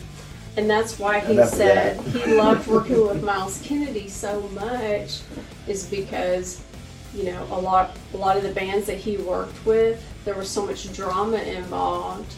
[0.58, 5.20] And that's why he Enough said he loved working with Myles Kennedy so much
[5.68, 6.62] is because,
[7.14, 10.50] you know, a lot a lot of the bands that he worked with, there was
[10.50, 12.34] so much drama involved.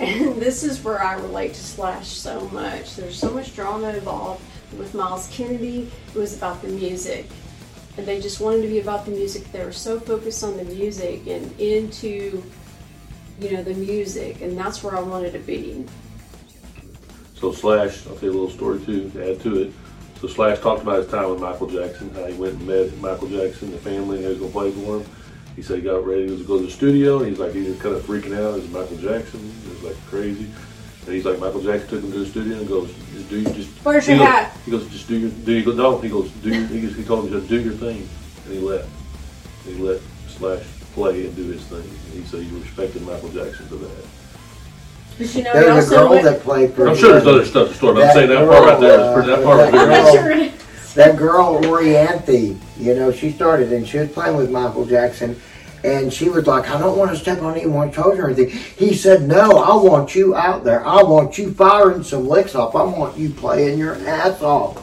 [0.00, 2.96] And this is where I relate to Slash so much.
[2.96, 4.42] There's so much drama involved
[4.76, 5.90] with Myles Kennedy.
[6.14, 7.26] It was about the music.
[7.96, 9.50] And they just wanted to be about the music.
[9.52, 12.42] They were so focused on the music and into,
[13.40, 14.40] you know, the music.
[14.40, 15.84] And that's where I wanted to be.
[17.36, 19.72] So Slash, I'll tell you a little story too to add to it.
[20.20, 23.28] So Slash talked about his time with Michael Jackson, how he went and met Michael
[23.28, 25.06] Jackson, the family, and he was gonna play for him.
[25.56, 27.80] He said he got ready to go to the studio, and he's like he was
[27.80, 28.58] kind of freaking out.
[28.58, 29.40] It's Michael Jackson.
[29.66, 30.46] It was like crazy.
[31.06, 33.44] And he's like Michael Jackson took him to the studio and goes, just do you
[33.50, 34.56] just Where's he your goes- hat?
[34.64, 36.96] He goes, just do your do you go no, he goes, do your, he, goes,
[36.96, 38.08] he told him just do your thing.
[38.46, 38.88] And he left.
[39.66, 40.62] And he let Slash
[40.94, 41.78] play and do his thing.
[41.82, 44.06] And he said he respected Michael Jackson for that.
[45.18, 46.88] But you know, he There's a girl went, that played for.
[46.88, 49.14] I'm sure there's other stuff to story, but I'm saying that part right there is
[49.14, 50.52] pretty, that part That was I'm not sure it is.
[50.94, 55.40] That girl Orianthi, you know, she started and she was playing with Michael Jackson,
[55.82, 58.94] and she was like, "I don't want to step on anyone's toes or anything." He
[58.94, 60.86] said, "No, I want you out there.
[60.86, 62.76] I want you firing some licks off.
[62.76, 64.80] I want you playing your ass off."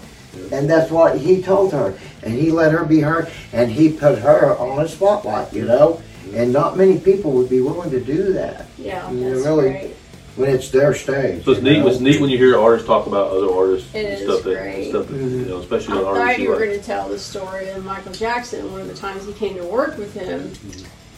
[0.52, 1.94] And that's what he told her,
[2.24, 6.02] and he let her be her, and he put her on a spotlight, you know.
[6.36, 9.96] And not many people would be willing to do that Yeah, You that's really- great.
[10.36, 11.44] When it's their stage.
[11.44, 11.80] So it's you neat.
[11.80, 11.88] know?
[11.88, 14.54] It's neat when you hear artists talk about other artists It and is stuff that
[14.62, 14.90] great.
[14.90, 16.66] stuff that you know, especially I on thought artists you you were like.
[16.66, 18.72] going to tell the story of Michael Jackson.
[18.72, 20.52] One of the times he came to work with him,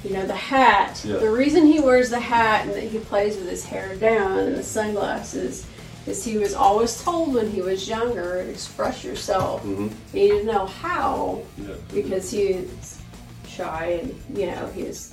[0.04, 1.02] you know, the hat.
[1.06, 1.18] Yeah.
[1.18, 4.56] The reason he wears the hat and that he plays with his hair down and
[4.58, 5.66] the sunglasses
[6.06, 9.64] is he was always told when he was younger, express yourself.
[9.64, 9.90] Mhm.
[10.12, 11.76] He didn't know how Yeah.
[11.94, 12.98] because he was
[13.48, 15.12] shy and you know he was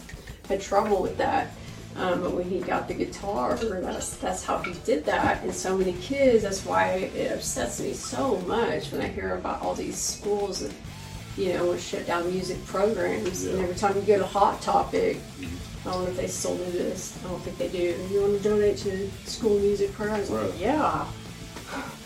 [0.48, 1.52] had trouble with that.
[1.96, 5.42] Um, but when he got the guitar, that's that's how he did that.
[5.42, 6.42] And so many kids.
[6.44, 10.72] That's why it upsets me so much when I hear about all these schools that
[11.36, 13.44] you know would shut down music programs.
[13.44, 15.18] And every time you go to Hot Topic,
[15.84, 17.18] I don't know if they still do this.
[17.24, 17.96] I don't think they do.
[18.12, 20.30] You want to donate to school music programs?
[20.30, 20.54] Right.
[20.56, 21.06] Yeah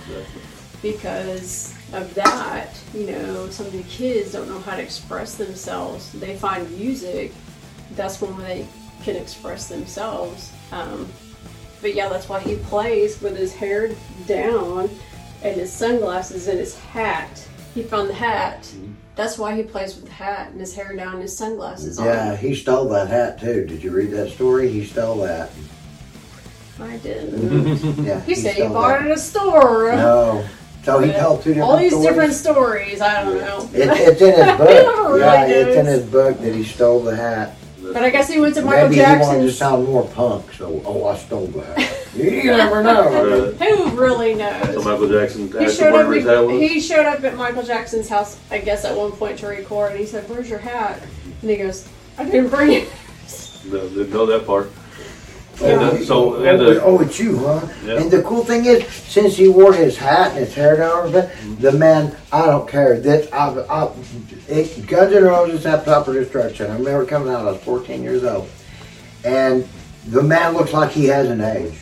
[0.07, 0.43] Exactly.
[0.83, 6.13] because of that, you know, some of the kids don't know how to express themselves.
[6.13, 7.33] They find music,
[7.93, 8.67] that's when they
[9.05, 10.51] can express themselves.
[10.73, 11.07] Um,
[11.83, 13.91] but yeah, that's why he plays with his hair
[14.27, 14.89] down
[15.43, 17.47] and his sunglasses and his hat.
[17.75, 18.67] He found the hat.
[19.17, 22.31] That's why he plays with the hat and his hair down and his sunglasses Yeah,
[22.33, 22.37] on.
[22.39, 23.67] he stole that hat too.
[23.67, 24.69] Did you read that story?
[24.71, 25.51] He stole that.
[26.81, 28.05] I didn't.
[28.05, 29.07] Yeah, he said he bought that.
[29.07, 29.93] it at a store.
[29.93, 30.45] No.
[30.83, 32.09] So he told two different All these stories.
[32.09, 33.01] different stories.
[33.01, 33.71] I don't know.
[33.73, 35.09] It, it's in his book.
[35.09, 37.57] Really yeah, it's in his book that he stole the hat.
[37.93, 39.59] But I guess he went to Michael Maybe he wanted to Jackson's.
[39.59, 41.97] sound more punk, so oh, I stole the hat.
[42.17, 43.55] you never know.
[43.61, 43.69] Right.
[43.71, 44.85] Who really So knows?
[44.85, 46.07] Michael Jackson He showed up.
[46.09, 46.61] where his hat was.
[46.61, 50.01] He showed up at Michael Jackson's house, I guess, at one point to record, and
[50.01, 51.01] he said, "Where's your hat?"
[51.43, 51.89] And he goes,
[52.19, 52.89] "I didn't bring it."
[53.67, 54.71] No, didn't know that part.
[55.61, 55.69] Yeah.
[55.69, 57.67] And uh, so and oh, the, oh, it's you, huh?
[57.85, 58.01] Yeah.
[58.01, 61.15] And the cool thing is, since he wore his hat and his hair down, and
[61.15, 62.99] everything, the man, I don't care.
[63.01, 63.93] That I, I,
[64.49, 66.71] it, Guns N' Roses Appetite for Destruction.
[66.71, 67.47] I remember coming out.
[67.47, 68.49] I was 14 years old,
[69.25, 69.67] and
[70.07, 71.77] the man looks like he hasn't aged.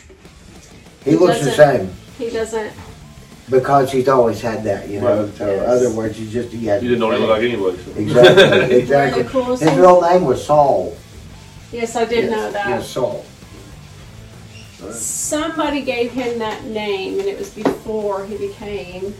[1.03, 1.87] He, He looks the doesn't.
[1.89, 2.71] same He doesn't.
[3.49, 5.25] because he's always had that, you know.
[5.25, 5.35] Right.
[5.35, 5.67] So, Yes.
[5.67, 6.83] other words, he just he hasn't.
[6.83, 7.93] you didn't know what he looked like anyway.
[7.93, 7.99] So.
[7.99, 9.23] Exactly, exactly.
[9.23, 10.95] One of the coolest His things- real name was Saul.
[11.73, 12.69] Yes, I did yes, know that.
[12.69, 13.25] Yes, Saul.
[14.91, 19.13] Somebody gave him that name, and it was before he became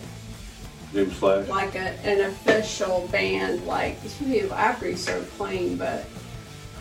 [0.94, 1.48] James Slash.
[1.48, 3.66] like a, an official band.
[3.66, 6.06] Like this would be after he started playing, but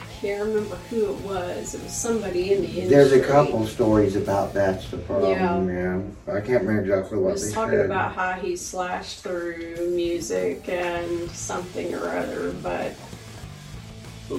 [0.01, 1.75] I can't remember who it was.
[1.75, 2.89] It was somebody in the industry.
[2.89, 5.69] There's a couple stories about that's the problem.
[5.69, 6.01] Yeah.
[6.29, 7.87] Yeah, I can't remember exactly He what was they talking said.
[7.87, 13.12] about how he slashed through music and something or other, but So,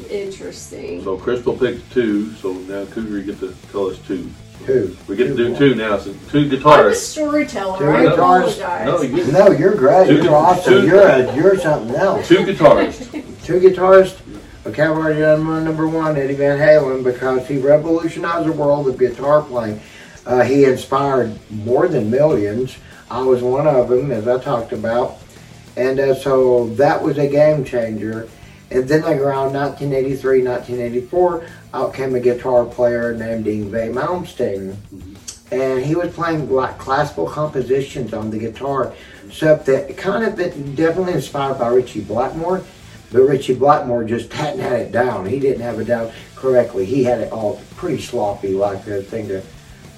[0.09, 1.03] interesting.
[1.03, 2.31] so Crystal picked two.
[2.35, 4.29] So now Cougar, you get to tell us two.
[4.65, 4.95] Two.
[5.07, 5.57] We get to do more.
[5.57, 5.97] two now.
[5.97, 6.95] So two I'm a guitarists.
[6.95, 7.79] storyteller.
[7.79, 8.57] Two I guitars.
[8.59, 8.85] apologize.
[8.85, 10.07] No, you No, you're great.
[10.07, 10.73] Two You're awesome.
[10.81, 12.27] two- You're a, you're something else.
[12.27, 13.11] two guitarists.
[13.43, 14.19] Two guitarists.
[14.65, 18.87] Okay, I've already done my number one, Eddie Van Halen, because he revolutionized the world
[18.87, 19.81] of guitar playing.
[20.25, 22.77] Uh, he inspired more than millions.
[23.11, 25.17] I was one of them, as I talked about.
[25.75, 28.29] And uh, so that was a game changer.
[28.73, 31.45] And then like around 1983, 1984,
[31.75, 34.73] out came a guitar player named Yngwie Malmsteen.
[34.73, 35.53] Mm-hmm.
[35.53, 38.93] And he was playing like classical compositions on the guitar,
[39.29, 42.63] stuff that kind of been definitely inspired by Ritchie Blackmore.
[43.11, 45.27] But Ritchie Blackmore just hadn't had it down.
[45.27, 46.85] He didn't have it down correctly.
[46.85, 49.43] He had it all pretty sloppy, like the thing to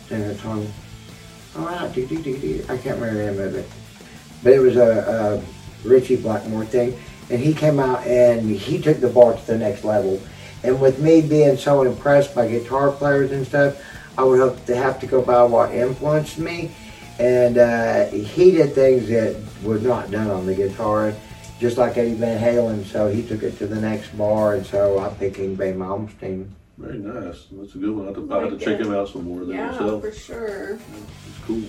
[0.10, 0.68] sing a song.
[1.58, 2.66] All right, do, do, do, do.
[2.68, 3.70] I can't remember the name of it.
[4.44, 5.42] But it was a,
[5.86, 7.00] a Ritchie Blackmore thing.
[7.30, 10.22] And he came out and he took the bar to the next level.
[10.64, 13.82] And with me being so impressed by guitar players and stuff,
[14.18, 16.72] I would have to have to go by what influenced me,
[17.20, 21.14] and uh, he did things that was not done on the guitar,
[21.60, 22.86] just like Eddie Van Halen.
[22.86, 26.48] So he took it to the next bar, and so I picked Yngwie Malmsteen.
[26.78, 27.46] Very nice.
[27.52, 28.06] That's a good one.
[28.06, 30.02] I have to, I have to check him out some more than Yeah, myself.
[30.02, 30.74] for sure.
[30.74, 31.64] It's cool.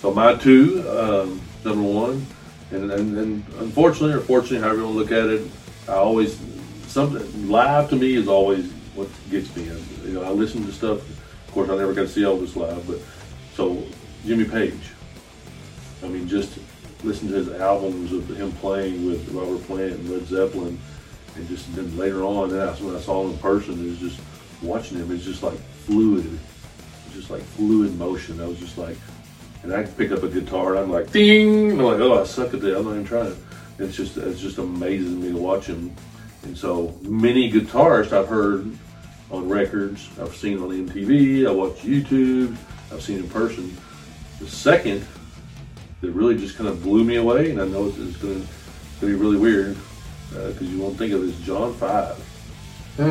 [0.00, 2.26] So my two, um, number one,
[2.70, 5.50] and, and and unfortunately or fortunately, however you want to look at it,
[5.88, 6.38] I always
[6.86, 9.70] something live to me is always what gets me.
[9.70, 10.98] I, you know, I listen to stuff.
[11.46, 12.98] Of course, I never got to see Elvis live, but
[13.54, 13.82] so
[14.24, 14.90] Jimmy Page.
[16.02, 16.58] I mean, just
[17.02, 20.78] listen to his albums of him playing with Robert Plant and Led Zeppelin,
[21.36, 23.88] and just then later on, that's when I saw him in person.
[23.88, 24.20] Is just
[24.62, 25.10] watching him.
[25.12, 26.38] It's just like fluid,
[27.12, 28.40] just like fluid motion.
[28.40, 28.96] I was just like,
[29.62, 31.72] and I pick up a guitar and I'm like, ding.
[31.72, 32.76] And I'm like, oh, I suck at that.
[32.76, 33.36] I'm not even trying.
[33.78, 35.94] It's just it's just amazing to me to watch him.
[36.42, 38.76] And so many guitarists I've heard
[39.30, 42.56] on records, I've seen on MTV, I watch YouTube,
[42.92, 43.76] I've seen in person.
[44.40, 45.06] The second
[46.00, 48.46] that really just kind of blew me away, and I know it's, it's going
[49.00, 49.76] to be really weird
[50.36, 52.16] uh, because you won't think of it as John Five.
[52.98, 53.04] Hmm,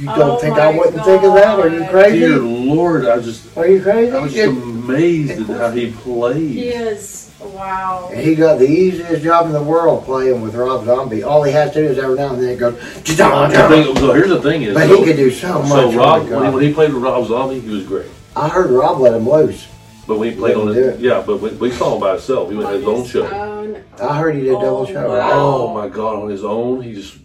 [0.00, 1.58] You don't Oh think I wouldn't think of that?
[1.60, 1.90] Are you God.
[1.90, 2.18] crazy?
[2.20, 4.12] Dear Lord, I just Are you crazy?
[4.12, 6.50] I was just amazed at how he played.
[6.50, 8.08] He is wow.
[8.10, 11.22] And He got the easiest job in the world playing with Rob Zombie.
[11.22, 14.30] All he has to do is every now and then go, The thing- so here's
[14.30, 15.68] the thing is, but so, he could do so much.
[15.68, 18.06] so Rob the when he, when he played with Rob Zombie, he was great.
[18.34, 19.66] I heard Rob let him loose.
[20.06, 22.48] But when he played on it, yeah, but when, we saw him by himself.
[22.50, 23.26] He went On had his own show.
[23.26, 25.08] own- I heard he did double Oh, show.
[25.10, 25.30] wow.
[25.32, 27.16] Oh my God, on his own, he just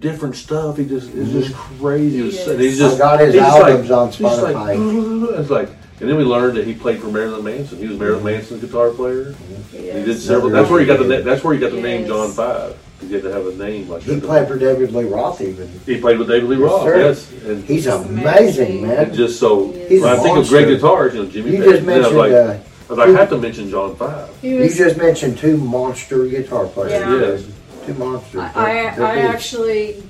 [0.00, 0.76] different stuff.
[0.78, 2.16] He just it's just crazy.
[2.16, 5.38] He was, he's just I got his he's just albums on he's just like, Spotify.
[5.40, 5.68] it's like,
[6.00, 7.78] and then we learned that he played for Marilyn Manson.
[7.78, 9.34] He was Marilyn Manson's guitar player.
[9.70, 10.50] He He did several.
[10.50, 12.08] That's where he got the na- that's where he got the He name is.
[12.08, 12.78] John Five.
[13.00, 14.24] He had to have a name like He that.
[14.24, 15.68] played for David Lee Roth even.
[15.84, 16.84] He played with David Lee Roth.
[16.84, 16.96] sir.
[16.98, 18.18] Yes, and He's amazing.
[18.22, 18.98] amazing, man.
[19.06, 20.74] and just so He's when a I think of great monster.
[20.76, 21.64] guitars, you know Jimmy You Page.
[21.64, 22.58] just I was mentioned like, uh,
[22.90, 24.30] I like, I have to mention John Five.
[24.42, 27.46] You just mentioned two monster guitar players.
[27.46, 27.53] Yeah.
[27.86, 27.96] Yes.
[27.96, 28.40] Two monsters.
[28.40, 30.02] I, They're- I, they're I actually,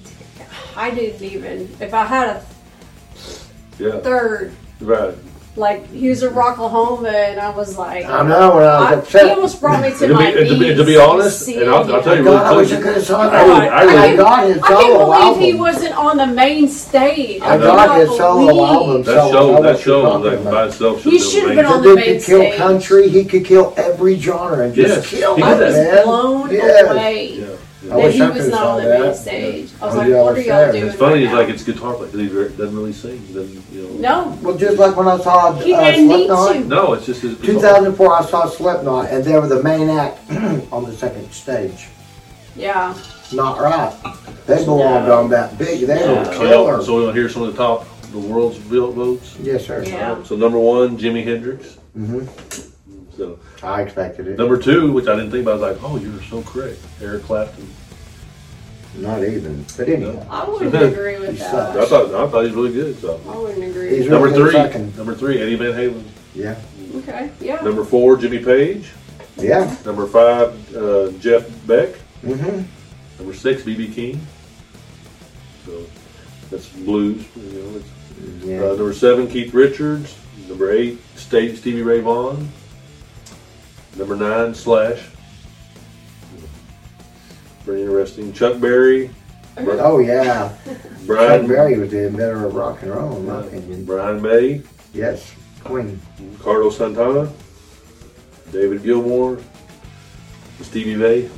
[0.76, 1.76] I didn't even.
[1.80, 2.42] If I had a
[3.78, 5.14] Yeah, third, right.
[5.56, 8.94] like he was a Rocklahoma, and I was like, I know when I was I,
[8.94, 9.24] upset.
[9.26, 10.76] he almost brought me to, To be- my to be- knees.
[10.78, 12.02] to be honest, and I'll- I'll him.
[12.04, 12.84] tell you God, really I wish I quick.
[12.84, 13.42] could have saw I that.
[13.46, 15.42] really- I really- I got his I can't believe album.
[15.42, 17.42] he wasn't on the main stage.
[17.42, 19.02] I could got not his solo believe- album.
[19.02, 20.68] That So, I know show, that show, like by about.
[20.68, 22.52] itself, He should should have have been been on The the dude main could kill
[22.66, 23.08] country.
[23.08, 26.04] He could kill every genre and just Yes, kill it, did I was man.
[26.04, 26.90] blown Yes.
[26.90, 27.33] away Yeah,
[27.84, 29.16] I that wish he I was could've not saw on the main that.
[29.16, 29.70] stage.
[29.80, 30.72] I was Oh, like, yeah, what are it's y'all sad.
[30.72, 30.86] doing?
[30.86, 31.12] It's funny.
[31.14, 31.36] right He's now?
[31.38, 33.18] like it's guitar player because he re- doesn't really sing.
[33.26, 34.24] He doesn't you know?
[34.24, 34.38] no.
[34.42, 36.52] Well, just like when I saw uh, He didn't need Slipknot.
[36.54, 36.60] to.
[36.64, 37.34] No, it's just his.
[37.34, 37.54] guitar.
[37.54, 40.18] 2004, I saw Slipknot, and they were the main act
[40.72, 41.88] on the second stage.
[42.56, 42.94] Yeah.
[43.32, 43.92] Not right.
[44.46, 45.20] They belonged No.
[45.24, 45.86] on that big.
[45.86, 46.14] They No.
[46.16, 46.48] were So, killer.
[46.48, 49.34] y'all- so we'll hear some of the top the world's built votes.
[49.42, 49.82] yes, sir.
[49.84, 50.22] Yeah.
[50.22, 51.78] So number one, Jimi Hendrix.
[51.94, 52.20] hmm
[53.16, 54.38] So I expected it.
[54.38, 57.22] number two, which I didn't think about, I was like, oh, you're so correct, Eric
[57.24, 57.68] Clapton.
[58.96, 59.64] Not even.
[59.76, 61.50] But anyway, I wouldn't agree with He that.
[61.50, 61.76] sucks.
[61.78, 62.96] I thought I thought he was really good.
[63.00, 63.96] So I wouldn't agree.
[63.96, 64.96] He's number really good three, second.
[64.96, 66.04] number three, Eddie Van Halen.
[66.34, 66.60] Yeah.
[66.96, 67.30] Okay.
[67.40, 67.56] Yeah.
[67.62, 68.92] Number four, Jimmy Page.
[69.36, 69.74] Yeah.
[69.84, 71.88] Number five, uh, Jeff Beck.
[72.22, 72.62] Mm-hmm.
[73.18, 74.20] Number six, BB King.
[75.66, 75.84] So
[76.50, 77.24] that's blues.
[77.36, 78.60] You know, it's, Yeah.
[78.62, 80.16] uh, number seven, Keith Richards.
[80.48, 82.48] Number eight, Sta- Stevie Ray Vaughan.
[83.96, 85.02] Number nine, Slash.
[87.64, 88.32] Very interesting.
[88.32, 89.10] Chuck Berry.
[89.56, 90.56] Oh yeah.
[91.06, 93.84] Chuck Berry was the inventor of rock and roll, in my opinion.
[93.84, 94.62] Brian May.
[94.92, 95.34] Yes.
[95.62, 96.00] Queen.
[96.40, 97.32] Carlos Santana.
[98.52, 99.40] David Gilmour.
[100.60, 101.30] Stevie Ray.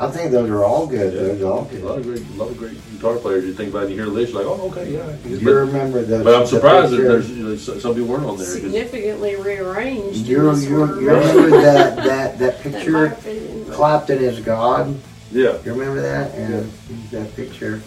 [0.00, 1.12] I think those are all good.
[1.12, 1.20] Yeah.
[1.20, 3.44] Those are all A lot of great, a lot of great guitar players.
[3.44, 5.16] You think about it, you hear the list, you're like, oh, okay, yeah.
[5.26, 6.22] You But, remember the?
[6.22, 8.46] but I'm surprised that there's picture- you know, some people weren't on there.
[8.46, 10.26] 'cause- Significantly rearranged.
[10.26, 11.00] You this you order.
[11.00, 13.06] you remember that that that picture?
[13.06, 13.64] opinion.
[13.70, 14.94] Clapton is God.
[15.32, 15.54] Yeah.
[15.64, 16.34] You remember that?
[16.34, 16.70] And
[17.10, 17.80] that picture.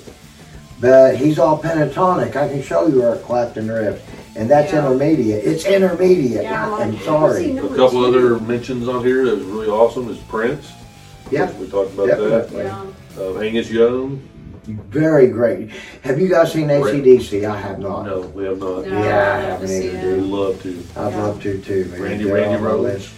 [0.82, 2.36] But he's all pentatonic.
[2.36, 4.02] I can show you our Clapton riff.
[4.36, 4.80] And that's Yeah.
[4.80, 5.44] intermediate.
[5.46, 6.44] It's intermediate.
[6.44, 7.58] Yeah, I'm I'm like, how does he sorry.
[7.58, 10.68] A couple it's other mentions on here that was really awesome is Prince.
[11.32, 11.52] Yeah.
[11.58, 12.64] We talked about Definitely.
[12.64, 12.86] Yeah.
[13.16, 13.22] that.
[13.36, 14.28] Uh, Angus Young.
[14.66, 15.72] Very great.
[16.03, 17.45] Have you guys seen AC/DC?
[17.49, 18.06] I have not.
[18.06, 18.86] No, we have not.
[18.86, 20.18] No, Yeah, I I have to haven't see either, We it.
[20.18, 20.84] would love to.
[20.95, 21.24] I'd Yeah.
[21.24, 21.86] love to too.
[21.91, 22.02] man.
[22.02, 22.82] Randy They're Randy on my Rhoads.
[22.84, 23.10] list.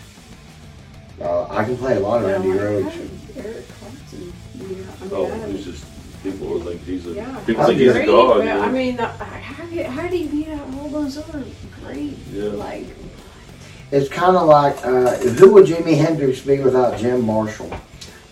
[1.22, 2.92] Uh, I can play a lot of Randy Yeah, Rhoads.
[3.38, 4.34] Eric Clapton.
[4.56, 4.64] Yeah,
[5.02, 5.86] I mean, Oh, he's just
[6.24, 8.28] people would think he's a Yeah, people think he's a great, god.
[8.38, 8.62] but you know?
[8.62, 11.44] I mean, the, how, did- how do you beat out all those other
[11.84, 12.50] great, Yeah.
[12.52, 12.86] like,
[13.92, 17.70] It's kind of like uh, who would Jimi Hendrix be without Jim Marshall?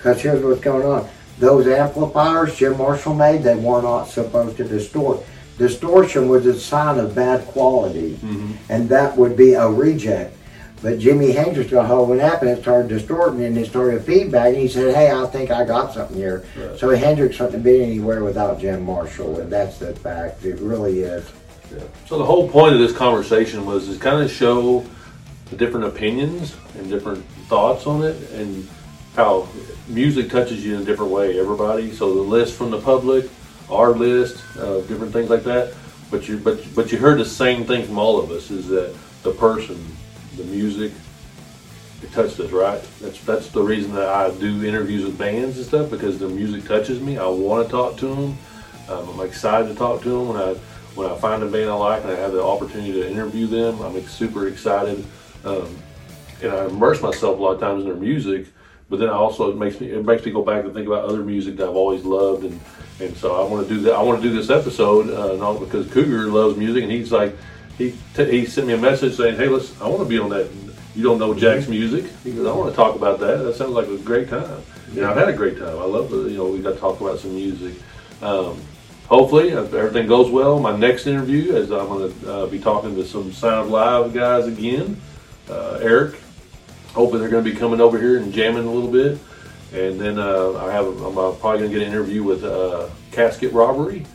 [0.01, 1.07] Because here's what's going on:
[1.37, 5.19] those amplifiers Jim Marshall made, they were not supposed to distort.
[5.59, 8.51] distortion was a sign of bad quality, Mm-hmm.
[8.69, 10.35] and that would be a reject.
[10.81, 14.47] But Jimi Hendrix got hold of amp and it started distorting and it started feedback.
[14.47, 16.79] And he said, "Hey, I think I got something here." Right.
[16.79, 20.43] So Hendrix wouldn't be anywhere without Jim Marshall, and that's the fact.
[20.43, 21.23] It really is.
[21.71, 21.83] Yeah.
[22.07, 24.83] So the whole point of this conversation was to kind of show
[25.51, 28.67] the different opinions and different thoughts on it, and
[29.15, 29.47] how
[29.87, 31.39] music touches you in a different way.
[31.39, 31.91] Everybody.
[31.91, 33.29] So the list from the public,
[33.69, 35.73] our list, uh, different things like that.
[36.09, 38.95] But you, but but you heard the same thing from all of us: is that
[39.23, 39.83] the person,
[40.35, 40.91] the music,
[42.03, 42.81] it touched us, right?
[42.99, 46.65] That's that's the reason that I do interviews with bands and stuff because the music
[46.65, 47.17] touches me.
[47.17, 48.37] I want to talk to them.
[48.89, 50.53] Um, I'm excited to talk to them when I
[50.95, 53.81] when I find a band I like and I have the opportunity to interview them.
[53.81, 55.05] I'm super excited,
[55.45, 55.77] um,
[56.41, 58.47] and I immerse myself a lot of times in their music.
[58.91, 61.05] But then I also it makes me it makes me go back and think about
[61.05, 62.59] other music that I've always loved, and
[62.99, 63.93] and so I want to do that.
[63.93, 67.33] I want to do this episode uh, not because Cougar loves music, and he's like
[67.77, 70.29] he t- he sent me a message saying, "Hey, listen, I want to be on
[70.31, 70.51] that."
[70.93, 72.11] You don't know Jack's music?
[72.21, 73.37] He goes, "I want to talk about that.
[73.37, 74.61] That sounds like a great time."
[74.91, 75.79] And I've had a great time.
[75.79, 77.81] I love the you know we got to talk about some music.
[78.21, 78.59] Um,
[79.07, 82.93] hopefully, if everything goes well, my next interview is I'm going to uh, be talking
[82.95, 84.99] to some Sound Live guys again.
[85.49, 86.19] Uh, Eric,
[86.93, 89.19] hopefully they're going to be coming over here and jamming a little bit.
[89.73, 92.89] And then uh, I have I'm uh, probably going to get an interview with uh,
[93.11, 94.05] Casket Robbery,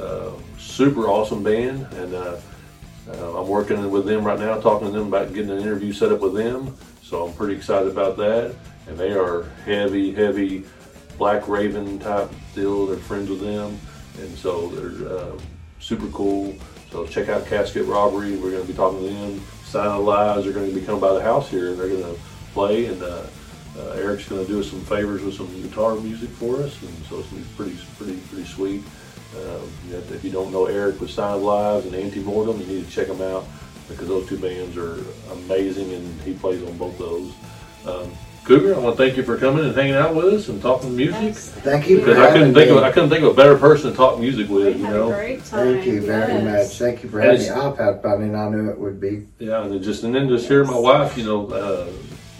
[0.00, 2.36] uh, super awesome band, and uh,
[3.08, 6.10] uh, I'm working with them right now, talking to them about getting an interview set
[6.10, 6.76] up with them.
[7.02, 8.56] So I'm pretty excited about that.
[8.88, 10.64] And they are heavy, heavy
[11.16, 12.86] Black Raven type deal.
[12.86, 13.78] They're friends with them,
[14.18, 15.38] and so they're
[15.78, 16.54] super cool.
[16.90, 18.36] So check out Casket Robbery.
[18.36, 19.42] We're going to be talking to them.
[19.74, 22.20] Silent Lives are going to be coming by the house here, and they're going to
[22.52, 22.86] play.
[22.86, 23.26] And uh,
[23.76, 26.96] uh, Eric's going to do us some favors with some guitar music for us, and
[27.06, 28.84] so it's going to be pretty, pretty, pretty sweet.
[29.36, 32.90] Um, if you don't know Eric with Sound Lives and Anti Mortem, you need to
[32.92, 33.46] check them out
[33.88, 37.32] because those two bands are amazing, and he plays on both those.
[37.84, 38.12] Um,
[38.44, 40.94] Cougar, I want to thank you for coming and hanging out with us and talking
[40.94, 41.34] music.
[41.34, 42.76] Thank you for Because I couldn't think of.
[42.82, 44.98] I couldn't think of a better person to talk music We with, you had a
[44.98, 45.08] know.
[45.08, 45.74] great time.
[45.74, 46.68] Thank you very yes.
[46.68, 46.78] much.
[46.78, 47.64] Thank you for And having me.
[47.64, 49.26] I've had fun, and I knew it would be.
[49.38, 51.86] Yeah, and then just and then just hear my wife, you know, uh,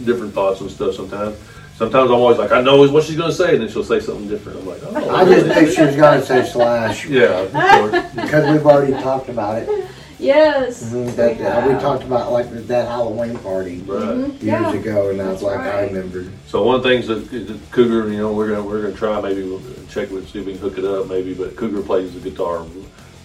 [0.04, 0.94] different thoughts and stuff.
[0.94, 1.38] Sometimes,
[1.76, 3.98] sometimes I'm always like, I know what she's going to say, and then she'll say
[4.00, 4.58] something different.
[4.60, 7.50] I'm like, oh, I just knew she was going to say slash yeah, of
[7.90, 8.14] course.
[8.14, 9.86] because we've already talked about it.
[10.18, 10.90] Yes.
[10.90, 14.16] That, uh, we talked about like that Halloween party Right.
[14.16, 14.72] years Yeah.
[14.74, 15.92] ago, and I was That's like, I right.
[15.92, 16.30] remembered.
[16.46, 19.20] So one of the things that, that Cougar, you know, we're gonna we're gonna try
[19.20, 21.34] maybe we'll check with see if we can hook it up maybe.
[21.34, 22.64] But Cougar plays the guitar,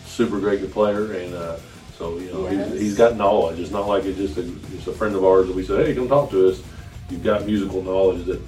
[0.06, 1.58] super great good player, and uh,
[1.98, 2.72] so you know Yes.
[2.72, 3.60] he's, he's got knowledge.
[3.60, 4.44] It's not like it's just a
[4.76, 6.62] just a friend of ours that we say, hey, come talk to us.
[7.10, 8.42] You've got musical knowledge that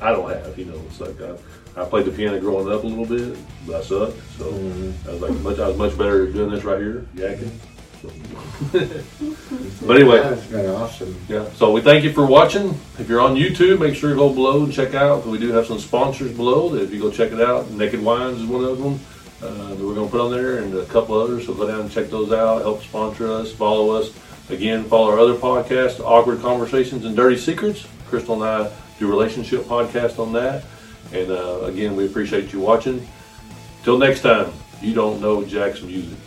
[0.00, 0.58] I don't have.
[0.58, 1.34] You know, it's like I,
[1.78, 4.18] I played the piano growing up a little bit, but I sucked.
[4.36, 4.46] So
[5.06, 7.50] I was like much I was much better at doing this right here, yakking.
[8.02, 8.10] So.
[9.86, 10.20] but anyway.
[10.20, 11.20] That's been awesome.
[11.28, 11.50] Yeah.
[11.52, 12.78] So we thank you for watching.
[12.98, 15.26] If you're on YouTube, make sure you go below and check out.
[15.26, 16.68] We do have some sponsors below.
[16.70, 19.00] That if you go check it out, Naked Wines is one of them
[19.42, 21.46] uh, that we're going to put on there, and a couple others.
[21.46, 22.62] So go down and check those out.
[22.62, 23.52] Help sponsor us.
[23.52, 24.10] Follow us.
[24.50, 27.86] Again, follow our other podcast, Awkward Conversations and Dirty Secrets.
[28.06, 30.64] Crystal and I do relationship podcast on that.
[31.12, 33.06] And uh, again, we appreciate you watching.
[33.82, 34.52] Till next time,
[34.82, 36.18] you don't know Jack's music.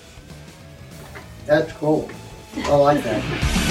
[1.46, 2.10] That's cool.
[2.58, 3.71] I like that.